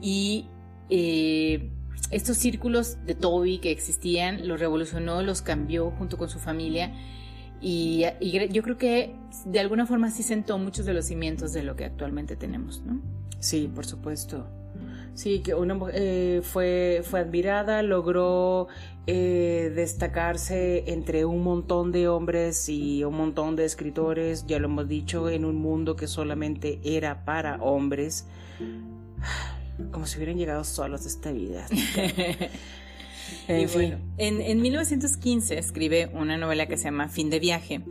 y 0.00 0.46
eh, 0.90 1.70
estos 2.10 2.36
círculos 2.36 2.98
de 3.06 3.14
Toby 3.14 3.58
que 3.58 3.70
existían, 3.70 4.46
los 4.46 4.60
revolucionó, 4.60 5.22
los 5.22 5.42
cambió 5.42 5.90
junto 5.90 6.18
con 6.18 6.28
su 6.28 6.38
familia 6.38 6.92
y, 7.60 8.04
yo 8.50 8.62
creo 8.62 8.76
que 8.76 9.16
de 9.46 9.58
alguna 9.58 9.86
forma 9.86 10.10
sí 10.10 10.22
sentó 10.22 10.58
muchos 10.58 10.84
de 10.84 10.92
los 10.92 11.06
cimientos 11.06 11.54
de 11.54 11.62
lo 11.62 11.76
que 11.76 11.86
actualmente 11.86 12.36
tenemos, 12.36 12.82
¿no? 12.84 13.00
Sí, 13.38 13.70
por 13.74 13.86
supuesto. 13.86 14.46
Sí, 15.14 15.40
que 15.40 15.54
una 15.54 15.78
eh, 15.92 16.40
fue, 16.42 17.02
fue 17.04 17.20
admirada, 17.20 17.82
logró 17.82 18.66
eh, 19.06 19.72
destacarse 19.74 20.92
entre 20.92 21.24
un 21.24 21.42
montón 21.42 21.90
de 21.90 22.08
hombres 22.08 22.68
y 22.68 23.02
un 23.04 23.16
montón 23.16 23.56
de 23.56 23.64
escritores, 23.64 24.46
ya 24.46 24.58
lo 24.58 24.66
hemos 24.66 24.86
dicho, 24.86 25.30
en 25.30 25.44
un 25.44 25.56
mundo 25.56 25.96
que 25.96 26.06
solamente 26.06 26.80
era 26.84 27.24
para 27.24 27.56
hombres 27.62 28.26
como 29.90 30.06
si 30.06 30.16
hubieran 30.16 30.36
llegado 30.36 30.64
solos 30.64 31.04
a 31.04 31.08
esta 31.08 31.32
vida. 31.32 31.66
en, 33.48 33.68
fin. 33.68 33.98
en, 34.18 34.60
1915 34.60 35.58
escribe 35.58 36.10
una 36.12 36.36
novela 36.36 36.66
que 36.66 36.76
se 36.76 36.84
llama 36.84 37.08
Fin 37.08 37.30
de 37.30 37.40
viaje, 37.40 37.82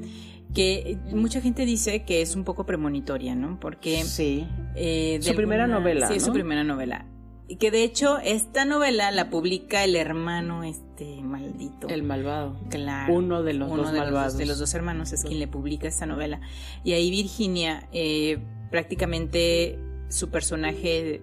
que 0.54 0.98
mucha 1.12 1.42
gente 1.42 1.66
dice 1.66 2.04
que 2.04 2.22
es 2.22 2.36
un 2.36 2.44
poco 2.44 2.66
premonitoria, 2.66 3.36
¿no? 3.36 3.60
Porque... 3.60 4.04
Sí. 4.04 4.48
Eh, 4.76 5.20
su 5.22 5.36
primera 5.36 5.68
novela. 5.68 6.08
Sí, 6.08 6.16
es 6.16 6.24
su 6.24 6.32
primera 6.32 6.64
novela. 6.64 7.06
Y 7.48 7.58
que 7.58 7.72
de 7.72 7.84
hecho 7.84 8.20
esta 8.20 8.64
novela 8.64 9.12
la 9.12 9.30
publica 9.30 9.84
el 9.84 9.96
hermano 9.96 10.64
este 10.64 11.22
maldito. 11.22 11.90
El 11.90 12.04
malvado. 12.04 12.58
Claro. 12.70 13.14
Uno 13.14 13.44
de 13.44 13.54
los 13.54 13.70
uno 13.70 13.84
dos 13.84 13.92
de 13.92 14.00
malvados. 14.00 14.34
Los, 14.34 14.38
de 14.38 14.46
los 14.46 14.60
dos 14.60 14.74
hermanos 14.74 15.12
es 15.12 15.24
quien 15.24 15.40
le 15.40 15.48
publica 15.48 15.88
esta 15.88 16.06
novela. 16.06 16.40
Y 16.86 16.94
ahí 16.94 17.12
Virginia, 17.12 17.90
eh, 17.92 18.40
prácticamente 18.72 19.78
su 20.08 20.30
personaje 20.30 21.22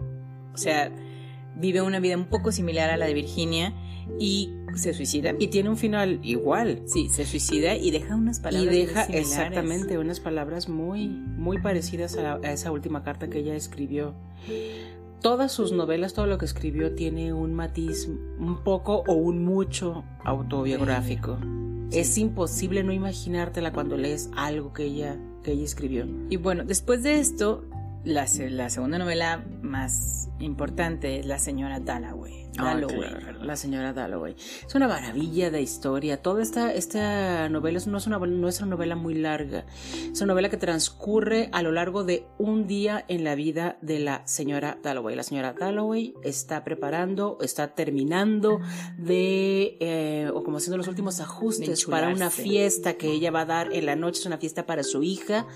o 0.55 0.59
sea, 0.59 0.91
vive 1.57 1.83
una 1.83 2.01
vida 2.01 2.17
un 2.17 2.27
poco 2.27 2.53
similar 2.53 2.91
a 2.91 2.97
la 2.97 3.07
de 3.07 3.15
Virginia 3.15 3.75
y 4.19 4.53
se 4.75 4.95
suicida. 4.95 5.35
Y 5.39 5.49
tiene 5.49 5.69
un 5.69 5.77
final 5.77 6.21
igual. 6.23 6.83
Sí, 6.87 7.09
se 7.09 7.25
suicida 7.25 7.77
y 7.77 7.91
deja 7.91 8.17
unas 8.17 8.41
palabras. 8.41 8.75
Y 8.75 8.79
deja 8.79 9.05
exactamente 9.05 9.99
unas 9.99 10.21
palabras 10.21 10.69
muy, 10.69 11.09
muy 11.09 11.61
parecidas 11.61 12.17
a, 12.17 12.37
esa 12.51 12.73
última 12.73 13.03
carta 13.03 13.29
que 13.29 13.39
ella 13.39 13.55
escribió. 13.55 14.15
Todas 15.21 15.53
sus 15.53 15.73
novelas, 15.73 16.15
todo 16.15 16.27
lo 16.27 16.39
que 16.39 16.47
escribió 16.47 16.95
tiene 16.95 17.33
un 17.33 17.55
matiz 17.55 18.09
un 18.39 18.63
poco 18.65 19.05
o 19.07 19.13
un 19.13 19.45
mucho 19.45 20.05
autobiográfico. 20.25 21.39
Es 21.93 22.17
imposible 22.19 22.85
no 22.85 22.93
imaginártela 22.93 23.73
cuando 23.73 23.97
lees 23.97 24.31
algo 24.37 24.73
que 24.73 24.85
ella, 24.85 25.19
que 25.43 25.53
ella 25.53 25.65
escribió. 25.65 26.07
Y 26.31 26.37
bueno, 26.37 26.65
después 26.65 27.03
de 27.03 27.19
esto, 27.19 27.65
la, 28.05 28.27
la, 28.51 28.71
segunda 28.71 28.99
novela 28.99 29.45
más 29.63 30.29
importante 30.39 31.21
es 31.21 31.27
La 31.27 31.39
señora 31.39 31.81
Dalloway. 31.81 32.49
Dalloway 32.57 33.31
la 33.43 33.57
señora 33.57 33.93
Dalloway. 33.93 34.35
Es 34.67 34.75
una 34.75 34.89
maravilla 34.89 35.51
de 35.51 35.63
historia. 35.63 36.23
Toda 36.23 36.43
esta, 36.43 36.73
esta 36.73 37.49
novela 37.49 37.79
no 37.87 37.99
es, 37.99 38.07
una, 38.07 38.19
no 38.19 38.49
es 38.49 38.59
una 38.59 38.71
novela 38.71 38.97
muy 38.97 39.15
larga. 39.15 39.65
Es 40.13 40.21
una 40.21 40.33
novela 40.33 40.49
que 40.49 40.57
transcurre 40.57 41.49
a 41.53 41.63
lo 41.63 41.73
largo 41.73 42.05
de 42.05 42.27
un 42.39 42.67
día 42.67 43.05
en 43.09 43.25
la 43.25 43.35
vida 43.35 43.79
de 43.83 43.99
la 43.99 44.27
señora 44.27 44.79
Dalloway. 44.83 45.17
La 45.17 45.23
señora 45.23 45.53
Dalloway 45.53 46.15
está 46.23 46.65
preparando, 46.65 47.39
está 47.41 47.75
terminando 47.75 48.61
de, 48.99 49.77
eh, 49.81 50.31
o 50.33 50.43
como 50.43 50.59
haciendo 50.59 50.77
los 50.77 50.89
últimos 50.89 51.21
ajustes 51.21 51.85
para 51.85 52.09
una 52.09 52.31
fiesta 52.31 52.95
que 52.95 53.11
ella 53.11 53.31
va 53.31 53.43
a 53.43 53.47
dar 53.47 53.73
en 53.73 53.87
la 53.87 53.97
noche. 53.97 54.21
Es 54.21 54.27
una 54.27 54.39
fiesta 54.39 54.67
para 54.67 54.83
su 54.83 55.03
hija. 55.03 55.47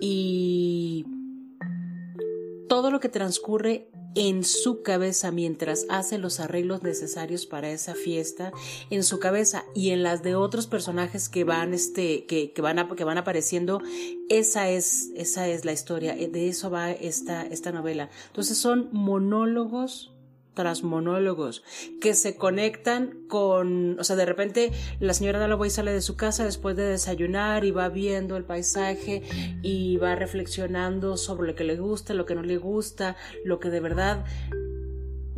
Y 0.00 1.04
todo 2.80 2.90
lo 2.90 3.00
que 3.00 3.10
transcurre 3.10 3.90
en 4.14 4.42
su 4.42 4.80
cabeza 4.80 5.30
mientras 5.30 5.84
hace 5.90 6.16
los 6.16 6.40
arreglos 6.40 6.82
necesarios 6.82 7.44
para 7.44 7.70
esa 7.70 7.94
fiesta, 7.94 8.52
en 8.88 9.04
su 9.04 9.18
cabeza 9.18 9.66
y 9.74 9.90
en 9.90 10.02
las 10.02 10.22
de 10.22 10.34
otros 10.34 10.66
personajes 10.66 11.28
que 11.28 11.44
van, 11.44 11.74
este, 11.74 12.24
que, 12.24 12.54
van, 12.62 12.88
que 12.96 13.04
van 13.04 13.18
apareciendo, 13.18 13.82
esa 14.30 14.70
es, 14.70 15.10
esa 15.14 15.46
es 15.46 15.66
la 15.66 15.72
historia, 15.72 16.14
de 16.14 16.48
eso 16.48 16.70
va 16.70 16.90
esta, 16.90 17.42
esta 17.42 17.70
novela. 17.70 18.08
Entonces 18.28 18.56
son 18.56 18.88
monólogos 18.92 20.14
tras 20.54 20.82
monólogos 20.82 21.62
que 22.00 22.14
se 22.14 22.36
conectan 22.36 23.26
con, 23.28 23.98
o 23.98 24.04
sea, 24.04 24.16
de 24.16 24.26
repente 24.26 24.72
la 24.98 25.14
señora 25.14 25.38
Dalloway 25.38 25.70
sale 25.70 25.92
de 25.92 26.00
su 26.00 26.16
casa 26.16 26.44
después 26.44 26.76
de 26.76 26.84
desayunar 26.84 27.64
y 27.64 27.70
va 27.70 27.88
viendo 27.88 28.36
el 28.36 28.44
paisaje 28.44 29.22
y 29.62 29.96
va 29.96 30.14
reflexionando 30.14 31.16
sobre 31.16 31.48
lo 31.48 31.54
que 31.54 31.64
le 31.64 31.76
gusta, 31.76 32.14
lo 32.14 32.26
que 32.26 32.34
no 32.34 32.42
le 32.42 32.58
gusta, 32.58 33.16
lo 33.44 33.60
que 33.60 33.70
de 33.70 33.80
verdad 33.80 34.24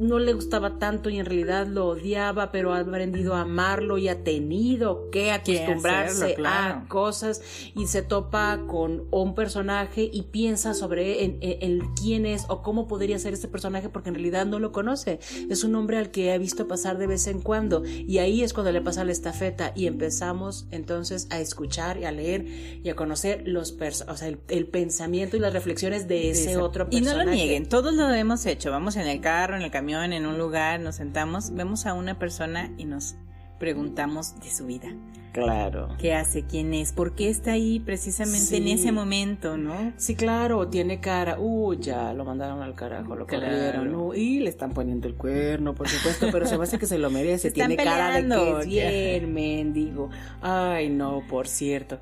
no 0.03 0.19
le 0.19 0.33
gustaba 0.33 0.79
tanto 0.79 1.09
y 1.09 1.19
en 1.19 1.27
realidad 1.27 1.67
lo 1.67 1.87
odiaba, 1.87 2.51
pero 2.51 2.75
ha 2.75 2.81
aprendido 2.81 3.35
a 3.35 3.43
amarlo 3.43 3.99
y 3.99 4.09
ha 4.09 4.25
tenido 4.25 5.11
que 5.11 5.31
acostumbrarse 5.31 6.37
a 6.45 6.85
cosas 6.89 7.41
y 7.75 7.87
se 7.87 8.03
topa 8.03 8.61
con 8.67 9.05
un 9.11 9.35
personaje 9.35 10.11
y 10.13 10.23
piensa 10.23 10.75
sobre 10.75 11.25
el, 11.25 11.83
quién 12.01 12.27
es 12.27 12.45
o 12.49 12.63
cómo 12.63 12.89
podría 12.89 13.19
ser 13.19 13.33
este 13.33 13.49
personaje 13.49 13.89
porque 13.89 14.09
en 14.09 14.17
realidad 14.17 14.47
no 14.47 14.59
lo 14.59 14.73
conoce. 14.73 15.21
Es 15.49 15.65
un 15.65 15.75
hombre 15.77 15.99
al 15.99 16.11
que 16.11 16.33
ha 16.33 16.39
visto 16.39 16.67
pasar 16.67 16.99
de 16.99 17.07
vez 17.07 17.27
en 17.27 17.41
cuando 17.41 17.85
y 17.85 18.19
ahí 18.19 18.43
es 18.43 18.53
cuando 18.53 18.73
le 18.73 18.81
pasa 18.81 19.05
la 19.05 19.13
estafeta 19.13 19.73
y 19.75 19.87
empezamos 19.87 20.67
entonces 20.71 21.29
a 21.31 21.41
escuchar 21.41 21.99
y 21.99 22.05
a 22.05 22.13
leer 22.13 22.47
y 22.83 22.89
a 22.89 22.97
conocer 22.97 23.43
los 23.47 23.77
o 24.09 24.17
sea, 24.17 24.29
el, 24.29 24.67
pensamiento 24.67 25.37
y 25.37 25.41
las 25.41 25.53
reflexiones 25.53 26.09
de 26.09 26.31
ese 26.31 26.57
otro 26.57 26.89
personaje. 26.89 27.15
Y 27.15 27.19
no 27.19 27.25
lo 27.25 27.31
nieguen, 27.31 27.69
todos 27.69 27.95
lo 27.95 28.11
hemos 28.13 28.47
hecho. 28.47 28.71
Vamos 28.71 28.97
en 28.97 29.07
el 29.07 29.21
carro, 29.21 29.57
en 29.57 29.63
el 29.63 29.71
camión 29.71 29.92
en 30.01 30.27
un 30.27 30.39
lugar, 30.39 30.81
nos 30.81 30.97
sentamos, 30.97 31.53
vemos 31.55 31.87
a 31.87 31.95
una 31.95 32.19
persona 32.19 32.71
y 32.79 32.87
nos 32.87 33.17
preguntamos 33.59 34.41
de 34.41 34.51
su 34.51 34.67
vida. 34.67 34.89
Claro. 35.33 35.89
¿Qué 35.99 36.15
hace? 36.15 36.45
¿Quién 36.45 36.75
es? 36.75 36.93
¿Por 36.93 37.15
qué 37.15 37.31
está 37.31 37.53
ahí 37.53 37.81
precisamente 37.81 38.57
en 38.57 38.69
ese 38.69 38.93
momento, 38.93 39.57
no? 39.57 39.93
Sí, 39.97 40.15
claro, 40.15 40.69
tiene 40.69 41.01
cara. 41.01 41.39
Uh, 41.39 41.75
ya, 41.75 42.13
lo 42.13 42.25
mandaron 42.25 42.61
al 42.61 42.75
carajo, 42.75 43.17
lo 43.17 43.27
claro. 43.27 44.15
y 44.15 44.41
le 44.41 44.51
están 44.51 44.73
poniendo 44.73 45.09
el 45.09 45.15
cuerno, 45.15 45.75
por 45.75 45.89
supuesto, 45.89 46.29
pero 46.33 46.47
se 46.47 46.59
me 46.59 46.65
hace 46.65 46.79
que 46.79 46.87
se 46.87 46.99
lo 46.99 47.09
merece. 47.11 47.51
tiene 47.51 47.77
cara 47.77 48.21
de 48.21 48.29
que 48.29 48.61
es 48.61 48.67
bien, 48.67 49.33
mendigo. 49.33 50.11
Ay, 50.41 50.91
no, 50.91 51.23
por 51.29 51.47
cierto. 51.49 51.99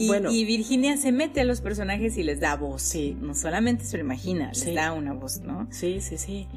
Y, 0.00 0.44
Virginia 0.44 0.96
se 0.96 1.12
mete 1.12 1.42
a 1.42 1.44
los 1.44 1.60
personajes 1.60 2.16
y 2.16 2.22
les 2.22 2.40
da 2.40 2.56
voz. 2.56 2.82
Sí. 2.82 3.16
No 3.20 3.34
solamente 3.34 3.84
se 3.84 3.96
lo 3.98 4.04
imagina, 4.04 4.50
les 4.52 4.74
da 4.74 4.92
una 4.92 5.12
voz, 5.12 5.40
¿no? 5.40 5.68
Sí, 5.70 6.00
sí, 6.00 6.18
sí. 6.18 6.48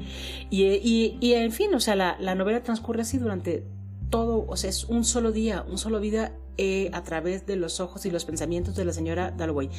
Y, 0.50 1.16
y, 1.20 1.34
en 1.34 1.52
fin, 1.52 1.74
o 1.74 1.80
sea, 1.80 1.94
la, 1.94 2.16
la, 2.20 2.34
novela 2.34 2.62
transcurre 2.62 3.02
así 3.02 3.18
durante 3.18 3.64
todo, 4.10 4.46
o 4.48 4.56
sea, 4.56 4.70
es 4.70 4.84
un 4.84 5.04
solo 5.04 5.32
día, 5.32 5.64
un 5.68 5.78
solo 5.78 6.00
vida 6.00 6.32
eh, 6.56 6.90
a 6.92 7.02
través 7.02 7.46
de 7.46 7.56
los 7.56 7.80
ojos 7.80 8.06
y 8.06 8.10
los 8.10 8.24
pensamientos 8.24 8.76
de 8.76 8.84
la 8.84 8.92
señora 8.92 9.30
Dalloway 9.30 9.70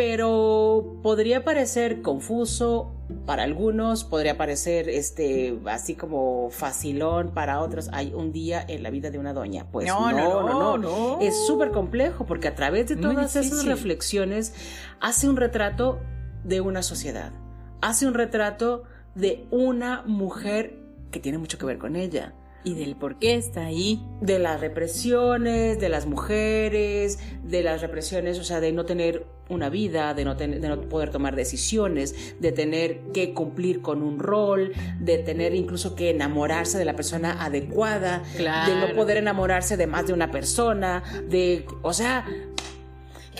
pero 0.00 0.98
podría 1.02 1.44
parecer 1.44 2.00
confuso 2.00 2.94
para 3.26 3.44
algunos, 3.44 4.04
podría 4.04 4.36
parecer 4.36 4.88
este 4.88 5.58
así 5.66 5.94
como 5.94 6.50
facilón 6.50 7.32
para 7.32 7.60
otros. 7.60 7.88
Hay 7.92 8.12
un 8.14 8.32
día 8.32 8.64
en 8.66 8.82
la 8.82 8.90
vida 8.90 9.10
de 9.10 9.18
una 9.18 9.32
doña, 9.32 9.66
pues 9.70 9.86
no, 9.86 10.12
no, 10.12 10.42
no, 10.42 10.78
no, 10.78 11.20
es 11.20 11.46
súper 11.46 11.70
complejo 11.70 12.26
porque 12.26 12.48
a 12.48 12.54
través 12.54 12.88
de 12.88 12.96
todas 12.96 13.36
esas 13.36 13.64
reflexiones 13.64 14.54
hace 15.00 15.28
un 15.28 15.36
retrato 15.36 16.00
de 16.44 16.60
una 16.60 16.82
sociedad, 16.82 17.32
hace 17.80 18.06
un 18.06 18.14
retrato 18.14 18.84
de 19.14 19.46
una 19.50 20.02
mujer 20.06 20.78
que 21.10 21.20
tiene 21.20 21.38
mucho 21.38 21.58
que 21.58 21.66
ver 21.66 21.78
con 21.78 21.96
ella 21.96 22.34
y 22.64 22.74
del 22.74 22.96
por 22.96 23.18
qué 23.18 23.34
está 23.34 23.66
ahí. 23.66 24.04
De 24.20 24.38
las 24.38 24.60
represiones, 24.60 25.78
de 25.78 25.88
las 25.88 26.06
mujeres, 26.06 27.18
de 27.42 27.62
las 27.62 27.80
represiones, 27.80 28.38
o 28.38 28.44
sea, 28.44 28.60
de 28.60 28.72
no 28.72 28.84
tener 28.84 29.26
una 29.48 29.68
vida, 29.68 30.14
de 30.14 30.24
no, 30.24 30.34
de 30.36 30.48
no 30.48 30.80
poder 30.82 31.10
tomar 31.10 31.34
decisiones, 31.34 32.36
de 32.40 32.52
tener 32.52 33.00
que 33.12 33.34
cumplir 33.34 33.82
con 33.82 34.02
un 34.02 34.18
rol, 34.18 34.72
de 35.00 35.18
tener 35.18 35.54
incluso 35.54 35.94
que 35.96 36.10
enamorarse 36.10 36.78
de 36.78 36.84
la 36.84 36.94
persona 36.94 37.44
adecuada, 37.44 38.22
de 38.36 38.76
no 38.76 38.94
poder 38.94 39.16
enamorarse 39.16 39.76
de 39.76 39.86
más 39.86 40.06
de 40.06 40.12
una 40.12 40.30
persona, 40.30 41.02
de, 41.28 41.66
o 41.82 41.92
sea, 41.92 42.24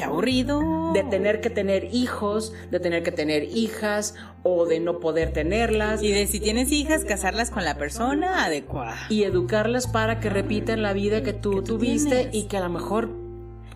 Qué 0.01 0.05
aburrido. 0.05 0.93
De 0.95 1.05
tener 1.05 1.41
que 1.43 1.51
tener 1.51 1.89
hijos, 1.93 2.55
de 2.71 2.81
tener 2.81 3.03
que 3.03 3.13
tener 3.13 3.45
hijas 3.45 4.15
o 4.43 4.65
de 4.65 4.81
no 4.81 4.99
poder 4.99 5.33
tenerlas. 5.33 6.03
Y 6.03 6.11
de 6.11 6.27
si 6.27 6.41
tienes 6.41 6.73
hijas, 6.73 7.05
casarlas 7.05 7.51
con 7.51 7.65
la 7.65 7.77
persona 7.77 8.47
adecuada. 8.47 8.97
Y 9.11 9.25
educarlas 9.25 9.87
para 9.87 10.19
que 10.19 10.31
repitan 10.31 10.83
la 10.83 10.95
vida 10.95 11.23
que 11.23 11.35
tú, 11.35 11.63
tuviste 11.63 12.31
y 12.33 12.45
que 12.45 12.57
a 12.57 12.61
lo 12.61 12.71
mejor... 12.71 13.11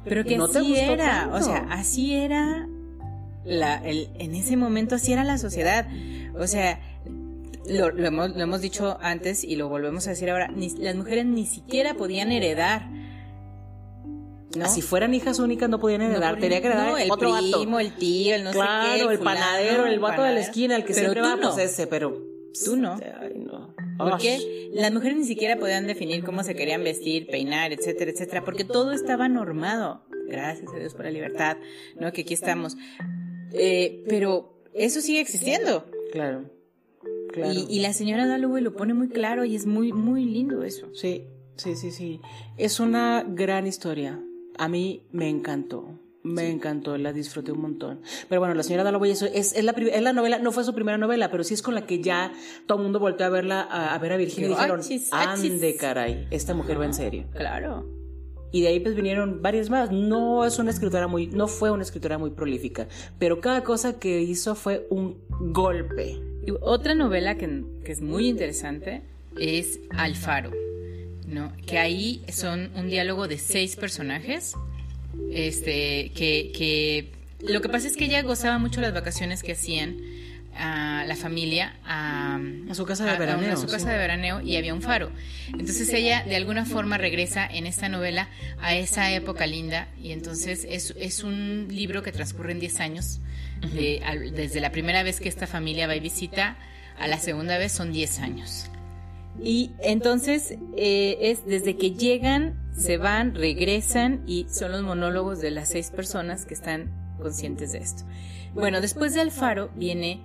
Pero 0.04 0.24
que 0.24 0.38
no 0.38 0.44
así 0.44 0.76
era, 0.76 1.30
o 1.32 1.40
sea, 1.40 1.66
así 1.70 2.14
era 2.14 2.68
la, 3.44 3.76
el, 3.76 4.08
en 4.18 4.34
ese 4.34 4.56
momento 4.56 4.94
así 4.94 5.12
era 5.12 5.24
la 5.24 5.38
sociedad. 5.38 5.86
O 6.38 6.46
sea, 6.46 6.80
lo, 7.68 7.90
lo, 7.90 8.06
hemos, 8.06 8.34
lo 8.34 8.42
hemos 8.42 8.60
dicho 8.60 8.98
antes 9.00 9.44
y 9.44 9.56
lo 9.56 9.68
volvemos 9.68 10.06
a 10.06 10.10
decir 10.10 10.30
ahora, 10.30 10.50
las 10.78 10.94
mujeres 10.96 11.26
ni 11.26 11.46
siquiera 11.46 11.94
podían 11.94 12.32
heredar 12.32 12.86
si 14.68 14.82
fueran 14.82 15.14
hijas 15.14 15.38
únicas 15.38 15.68
no 15.68 15.78
podían 15.78 16.02
heredar, 16.02 16.38
tenía 16.38 16.60
que 16.60 16.68
heredar 16.68 17.00
el 17.00 17.10
otro 17.10 17.34
primo, 17.36 17.80
el 17.80 17.94
tío, 17.94 18.34
el 18.34 18.44
no 18.44 18.52
sé 18.52 18.58
qué. 18.58 19.02
el, 19.02 19.10
el 19.10 19.18
panadero, 19.18 19.86
el 19.86 19.98
vato 19.98 20.22
de 20.22 20.34
la 20.34 20.40
esquina, 20.40 20.76
el 20.76 20.84
que 20.84 20.94
siempre 20.94 21.20
va, 21.20 21.36
no. 21.36 21.52
pues 21.52 21.72
ese, 21.72 21.86
pero 21.86 22.22
tú 22.64 22.76
no. 22.76 22.98
Ay, 23.20 23.34
no. 23.36 23.74
Porque 23.98 24.70
las 24.72 24.92
mujeres 24.92 25.18
ni 25.18 25.24
siquiera 25.24 25.56
podían 25.56 25.86
definir 25.86 26.24
cómo 26.24 26.42
se 26.42 26.54
querían 26.54 26.82
vestir, 26.82 27.26
peinar, 27.26 27.72
etcétera, 27.72 28.10
etcétera, 28.10 28.44
porque 28.44 28.64
todo 28.64 28.92
estaba 28.92 29.28
normado. 29.28 30.04
Gracias 30.28 30.72
a 30.72 30.78
Dios 30.78 30.94
por 30.94 31.04
la 31.04 31.10
libertad, 31.10 31.58
¿no? 32.00 32.12
Que 32.12 32.22
aquí 32.22 32.34
estamos. 32.34 32.76
Eh, 33.52 34.02
pero 34.08 34.62
eso 34.72 35.00
sigue 35.00 35.20
existiendo. 35.20 35.86
Claro. 36.12 36.50
Claro. 37.32 37.52
Y, 37.52 37.66
y 37.68 37.80
la 37.80 37.92
señora 37.92 38.26
Dalloway 38.26 38.62
lo 38.62 38.74
pone 38.74 38.94
muy 38.94 39.08
claro 39.08 39.44
y 39.44 39.56
es 39.56 39.66
muy, 39.66 39.92
muy 39.92 40.24
lindo 40.24 40.62
eso. 40.62 40.88
Sí, 40.94 41.26
sí, 41.56 41.76
sí, 41.76 41.90
sí. 41.90 42.20
Es 42.56 42.80
una 42.80 43.24
gran 43.28 43.66
historia 43.66 44.20
a 44.58 44.68
mí 44.68 45.02
me 45.12 45.28
encantó. 45.28 45.98
Me 46.24 46.50
encantó, 46.50 46.96
la 46.96 47.12
disfruté 47.12 47.52
un 47.52 47.60
montón. 47.60 48.00
Pero 48.30 48.40
bueno, 48.40 48.54
la 48.54 48.62
señora 48.62 48.82
Dalloway 48.82 49.10
es, 49.10 49.20
es, 49.20 49.62
la, 49.62 49.72
es 49.72 50.02
la 50.02 50.14
novela, 50.14 50.38
no 50.38 50.52
fue 50.52 50.64
su 50.64 50.74
primera 50.74 50.96
novela, 50.96 51.30
pero 51.30 51.44
sí 51.44 51.52
es 51.52 51.60
con 51.60 51.74
la 51.74 51.84
que 51.84 52.00
ya 52.00 52.32
todo 52.66 52.78
el 52.78 52.84
mundo 52.84 52.98
volvió 52.98 53.26
a 53.26 53.28
verla, 53.28 53.60
a, 53.60 53.98
ver 53.98 54.12
a 54.14 54.16
Virginia 54.16 54.46
y 54.46 54.54
dijeron, 54.54 54.80
ande 55.12 55.76
caray, 55.76 56.26
esta 56.30 56.54
mujer 56.54 56.80
va 56.80 56.86
en 56.86 56.94
serio. 56.94 57.26
Claro. 57.34 57.86
Y 58.52 58.62
de 58.62 58.68
ahí 58.68 58.80
pues 58.80 58.94
vinieron 58.94 59.42
varias 59.42 59.68
más. 59.68 59.92
No 59.92 60.46
es 60.46 60.58
una 60.58 60.70
escritora 60.70 61.08
muy, 61.08 61.26
no 61.26 61.46
fue 61.46 61.70
una 61.70 61.82
escritora 61.82 62.16
muy 62.16 62.30
prolífica, 62.30 62.88
pero 63.18 63.42
cada 63.42 63.62
cosa 63.62 63.98
que 63.98 64.22
hizo 64.22 64.54
fue 64.54 64.86
un 64.88 65.18
golpe. 65.28 66.22
Y 66.46 66.52
otra 66.62 66.94
novela 66.94 67.36
que, 67.36 67.64
que 67.84 67.92
es 67.92 68.00
muy 68.00 68.28
interesante 68.28 69.02
es 69.36 69.78
Alfaro. 69.90 70.52
¿No? 71.26 71.52
Que 71.66 71.78
ahí 71.78 72.22
son 72.32 72.70
un 72.74 72.88
diálogo 72.88 73.28
de 73.28 73.38
seis 73.38 73.76
personajes, 73.76 74.54
este, 75.30 76.12
que, 76.14 76.52
que 76.56 77.12
lo 77.46 77.60
que 77.60 77.68
pasa 77.68 77.86
es 77.86 77.96
que 77.96 78.06
ella 78.06 78.22
gozaba 78.22 78.58
mucho 78.58 78.80
las 78.80 78.94
vacaciones 78.94 79.42
que 79.42 79.52
hacían 79.52 79.96
a 80.56 81.04
la 81.06 81.16
familia 81.16 81.74
a, 81.84 82.38
su 82.72 82.86
casa 82.86 83.04
de 83.04 83.18
veraneo. 83.18 83.52
A, 83.52 83.56
su 83.56 83.66
casa 83.66 83.90
de 83.90 83.98
veraneo 83.98 84.40
y 84.40 84.56
había 84.56 84.72
un 84.72 84.82
faro. 84.82 85.10
Entonces 85.48 85.92
ella 85.92 86.24
de 86.24 86.36
alguna 86.36 86.64
forma 86.64 86.96
regresa 86.96 87.46
en 87.46 87.66
esta 87.66 87.88
novela 87.88 88.28
a 88.60 88.74
esa 88.74 89.12
época 89.12 89.46
linda 89.46 89.88
y 90.00 90.12
entonces 90.12 90.66
es, 90.68 90.94
es 90.96 91.24
un 91.24 91.68
libro 91.70 92.02
que 92.02 92.12
transcurre 92.12 92.52
en 92.52 92.60
10 92.60 92.80
años. 92.80 93.20
desde 93.72 94.60
la 94.60 94.70
primera 94.70 95.02
vez 95.02 95.20
que 95.20 95.28
esta 95.28 95.46
familia 95.46 95.86
va 95.86 95.96
y 95.96 96.00
visita 96.00 96.56
a 96.98 97.08
la 97.08 97.18
segunda 97.18 97.58
vez 97.58 97.72
son 97.72 97.92
10 97.92 98.18
años. 98.20 98.70
Y 99.42 99.72
entonces 99.80 100.56
eh, 100.76 101.18
es 101.20 101.44
desde 101.44 101.76
que 101.76 101.92
llegan, 101.92 102.54
se 102.76 102.96
van, 102.96 103.34
regresan 103.34 104.22
y 104.26 104.46
son 104.50 104.72
los 104.72 104.82
monólogos 104.82 105.40
de 105.40 105.50
las 105.50 105.68
seis 105.68 105.90
personas 105.90 106.46
que 106.46 106.54
están 106.54 106.90
conscientes 107.18 107.72
de 107.72 107.78
esto. 107.78 108.04
Bueno, 108.54 108.80
después 108.80 109.14
de 109.14 109.20
Alfaro 109.20 109.70
viene 109.74 110.22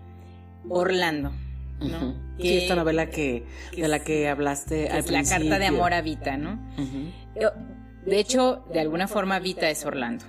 Orlando. 0.69 1.31
¿no? 1.79 2.13
sí, 2.37 2.57
esta 2.57 2.75
novela 2.75 3.09
que, 3.09 3.45
de 3.75 3.87
la 3.87 3.99
que 3.99 4.27
hablaste 4.27 4.89
al 4.89 4.99
es 4.99 5.11
La 5.11 5.23
carta 5.23 5.59
de 5.59 5.65
amor 5.65 5.93
a 5.93 6.01
Vita, 6.01 6.37
¿no? 6.37 6.59
De 8.05 8.19
hecho, 8.19 8.65
de 8.73 8.79
alguna 8.79 9.07
forma 9.07 9.39
Vita 9.39 9.69
es 9.69 9.85
Orlando. 9.85 10.25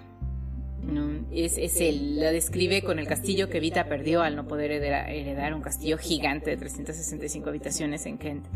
Es, 1.33 1.59
es 1.59 1.81
él, 1.81 2.19
la 2.19 2.33
describe 2.33 2.83
con 2.83 2.99
el 2.99 3.07
castillo 3.07 3.49
que 3.49 3.61
Vita 3.61 3.89
perdió 3.89 4.23
al 4.23 4.35
no 4.35 4.49
poder 4.49 4.73
heredar, 4.73 5.55
un 5.55 5.63
castillo 5.63 5.99
gigante 5.99 6.51
de 6.51 6.57
365 6.57 7.49
habitaciones 7.49 8.07
en 8.07 8.19
Kent. 8.19 8.47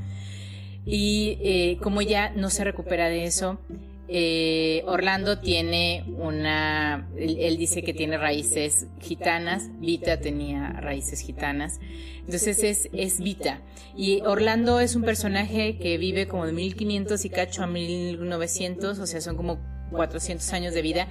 Y 0.84 1.38
eh, 1.40 1.78
como 1.80 2.02
ya 2.02 2.30
no 2.30 2.50
se 2.50 2.64
recupera 2.64 3.08
de 3.08 3.24
eso, 3.24 3.58
eh, 4.06 4.82
Orlando 4.86 5.38
tiene 5.38 6.04
una, 6.18 7.08
él, 7.16 7.56
dice 7.56 7.82
que 7.82 7.94
tiene 7.94 8.18
raíces 8.18 8.86
gitanas, 9.00 9.70
Vita 9.80 10.20
tenía 10.20 10.72
raíces 10.72 11.20
gitanas, 11.20 11.80
entonces 12.20 12.62
es, 12.64 12.90
es 12.92 13.20
Vita. 13.20 13.62
Y 13.96 14.20
Orlando 14.20 14.80
es 14.80 14.94
un 14.94 15.04
personaje 15.04 15.78
que 15.78 15.96
vive 15.96 16.26
como 16.26 16.44
de 16.44 16.52
1500 16.52 17.24
y 17.24 17.30
cacho 17.30 17.62
a 17.62 17.66
1900, 17.66 18.98
o 18.98 19.06
sea, 19.06 19.22
son 19.22 19.36
como 19.36 19.58
400 19.90 20.52
años 20.52 20.74
de 20.74 20.82
vida, 20.82 21.08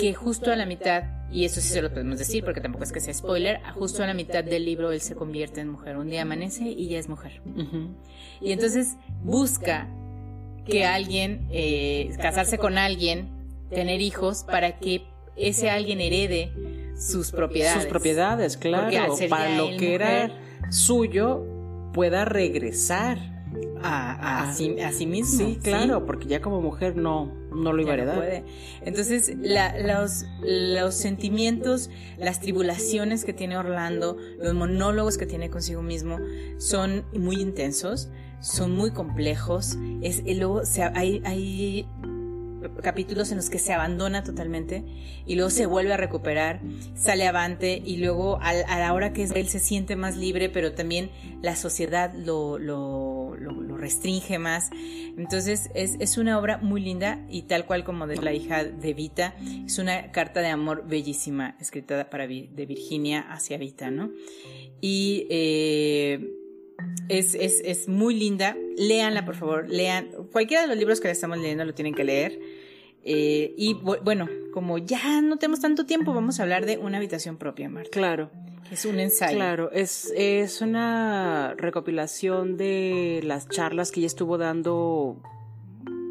que 0.00 0.14
justo 0.14 0.50
a 0.50 0.56
la 0.56 0.66
mitad, 0.66 1.04
y 1.30 1.44
eso 1.44 1.60
sí 1.60 1.68
se 1.68 1.82
lo 1.82 1.90
podemos 1.90 2.18
decir 2.18 2.44
porque 2.44 2.60
tampoco 2.60 2.84
es 2.84 2.92
que 2.92 3.00
sea 3.00 3.14
spoiler, 3.14 3.60
justo 3.74 4.02
a 4.02 4.06
la 4.06 4.14
mitad 4.14 4.42
del 4.42 4.64
libro 4.64 4.92
él 4.92 5.00
se 5.00 5.14
convierte 5.14 5.60
en 5.60 5.68
mujer. 5.68 5.96
Un 5.96 6.08
día 6.08 6.22
amanece 6.22 6.64
y 6.64 6.88
ya 6.88 6.98
es 6.98 7.08
mujer. 7.08 7.40
Y 8.40 8.52
entonces 8.52 8.96
busca 9.22 9.88
que 10.66 10.84
alguien, 10.84 11.48
eh, 11.50 12.10
casarse 12.20 12.58
con 12.58 12.78
alguien, 12.78 13.28
tener 13.70 14.00
hijos 14.00 14.44
para 14.44 14.78
que 14.78 15.04
ese 15.36 15.70
alguien 15.70 16.00
herede 16.00 16.52
sus 16.98 17.30
propiedades. 17.30 17.82
Sus 17.82 17.90
propiedades, 17.90 18.56
claro. 18.56 19.16
Para 19.28 19.56
lo 19.56 19.76
que 19.76 19.94
era 19.94 20.30
suyo, 20.70 21.44
pueda 21.92 22.24
regresar 22.24 23.18
a, 23.82 24.52
sí, 24.54 25.06
mismo. 25.06 25.38
Sí, 25.38 25.58
claro, 25.62 26.04
porque 26.06 26.28
ya 26.28 26.40
como 26.40 26.60
mujer 26.60 26.96
no, 26.96 27.32
no 27.54 27.72
lo 27.72 27.82
iba 27.82 27.92
a 27.92 27.94
heredar. 27.94 28.44
Entonces, 28.82 29.34
los, 29.36 30.24
los 30.42 30.94
sentimientos, 30.94 31.90
las 32.18 32.40
tribulaciones 32.40 33.24
que 33.24 33.32
tiene 33.32 33.56
Orlando, 33.56 34.16
los 34.38 34.54
monólogos 34.54 35.18
que 35.18 35.26
tiene 35.26 35.50
consigo 35.50 35.82
mismo, 35.82 36.18
son 36.58 37.04
muy 37.12 37.40
intensos, 37.40 38.10
son 38.40 38.74
muy 38.76 38.90
complejos. 38.90 39.76
Es, 40.02 40.22
y 40.24 40.34
luego 40.34 40.62
hay, 40.94 41.22
hay 41.24 41.88
capítulos 42.82 43.30
en 43.30 43.36
los 43.36 43.50
que 43.50 43.58
se 43.58 43.72
abandona 43.72 44.22
totalmente 44.22 44.84
y 45.26 45.34
luego 45.34 45.50
se 45.50 45.66
vuelve 45.66 45.92
a 45.92 45.96
recuperar, 45.96 46.60
sale 46.94 47.26
avante 47.26 47.80
y 47.84 47.98
luego 47.98 48.38
a, 48.40 48.52
la 48.54 48.92
hora 48.92 49.12
que 49.12 49.24
él 49.24 49.48
se 49.48 49.58
siente 49.58 49.96
más 49.96 50.16
libre, 50.16 50.48
pero 50.48 50.72
también 50.72 51.10
la 51.42 51.56
sociedad 51.56 52.12
lo, 52.14 52.58
lo, 52.58 53.36
restringe 53.76 54.38
más. 54.38 54.70
Entonces 55.16 55.70
es, 55.74 55.96
es, 56.00 56.18
una 56.18 56.38
obra 56.38 56.58
muy 56.58 56.82
linda 56.82 57.24
y 57.30 57.42
tal 57.42 57.64
cual 57.64 57.82
como 57.82 58.06
de 58.06 58.16
la 58.16 58.34
hija 58.34 58.64
de 58.64 58.92
Vita, 58.92 59.34
es 59.64 59.78
una 59.78 60.12
carta 60.12 60.40
de 60.40 60.48
amor 60.48 60.86
bellísima 60.86 61.56
escrita 61.60 62.10
para, 62.10 62.26
de 62.26 62.66
Virginia 62.66 63.20
hacia 63.20 63.56
Vita, 63.56 63.90
¿no? 63.90 64.10
Y... 64.80 65.26
Eh, 65.30 66.36
es, 67.08 67.34
es, 67.34 67.60
es, 67.64 67.88
muy 67.88 68.14
linda. 68.14 68.56
Léanla, 68.76 69.24
por 69.24 69.36
favor. 69.36 69.68
Lean. 69.68 70.10
Cualquiera 70.32 70.62
de 70.62 70.68
los 70.68 70.76
libros 70.76 71.00
que 71.00 71.10
estamos 71.10 71.38
leyendo 71.38 71.64
lo 71.64 71.74
tienen 71.74 71.94
que 71.94 72.04
leer. 72.04 72.38
Eh, 73.04 73.54
y 73.56 73.74
bueno, 73.74 74.28
como 74.52 74.78
ya 74.78 75.20
no 75.22 75.36
tenemos 75.38 75.60
tanto 75.60 75.86
tiempo, 75.86 76.12
vamos 76.12 76.40
a 76.40 76.42
hablar 76.42 76.66
de 76.66 76.78
una 76.78 76.98
habitación 76.98 77.36
propia, 77.36 77.68
Marta. 77.68 77.90
Claro. 77.90 78.30
Es 78.70 78.84
un 78.84 79.00
ensayo. 79.00 79.36
Claro, 79.36 79.72
es, 79.72 80.12
es 80.16 80.60
una 80.60 81.54
recopilación 81.56 82.56
de 82.56 83.20
las 83.24 83.48
charlas 83.48 83.90
que 83.90 84.00
ella 84.00 84.06
estuvo 84.06 84.38
dando 84.38 85.20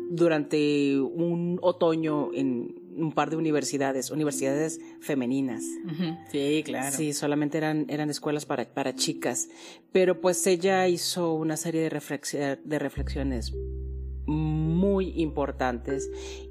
durante 0.09 0.99
un 0.99 1.57
otoño 1.61 2.31
en 2.33 2.75
un 2.97 3.13
par 3.13 3.29
de 3.29 3.37
universidades, 3.37 4.11
universidades 4.11 4.81
femeninas. 4.99 5.63
Sí, 6.31 6.63
claro. 6.65 6.95
Sí, 6.95 7.13
solamente 7.13 7.57
eran, 7.57 7.85
eran 7.87 8.09
escuelas 8.09 8.45
para, 8.45 8.65
para 8.65 8.93
chicas. 8.93 9.47
Pero 9.93 10.19
pues 10.19 10.45
ella 10.45 10.85
hizo 10.89 11.33
una 11.33 11.55
serie 11.55 11.81
de, 11.81 12.57
de 12.61 12.79
reflexiones 12.79 13.53
muy 14.25 15.13
importantes 15.21 16.09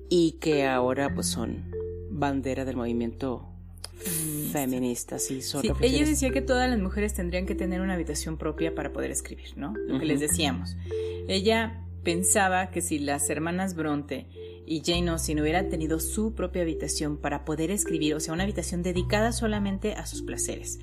y 0.08 0.32
que 0.40 0.66
ahora 0.66 1.14
pues 1.14 1.26
son 1.26 1.70
bandera 2.10 2.64
del 2.64 2.76
movimiento 2.76 3.48
feminista, 4.52 5.18
sí, 5.18 5.42
son 5.42 5.62
sí, 5.62 5.70
ella 5.80 6.04
decía 6.04 6.30
que 6.30 6.40
todas 6.40 6.70
las 6.70 6.78
mujeres 6.78 7.14
tendrían 7.14 7.46
que 7.46 7.54
tener 7.54 7.80
una 7.80 7.94
habitación 7.94 8.38
propia 8.38 8.74
para 8.74 8.92
poder 8.92 9.10
escribir, 9.10 9.56
¿no? 9.56 9.74
Lo 9.76 9.98
que 9.98 10.06
les 10.06 10.20
decíamos. 10.20 10.76
Ella 11.26 11.84
pensaba 12.04 12.70
que 12.70 12.80
si 12.80 12.98
las 12.98 13.28
hermanas 13.28 13.74
Bronte 13.74 14.28
y 14.66 14.82
Jane 14.84 15.10
Austen 15.10 15.40
hubiera 15.40 15.68
tenido 15.68 15.98
su 15.98 16.34
propia 16.34 16.62
habitación 16.62 17.16
para 17.16 17.44
poder 17.44 17.70
escribir, 17.70 18.14
o 18.14 18.20
sea, 18.20 18.34
una 18.34 18.44
habitación 18.44 18.82
dedicada 18.82 19.32
solamente 19.32 19.94
a 19.94 20.06
sus 20.06 20.22
placeres, 20.22 20.78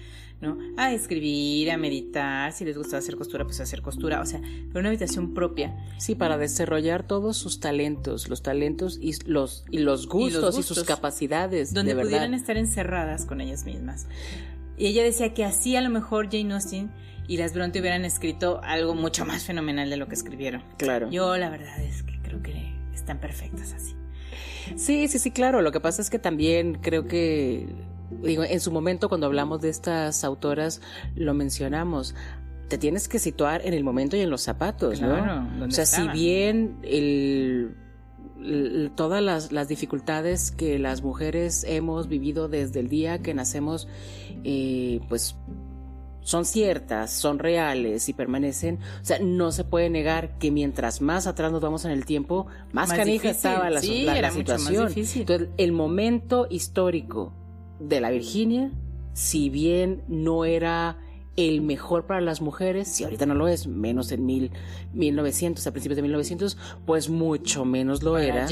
¿no? 0.45 0.57
A 0.77 0.93
escribir, 0.93 1.71
a 1.71 1.77
meditar, 1.77 2.51
si 2.51 2.65
les 2.65 2.77
gusta 2.77 2.97
hacer 2.97 3.15
costura, 3.15 3.45
pues 3.45 3.59
hacer 3.59 3.81
costura, 3.81 4.21
o 4.21 4.25
sea, 4.25 4.39
pero 4.39 4.79
una 4.79 4.89
habitación 4.89 5.33
propia. 5.33 5.75
Sí, 5.97 6.15
para 6.15 6.37
desarrollar 6.37 7.03
todos 7.07 7.37
sus 7.37 7.59
talentos, 7.59 8.29
los 8.29 8.41
talentos 8.41 8.97
y 9.01 9.13
los, 9.25 9.65
y 9.69 9.79
los, 9.79 10.07
gustos, 10.07 10.57
y, 10.57 10.63
sus 10.63 10.83
capacidades. 10.83 11.73
Donde 11.73 11.95
pudieran 11.95 12.33
estar 12.33 12.57
encerradas 12.57 13.25
con 13.25 13.41
ellas 13.41 13.65
mismas. 13.65 14.07
Y 14.77 14.87
ella 14.87 15.03
decía 15.03 15.33
que 15.33 15.45
así 15.45 15.75
a 15.75 15.81
lo 15.81 15.89
mejor 15.89 16.29
Jane 16.29 16.53
Austen 16.53 16.91
y 17.27 17.37
las 17.37 17.53
Bronte 17.53 17.79
hubieran 17.79 18.05
escrito 18.05 18.61
algo 18.63 18.93
mucho 18.93 19.25
más 19.25 19.45
fenomenal 19.45 19.89
de 19.89 19.97
lo 19.97 20.07
que 20.07 20.15
escribieron. 20.15 20.63
Claro. 20.77 21.09
Yo 21.09 21.37
la 21.37 21.49
verdad 21.49 21.81
es 21.81 22.03
que 22.03 22.19
creo 22.21 22.41
que 22.41 22.73
están 22.93 23.19
perfectas 23.19 23.73
así. 23.73 23.95
Sí, 24.75 25.07
sí, 25.07 25.19
sí, 25.19 25.31
claro. 25.31 25.61
Lo 25.61 25.71
que 25.71 25.79
pasa 25.79 26.01
es 26.01 26.09
que 26.09 26.19
también 26.19 26.79
creo 26.81 27.05
que, 27.05 27.67
digo, 28.21 28.43
en 28.43 28.59
su 28.59 28.71
momento 28.71 29.09
cuando 29.09 29.27
hablamos 29.27 29.61
de 29.61 29.69
estas 29.69 30.23
autoras, 30.23 30.81
lo 31.15 31.33
mencionamos. 31.33 32.15
Te 32.67 32.77
tienes 32.77 33.07
que 33.07 33.19
situar 33.19 33.61
en 33.65 33.73
el 33.73 33.83
momento 33.83 34.17
y 34.17 34.21
en 34.21 34.29
los 34.29 34.41
zapatos, 34.41 34.99
¿no? 34.99 35.47
O 35.63 35.71
sea, 35.71 35.85
si 35.85 36.07
bien 36.07 36.79
el, 36.81 37.75
todas 38.95 39.21
las, 39.21 39.51
las, 39.51 39.67
dificultades 39.67 40.51
que 40.51 40.79
las 40.79 41.03
mujeres 41.03 41.63
hemos 41.67 42.07
vivido 42.07 42.47
desde 42.49 42.79
el 42.79 42.89
día 42.89 43.21
que 43.21 43.33
nacemos, 43.33 43.87
eh, 44.43 44.99
pues 45.09 45.35
son 46.25 46.43
ciertas, 46.43 47.11
son 47.11 47.37
reales 47.37 48.09
y 48.09 48.13
permanecen, 48.13 48.79
o 49.01 49.05
sea, 49.05 49.19
no 49.19 49.51
se 49.51 49.63
puede 49.63 49.91
negar 49.91 50.39
que 50.39 50.49
mientras 50.49 50.99
más 50.99 51.27
atrás 51.27 51.51
nos 51.51 51.61
vamos 51.61 51.85
en 51.85 51.91
el 51.91 52.05
tiempo, 52.05 52.47
más, 52.73 52.91
canija 52.91 53.29
estaba 53.29 53.69
la, 53.69 53.79
situación. 53.79 54.91
Entonces, 54.95 55.49
el 55.57 55.71
momento 55.71 56.47
histórico 56.49 57.31
de 57.79 58.01
la 58.01 58.09
Virginia, 58.09 58.71
si 59.13 59.49
bien 59.49 60.03
no 60.07 60.45
era 60.45 60.97
el 61.35 61.61
mejor 61.61 62.05
para 62.05 62.21
las 62.21 62.41
mujeres, 62.41 62.87
si 62.87 63.03
ahorita 63.03 63.25
no 63.25 63.35
lo 63.35 63.47
es, 63.47 63.67
menos 63.67 64.11
en 64.11 64.25
mil, 64.25 64.51
1900, 64.93 65.65
a 65.67 65.71
principios 65.71 65.97
de 65.97 66.01
1900, 66.01 66.57
pues 66.85 67.09
mucho 67.09 67.65
menos 67.65 68.03
lo 68.03 68.17
era 68.17 68.47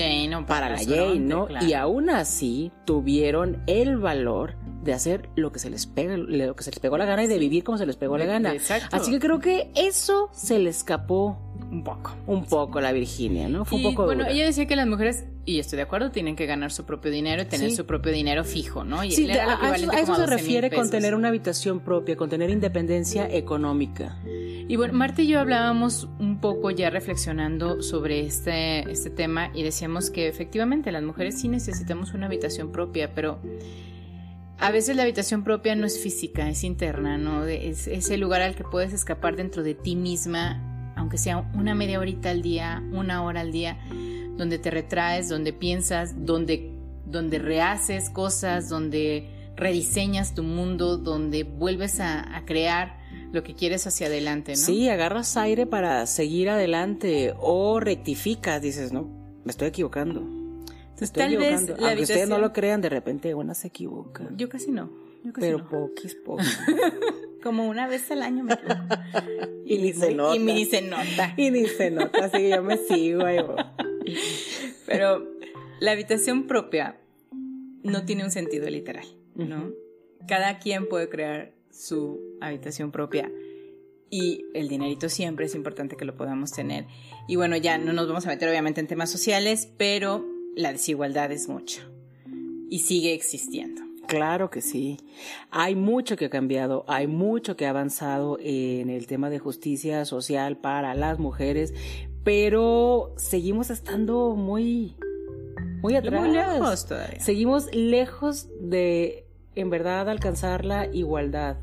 para, 0.45 0.69
la 0.69 0.78
Jane, 0.78 1.19
¿no? 1.19 1.47
Y 1.61 1.74
aún 1.74 2.09
así 2.09 2.71
tuvieron 2.86 3.63
el 3.67 3.97
valor 3.97 4.55
de 4.84 4.93
hacer 4.93 5.30
lo 5.36 5.53
que 5.53 5.59
se 5.59 5.69
les 5.69 5.86
pega, 5.86 6.17
lo 6.17 6.55
que 6.55 6.63
se 6.63 6.71
les 6.71 6.80
pegó 6.80 6.97
la 6.97 7.05
gana 7.05 7.24
y 7.24 7.28
de 7.28 7.39
vivir 7.39 7.63
como 7.63 7.78
se 7.78 7.86
les 7.86 7.95
pegó 7.95 8.17
la 8.17 8.26
gana. 8.26 8.53
Así 8.91 9.11
que 9.11 9.19
creo 9.19 9.39
que 9.39 9.71
eso 9.76 10.30
se 10.34 10.59
le 10.59 10.69
escapó 10.69 11.39
un 11.74 11.84
poco. 11.84 12.15
Un 12.28 12.45
poco 12.45 12.80
la 12.80 12.91
Virginia, 12.91 13.49
¿no? 13.49 13.65
Fue 13.65 13.78
un 13.78 13.84
poco. 13.84 14.05
Bueno, 14.05 14.26
ella 14.28 14.45
decía 14.45 14.65
que 14.65 14.76
las 14.76 14.88
mujeres, 14.88 15.26
y 15.45 15.59
estoy 15.59 15.78
de 15.78 15.84
acuerdo, 15.84 16.11
tienen 16.11 16.36
que 16.36 16.45
ganar 16.45 16.71
su 16.71 16.86
propio 16.86 17.11
dinero 17.11 17.41
y 17.41 17.45
tener 17.45 17.71
su 17.71 17.86
propio 17.86 18.11
dinero 18.11 18.43
fijo, 18.43 18.84
¿no? 18.84 19.03
Y 19.03 19.11
sí, 19.11 19.30
a, 19.32 19.76
eso, 19.76 20.15
se 20.15 20.26
refiere 20.26 20.69
con 20.69 20.89
tener 20.89 21.15
una 21.15 21.30
habitación 21.30 21.80
propia, 21.80 22.15
con 22.15 22.30
tener 22.30 22.49
independencia 22.49 23.28
económica. 23.30 24.17
Y 24.26 24.76
bueno, 24.76 24.93
Marta 24.93 25.21
y 25.21 25.28
yo 25.28 25.39
hablábamos 25.39 26.07
un 26.19 26.39
poco 26.39 26.71
ya 26.71 26.89
reflexionando 26.89 27.82
sobre 27.82 28.26
este, 28.26 28.89
este 28.89 29.09
tema 29.09 29.51
y 29.53 29.63
decíamos 29.63 30.09
que 30.09 30.28
efectivamente 30.28 30.91
las 30.91 31.03
mujeres 31.03 31.39
sí 31.41 31.49
necesitamos 31.49 32.13
una 32.13 32.28
habitación 32.28 32.71
propia, 32.71 33.13
pero 33.13 33.39
a 34.59 34.71
veces 34.71 34.95
la 34.95 35.03
habitación 35.03 35.43
propia 35.43 35.76
no 35.76 35.86
es 35.86 36.01
física, 36.01 36.49
es 36.49 36.63
interna, 36.63 37.17
¿no? 37.17 37.45
Es, 37.45 37.88
el 37.88 38.19
lugar 38.21 38.41
al 38.41 38.55
que 38.55 38.63
puedes 38.63 38.93
escapar 38.93 39.36
dentro 39.36 39.61
de 39.63 39.76
ti 39.76 39.97
misma, 39.97 40.72
aunque 41.03 41.17
sea 41.17 41.49
una 41.53 41.75
media 41.75 41.99
horita 41.99 42.29
al 42.31 42.41
día, 42.41 42.81
una 42.91 43.23
hora 43.23 43.41
al 43.41 43.51
día, 43.51 43.77
donde 44.37 44.57
te 44.57 44.71
retraes, 44.71 45.29
donde 45.29 45.53
piensas, 45.53 46.25
donde, 46.25 46.71
donde 47.05 47.39
rehaces 47.39 48.09
cosas, 48.09 48.69
donde 48.69 49.29
rediseñas 49.55 50.33
tu 50.33 50.43
mundo, 50.43 50.97
donde 50.97 51.43
vuelves 51.43 51.99
a, 51.99 52.35
a 52.35 52.45
crear 52.45 52.97
lo 53.31 53.43
que 53.43 53.53
quieres 53.53 53.85
hacia 53.85 54.07
adelante, 54.07 54.53
¿no? 54.53 54.57
Sí, 54.57 54.89
agarras 54.89 55.37
aire 55.37 55.65
para 55.65 56.05
seguir 56.07 56.49
adelante 56.49 57.33
o 57.37 57.79
rectificas, 57.79 58.61
dices, 58.61 58.91
no, 58.91 59.03
me 59.43 59.51
estoy 59.51 59.67
equivocando 59.67 60.43
tal 61.11 61.37
vez 61.37 61.69
la 61.69 61.87
Aunque 61.87 62.03
ustedes 62.03 62.29
no 62.29 62.37
lo 62.37 62.53
crean, 62.53 62.81
de 62.81 62.89
repente 62.89 63.33
una 63.33 63.53
se 63.53 63.67
equivoca. 63.67 64.27
Yo 64.35 64.49
casi 64.49 64.71
no. 64.71 64.89
Pero 65.39 65.67
poquis, 65.67 66.15
poquis. 66.26 66.59
Como 67.41 67.67
una 67.67 67.88
vez 67.88 68.09
al 68.11 68.21
año 68.21 68.43
me 68.43 68.53
equivoco. 68.53 68.82
y, 69.65 69.78
ni 69.78 69.93
se 69.93 70.13
nota. 70.13 70.36
Y 70.36 70.39
ni 70.39 70.65
se 70.65 70.82
nota. 70.82 71.34
y 71.38 71.51
ni 71.51 71.65
se 71.65 71.91
nota, 71.91 72.26
así 72.26 72.38
que 72.38 72.49
yo 72.49 72.63
me 72.63 72.78
sigo 72.78 73.24
ahí. 73.24 73.39
Pero 74.86 75.28
la 75.80 75.91
habitación 75.91 76.47
propia 76.47 76.97
no 77.84 78.05
tiene 78.05 78.24
un 78.24 78.32
sentido 78.32 78.69
literal, 78.69 79.05
¿no? 79.36 79.71
Cada 80.28 80.59
quien 80.59 80.88
puede 80.88 81.09
crear 81.09 81.53
su 81.69 82.21
habitación 82.39 82.91
propia 82.91 83.30
y 84.09 84.45
el 84.53 84.69
dinerito 84.69 85.09
siempre 85.09 85.47
es 85.47 85.55
importante 85.55 85.97
que 85.97 86.05
lo 86.05 86.15
podamos 86.15 86.51
tener. 86.51 86.86
Y 87.28 87.36
bueno, 87.36 87.57
ya 87.57 87.78
no 87.78 87.93
nos 87.93 88.07
vamos 88.07 88.26
a 88.26 88.30
meter 88.30 88.47
obviamente 88.47 88.80
en 88.80 88.88
temas 88.88 89.11
sociales, 89.11 89.69
pero 89.76 90.26
la 90.55 90.71
desigualdad 90.71 91.32
es 91.32 91.49
mucha 91.49 91.82
y 92.69 92.80
sigue 92.80 93.13
existiendo. 93.13 93.82
Claro 94.14 94.49
que 94.49 94.61
sí. 94.61 94.97
Hay 95.49 95.76
mucho 95.76 96.16
que 96.16 96.26
ha 96.26 96.30
cambiado, 96.30 96.86
hay 96.88 97.07
mucho 97.07 97.55
que 97.55 97.66
ha 97.66 97.72
avanzado 97.72 98.38
en 98.39 98.89
el 98.89 99.07
tema 99.07 99.30
de 99.30 99.39
justicia 99.39 100.05
social 100.05 100.57
para 100.57 100.93
las 100.93 101.18
mujeres, 101.18 101.74
pero 102.24 103.14
seguimos 103.18 103.72
estando 103.72 104.36
muy, 104.36 104.95
muy 105.82 105.95
atrás. 105.95 106.28
Muy 106.28 106.36
lejos 106.36 106.86
todavía. 106.86 107.20
Seguimos 107.20 107.74
lejos 107.74 108.49
de, 108.61 109.26
en 109.55 109.72
verdad, 109.72 110.07
alcanzar 110.09 110.64
la 110.64 110.86
igualdad. 110.93 111.57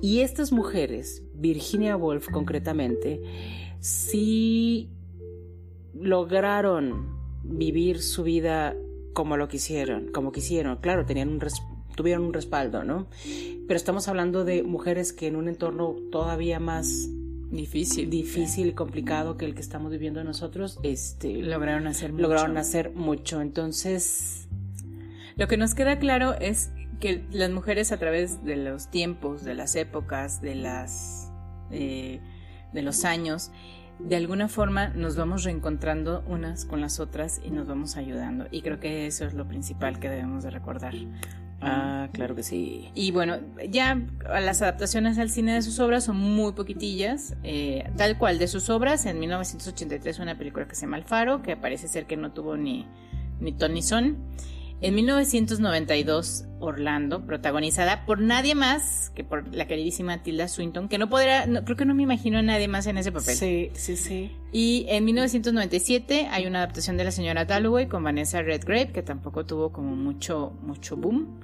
Y 0.00 0.20
estas 0.20 0.50
mujeres, 0.50 1.22
Virginia 1.34 1.96
Woolf 1.96 2.28
concretamente, 2.28 3.20
sí 3.78 4.90
lograron 5.94 7.20
vivir 7.44 8.02
su 8.02 8.24
vida 8.24 8.74
como 9.12 9.36
lo 9.36 9.48
quisieron, 9.48 10.08
como 10.12 10.32
quisieron. 10.32 10.76
Claro, 10.76 11.04
tenían 11.04 11.28
un 11.28 11.40
tuvieron 11.94 12.24
un 12.24 12.32
respaldo, 12.32 12.84
¿no? 12.84 13.06
Pero 13.66 13.76
estamos 13.76 14.08
hablando 14.08 14.44
de 14.44 14.62
mujeres 14.62 15.12
que 15.12 15.26
en 15.26 15.36
un 15.36 15.48
entorno 15.48 15.96
todavía 16.10 16.58
más 16.58 17.08
difícil, 17.50 18.08
difícil 18.08 18.68
y 18.68 18.72
complicado 18.72 19.36
que 19.36 19.44
el 19.44 19.54
que 19.54 19.60
estamos 19.60 19.92
viviendo 19.92 20.24
nosotros, 20.24 20.80
este, 20.82 21.42
lograron 21.42 21.86
hacer 21.86 22.12
mucho. 22.12 22.22
lograron 22.22 22.56
hacer 22.56 22.92
mucho. 22.94 23.40
Entonces, 23.40 24.48
lo 25.36 25.48
que 25.48 25.56
nos 25.56 25.74
queda 25.74 25.98
claro 25.98 26.34
es 26.34 26.70
que 26.98 27.24
las 27.30 27.50
mujeres 27.50 27.92
a 27.92 27.98
través 27.98 28.44
de 28.44 28.56
los 28.56 28.90
tiempos, 28.90 29.44
de 29.44 29.54
las 29.54 29.76
épocas, 29.76 30.40
de 30.40 30.54
las 30.54 31.30
eh, 31.70 32.20
de 32.72 32.82
los 32.82 33.04
años, 33.04 33.50
de 33.98 34.16
alguna 34.16 34.48
forma 34.48 34.88
nos 34.88 35.16
vamos 35.16 35.44
reencontrando 35.44 36.24
unas 36.26 36.64
con 36.64 36.80
las 36.80 37.00
otras 37.00 37.40
y 37.44 37.50
nos 37.50 37.66
vamos 37.68 37.96
ayudando. 37.96 38.46
Y 38.50 38.62
creo 38.62 38.80
que 38.80 39.06
eso 39.06 39.24
es 39.24 39.34
lo 39.34 39.46
principal 39.46 39.98
que 39.98 40.08
debemos 40.08 40.44
de 40.44 40.50
recordar. 40.50 40.94
Ah, 41.60 42.08
claro 42.12 42.34
que 42.34 42.42
sí. 42.42 42.90
Y 42.94 43.12
bueno, 43.12 43.38
ya 43.68 44.00
las 44.28 44.62
adaptaciones 44.62 45.18
al 45.18 45.30
cine 45.30 45.54
de 45.54 45.62
sus 45.62 45.78
obras 45.78 46.04
son 46.04 46.16
muy 46.16 46.52
poquitillas, 46.52 47.36
eh, 47.44 47.88
tal 47.96 48.18
cual 48.18 48.38
de 48.38 48.48
sus 48.48 48.68
obras. 48.68 49.06
En 49.06 49.20
1983 49.20 50.18
una 50.18 50.36
película 50.36 50.66
que 50.66 50.74
se 50.74 50.82
llama 50.82 50.96
Alfaro, 50.96 51.42
que 51.42 51.56
parece 51.56 51.86
ser 51.86 52.06
que 52.06 52.16
no 52.16 52.32
tuvo 52.32 52.56
ni, 52.56 52.86
ni 53.40 53.52
ton 53.52 53.74
ni 53.74 53.82
son. 53.82 54.16
En 54.82 54.96
1992, 54.96 56.46
Orlando, 56.58 57.24
protagonizada 57.24 58.04
por 58.04 58.20
nadie 58.20 58.56
más 58.56 59.10
que 59.14 59.22
por 59.22 59.54
la 59.54 59.68
queridísima 59.68 60.24
Tilda 60.24 60.48
Swinton, 60.48 60.88
que 60.88 60.98
no 60.98 61.08
podrá, 61.08 61.44
creo 61.64 61.76
que 61.76 61.84
no 61.84 61.94
me 61.94 62.02
imagino 62.02 62.38
a 62.38 62.42
nadie 62.42 62.66
más 62.66 62.88
en 62.88 62.98
ese 62.98 63.12
papel. 63.12 63.36
Sí, 63.36 63.70
sí, 63.74 63.96
sí. 63.96 64.32
Y 64.50 64.86
en 64.88 65.04
1997 65.04 66.26
hay 66.28 66.46
una 66.46 66.58
adaptación 66.58 66.96
de 66.96 67.04
La 67.04 67.12
señora 67.12 67.44
Dalloway 67.44 67.86
con 67.86 68.02
Vanessa 68.02 68.42
Redgrave, 68.42 68.90
que 68.90 69.04
tampoco 69.04 69.46
tuvo 69.46 69.70
como 69.70 69.94
mucho, 69.94 70.52
mucho 70.62 70.96
boom. 70.96 71.38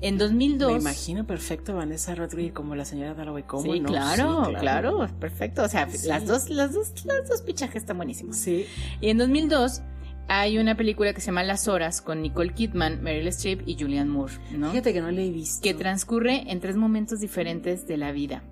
En 0.00 0.18
2002... 0.18 0.72
Me 0.72 0.78
imagino 0.80 1.24
perfecto 1.24 1.76
Vanessa 1.76 2.16
Redgrave 2.16 2.52
como 2.52 2.74
la 2.74 2.84
señora 2.84 3.14
Dalloway, 3.14 3.44
¿cómo 3.44 3.72
sí, 3.72 3.78
no? 3.78 3.90
Claro, 3.90 4.46
sí, 4.46 4.54
claro, 4.56 4.96
claro, 4.96 5.18
perfecto. 5.20 5.62
O 5.62 5.68
sea, 5.68 5.88
las 6.04 6.26
dos, 6.26 6.50
las 6.50 6.74
dos, 6.74 7.04
las 7.04 7.28
dos 7.28 7.42
pichajes 7.42 7.76
están 7.76 7.98
buenísimos. 7.98 8.36
Sí. 8.36 8.66
Y 9.00 9.10
en 9.10 9.18
2002 9.18 9.82
hay 10.28 10.58
una 10.58 10.76
película 10.76 11.12
que 11.12 11.20
se 11.20 11.26
llama 11.26 11.42
Las 11.42 11.68
Horas 11.68 12.00
con 12.00 12.22
Nicole 12.22 12.54
Kidman, 12.54 13.02
Meryl 13.02 13.28
Streep 13.28 13.62
y 13.66 13.76
Julianne 13.78 14.10
Moore, 14.10 14.34
¿no? 14.56 14.70
Fíjate 14.70 14.92
que 14.92 15.00
no 15.00 15.10
la 15.10 15.20
he 15.20 15.30
visto. 15.30 15.62
Que 15.62 15.74
transcurre 15.74 16.50
en 16.50 16.60
tres 16.60 16.76
momentos 16.76 17.20
diferentes 17.20 17.86
de 17.86 17.96
la 17.96 18.12
vida. 18.12 18.42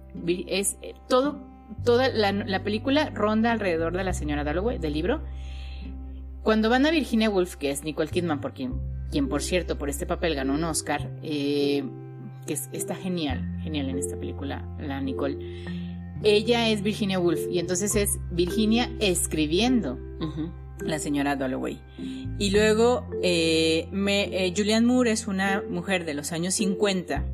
Es 0.46 0.76
eh, 0.82 0.94
todo, 1.08 1.40
toda 1.84 2.08
la, 2.08 2.32
la 2.32 2.62
película 2.62 3.10
ronda 3.10 3.52
alrededor 3.52 3.96
de 3.96 4.04
la 4.04 4.12
señora 4.12 4.44
Dalloway, 4.44 4.78
del 4.78 4.92
libro. 4.92 5.22
Cuando 6.42 6.70
van 6.70 6.86
a 6.86 6.90
Virginia 6.90 7.30
Woolf, 7.30 7.56
que 7.56 7.70
es 7.70 7.84
Nicole 7.84 8.10
Kidman, 8.10 8.40
por 8.40 8.54
quien, 8.54 8.74
quien 9.10 9.28
por 9.28 9.42
cierto 9.42 9.78
por 9.78 9.88
este 9.88 10.06
papel 10.06 10.34
ganó 10.34 10.54
un 10.54 10.64
Oscar, 10.64 11.10
eh, 11.22 11.84
que 12.46 12.54
es, 12.54 12.68
está 12.72 12.94
genial, 12.94 13.58
genial 13.62 13.88
en 13.90 13.98
esta 13.98 14.16
película, 14.16 14.66
la 14.78 15.00
Nicole. 15.00 15.64
Ella 16.22 16.68
es 16.68 16.82
Virginia 16.82 17.18
Woolf 17.18 17.40
y 17.50 17.58
entonces 17.58 17.94
es 17.96 18.18
Virginia 18.30 18.90
escribiendo. 19.00 19.98
La 20.84 20.98
señora 20.98 21.36
Dalloway. 21.36 21.80
Y 22.38 22.50
luego 22.50 23.08
eh, 23.22 23.88
eh, 23.92 24.54
Julianne 24.56 24.86
Moore 24.86 25.12
es 25.12 25.26
una 25.26 25.62
mujer 25.68 26.04
de 26.04 26.14
los 26.14 26.32
años 26.32 26.54
50 26.54 27.24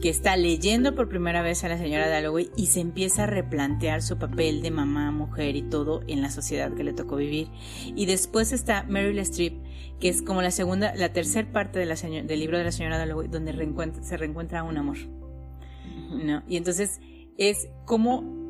que 0.00 0.08
está 0.08 0.36
leyendo 0.36 0.96
por 0.96 1.08
primera 1.08 1.42
vez 1.42 1.62
a 1.62 1.68
la 1.68 1.78
señora 1.78 2.08
Dalloway 2.08 2.50
y 2.56 2.66
se 2.66 2.80
empieza 2.80 3.22
a 3.22 3.26
replantear 3.26 4.02
su 4.02 4.18
papel 4.18 4.60
de 4.60 4.72
mamá, 4.72 5.12
mujer 5.12 5.54
y 5.54 5.62
todo 5.62 6.02
en 6.08 6.22
la 6.22 6.30
sociedad 6.30 6.74
que 6.74 6.82
le 6.82 6.92
tocó 6.92 7.16
vivir. 7.16 7.48
Y 7.94 8.06
después 8.06 8.52
está 8.52 8.82
Meryl 8.82 9.20
Streep, 9.20 9.54
que 10.00 10.08
es 10.08 10.22
como 10.22 10.42
la 10.42 10.50
segunda, 10.50 10.92
la 10.96 11.12
tercera 11.12 11.52
parte 11.52 11.78
del 11.78 12.40
libro 12.40 12.58
de 12.58 12.64
la 12.64 12.72
señora 12.72 12.98
Dalloway, 12.98 13.28
donde 13.28 13.52
se 14.02 14.16
reencuentra 14.16 14.64
un 14.64 14.76
amor. 14.76 14.98
¿no? 16.10 16.42
Y 16.48 16.56
entonces 16.56 17.00
es 17.38 17.68
como 17.86 18.41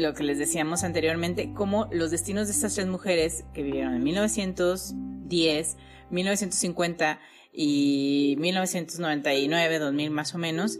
lo 0.00 0.14
que 0.14 0.24
les 0.24 0.38
decíamos 0.38 0.82
anteriormente, 0.82 1.52
como 1.54 1.88
los 1.92 2.10
destinos 2.10 2.46
de 2.48 2.52
estas 2.54 2.74
tres 2.74 2.86
mujeres 2.86 3.44
que 3.54 3.62
vivieron 3.62 3.94
en 3.94 4.02
1910, 4.02 5.76
1950 6.10 7.20
y 7.52 8.36
1999, 8.38 9.78
2000 9.78 10.10
más 10.10 10.34
o 10.34 10.38
menos, 10.38 10.78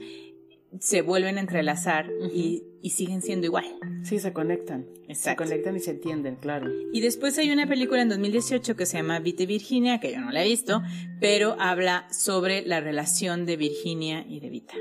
se 0.78 1.02
vuelven 1.02 1.36
a 1.36 1.40
entrelazar 1.40 2.08
y, 2.32 2.62
y 2.80 2.90
siguen 2.90 3.22
siendo 3.22 3.46
igual. 3.46 3.64
Sí, 4.04 4.20
se 4.20 4.32
conectan. 4.32 4.86
Se 5.06 5.12
Exacto. 5.12 5.44
conectan 5.44 5.76
y 5.76 5.80
se 5.80 5.90
entienden, 5.90 6.36
claro. 6.36 6.70
Y 6.92 7.00
después 7.00 7.36
hay 7.38 7.50
una 7.50 7.66
película 7.66 8.02
en 8.02 8.08
2018 8.08 8.76
que 8.76 8.86
se 8.86 8.98
llama 8.98 9.18
Vite 9.18 9.46
Virginia, 9.46 9.98
que 9.98 10.12
yo 10.12 10.20
no 10.20 10.30
la 10.30 10.44
he 10.44 10.48
visto, 10.48 10.82
pero 11.20 11.56
habla 11.58 12.06
sobre 12.12 12.64
la 12.64 12.80
relación 12.80 13.46
de 13.46 13.56
Virginia 13.56 14.24
y 14.28 14.38
de 14.38 14.50
Vita. 14.50 14.74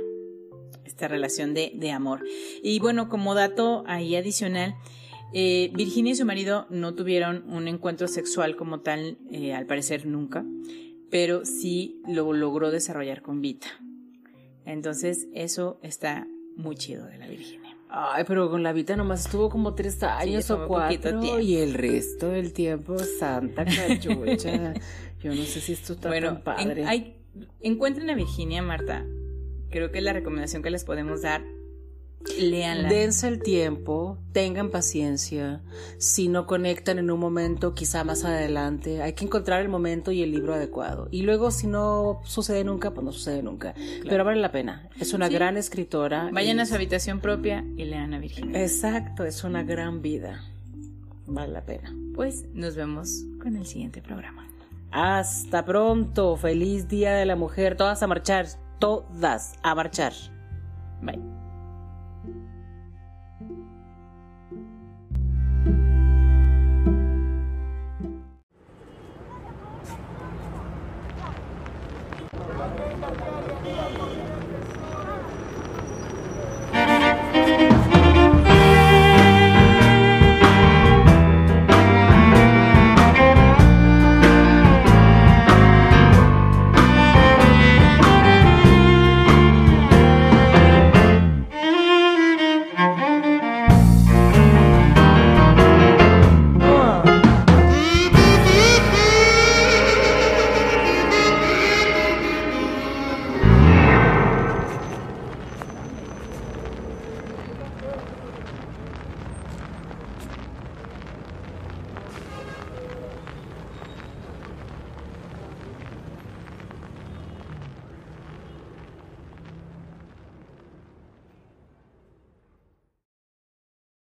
Esta 1.00 1.08
relación 1.08 1.54
de, 1.54 1.72
de 1.76 1.92
amor. 1.92 2.26
Y 2.62 2.80
bueno, 2.80 3.08
como 3.08 3.34
dato 3.34 3.86
ahí 3.88 4.18
adicional, 4.18 4.76
eh, 5.34 5.72
Virginia 5.74 6.12
y 6.12 6.16
su 6.16 6.26
marido 6.26 6.68
no 6.70 6.94
tuvieron 6.94 7.50
un 7.50 7.70
encuentro 7.70 8.10
sexual 8.10 8.58
como 8.58 8.82
tal, 8.82 9.18
eh, 9.32 9.54
al 9.54 9.66
parecer 9.66 10.06
nunca, 10.06 10.44
pero 11.10 11.46
sí 11.46 12.02
lo 12.06 12.34
logró 12.34 12.70
desarrollar 12.70 13.22
con 13.22 13.40
Vita. 13.40 13.68
Entonces, 14.66 15.30
eso 15.34 15.80
está 15.84 16.28
muy 16.58 16.76
chido 16.76 17.06
de 17.06 17.18
la 17.18 17.28
Virginia. 17.28 17.78
Ay, 17.88 18.26
pero 18.28 18.50
con 18.52 18.62
la 18.62 18.74
Vita 18.74 18.98
nomás 18.98 19.26
estuvo 19.26 19.50
como 19.50 19.76
tres 19.76 20.04
años 20.04 20.52
o 20.52 20.68
cuatro 20.68 21.40
y 21.40 21.56
el 21.56 21.76
resto 21.76 22.28
del 22.28 22.52
tiempo 22.52 23.00
santa 23.00 23.64
cachucha. 23.64 24.74
Yo 25.24 25.34
no 25.34 25.44
sé 25.44 25.62
si 25.62 25.72
esto 25.72 25.94
está 25.94 26.10
Bueno, 26.10 26.28
tan 26.28 26.36
en- 26.38 26.44
padre. 26.44 26.86
hay- 26.86 27.16
encuentren 27.62 28.10
a 28.10 28.16
Virginia, 28.16 28.62
Marta. 28.62 29.06
Creo 29.70 29.92
que 29.92 30.02
la 30.02 30.14
recomendación 30.14 30.62
que 30.64 30.70
les 30.70 30.84
podemos 30.84 31.22
dar. 31.22 31.42
Léanla. 32.38 32.90
Dense 32.90 33.28
el 33.30 33.42
tiempo, 33.42 34.18
tengan 34.34 34.72
paciencia. 34.72 35.62
Si 36.00 36.28
no 36.28 36.48
conectan 36.48 37.00
en 37.00 37.12
un 37.12 37.20
momento, 37.20 37.74
quizá 37.74 38.04
más 38.04 38.26
adelante. 38.26 39.02
Hay 39.02 39.14
que 39.14 39.24
encontrar 39.24 39.62
el 39.62 39.70
momento 39.70 40.12
y 40.12 40.22
el 40.22 40.32
libro 40.32 40.54
adecuado. 40.54 41.08
Y 41.12 41.22
luego, 41.22 41.50
si 41.50 41.68
no 41.68 42.20
sucede 42.26 42.66
nunca, 42.66 42.92
pues 42.92 43.06
no 43.06 43.14
sucede 43.14 43.42
nunca. 43.42 43.74
Pero 44.08 44.26
vale 44.26 44.42
la 44.42 44.52
pena. 44.52 44.90
Es 45.00 45.14
una 45.14 45.28
Sí. 45.30 45.34
gran 45.34 45.56
escritora. 45.56 46.30
Vayan 46.34 46.58
y- 46.58 46.62
a 46.62 46.66
su 46.66 46.76
habitación 46.76 47.22
propia 47.22 47.64
y 47.78 47.86
lean 47.86 48.14
a 48.14 48.20
Virginia. 48.20 48.62
Exacto, 48.62 49.24
es 49.24 49.46
una 49.46 49.64
gran 49.64 50.02
vida. 50.02 50.44
Vale 51.26 51.54
la 51.54 51.62
pena. 51.64 51.96
Pues 52.16 52.46
nos 52.54 52.76
vemos 52.76 53.24
con 53.42 53.56
el 53.56 53.66
siguiente 53.66 54.02
programa. 54.02 54.46
Hasta 54.92 55.64
pronto. 55.64 56.36
Feliz 56.36 56.90
Día 56.90 57.14
de 57.14 57.26
la 57.26 57.38
Mujer. 57.38 57.78
Todas 57.78 58.04
a 58.04 58.08
marchar. 58.08 58.48
Todas 58.80 59.56
a 59.62 59.76
marchar. 59.76 60.14
Bye. 61.02 61.39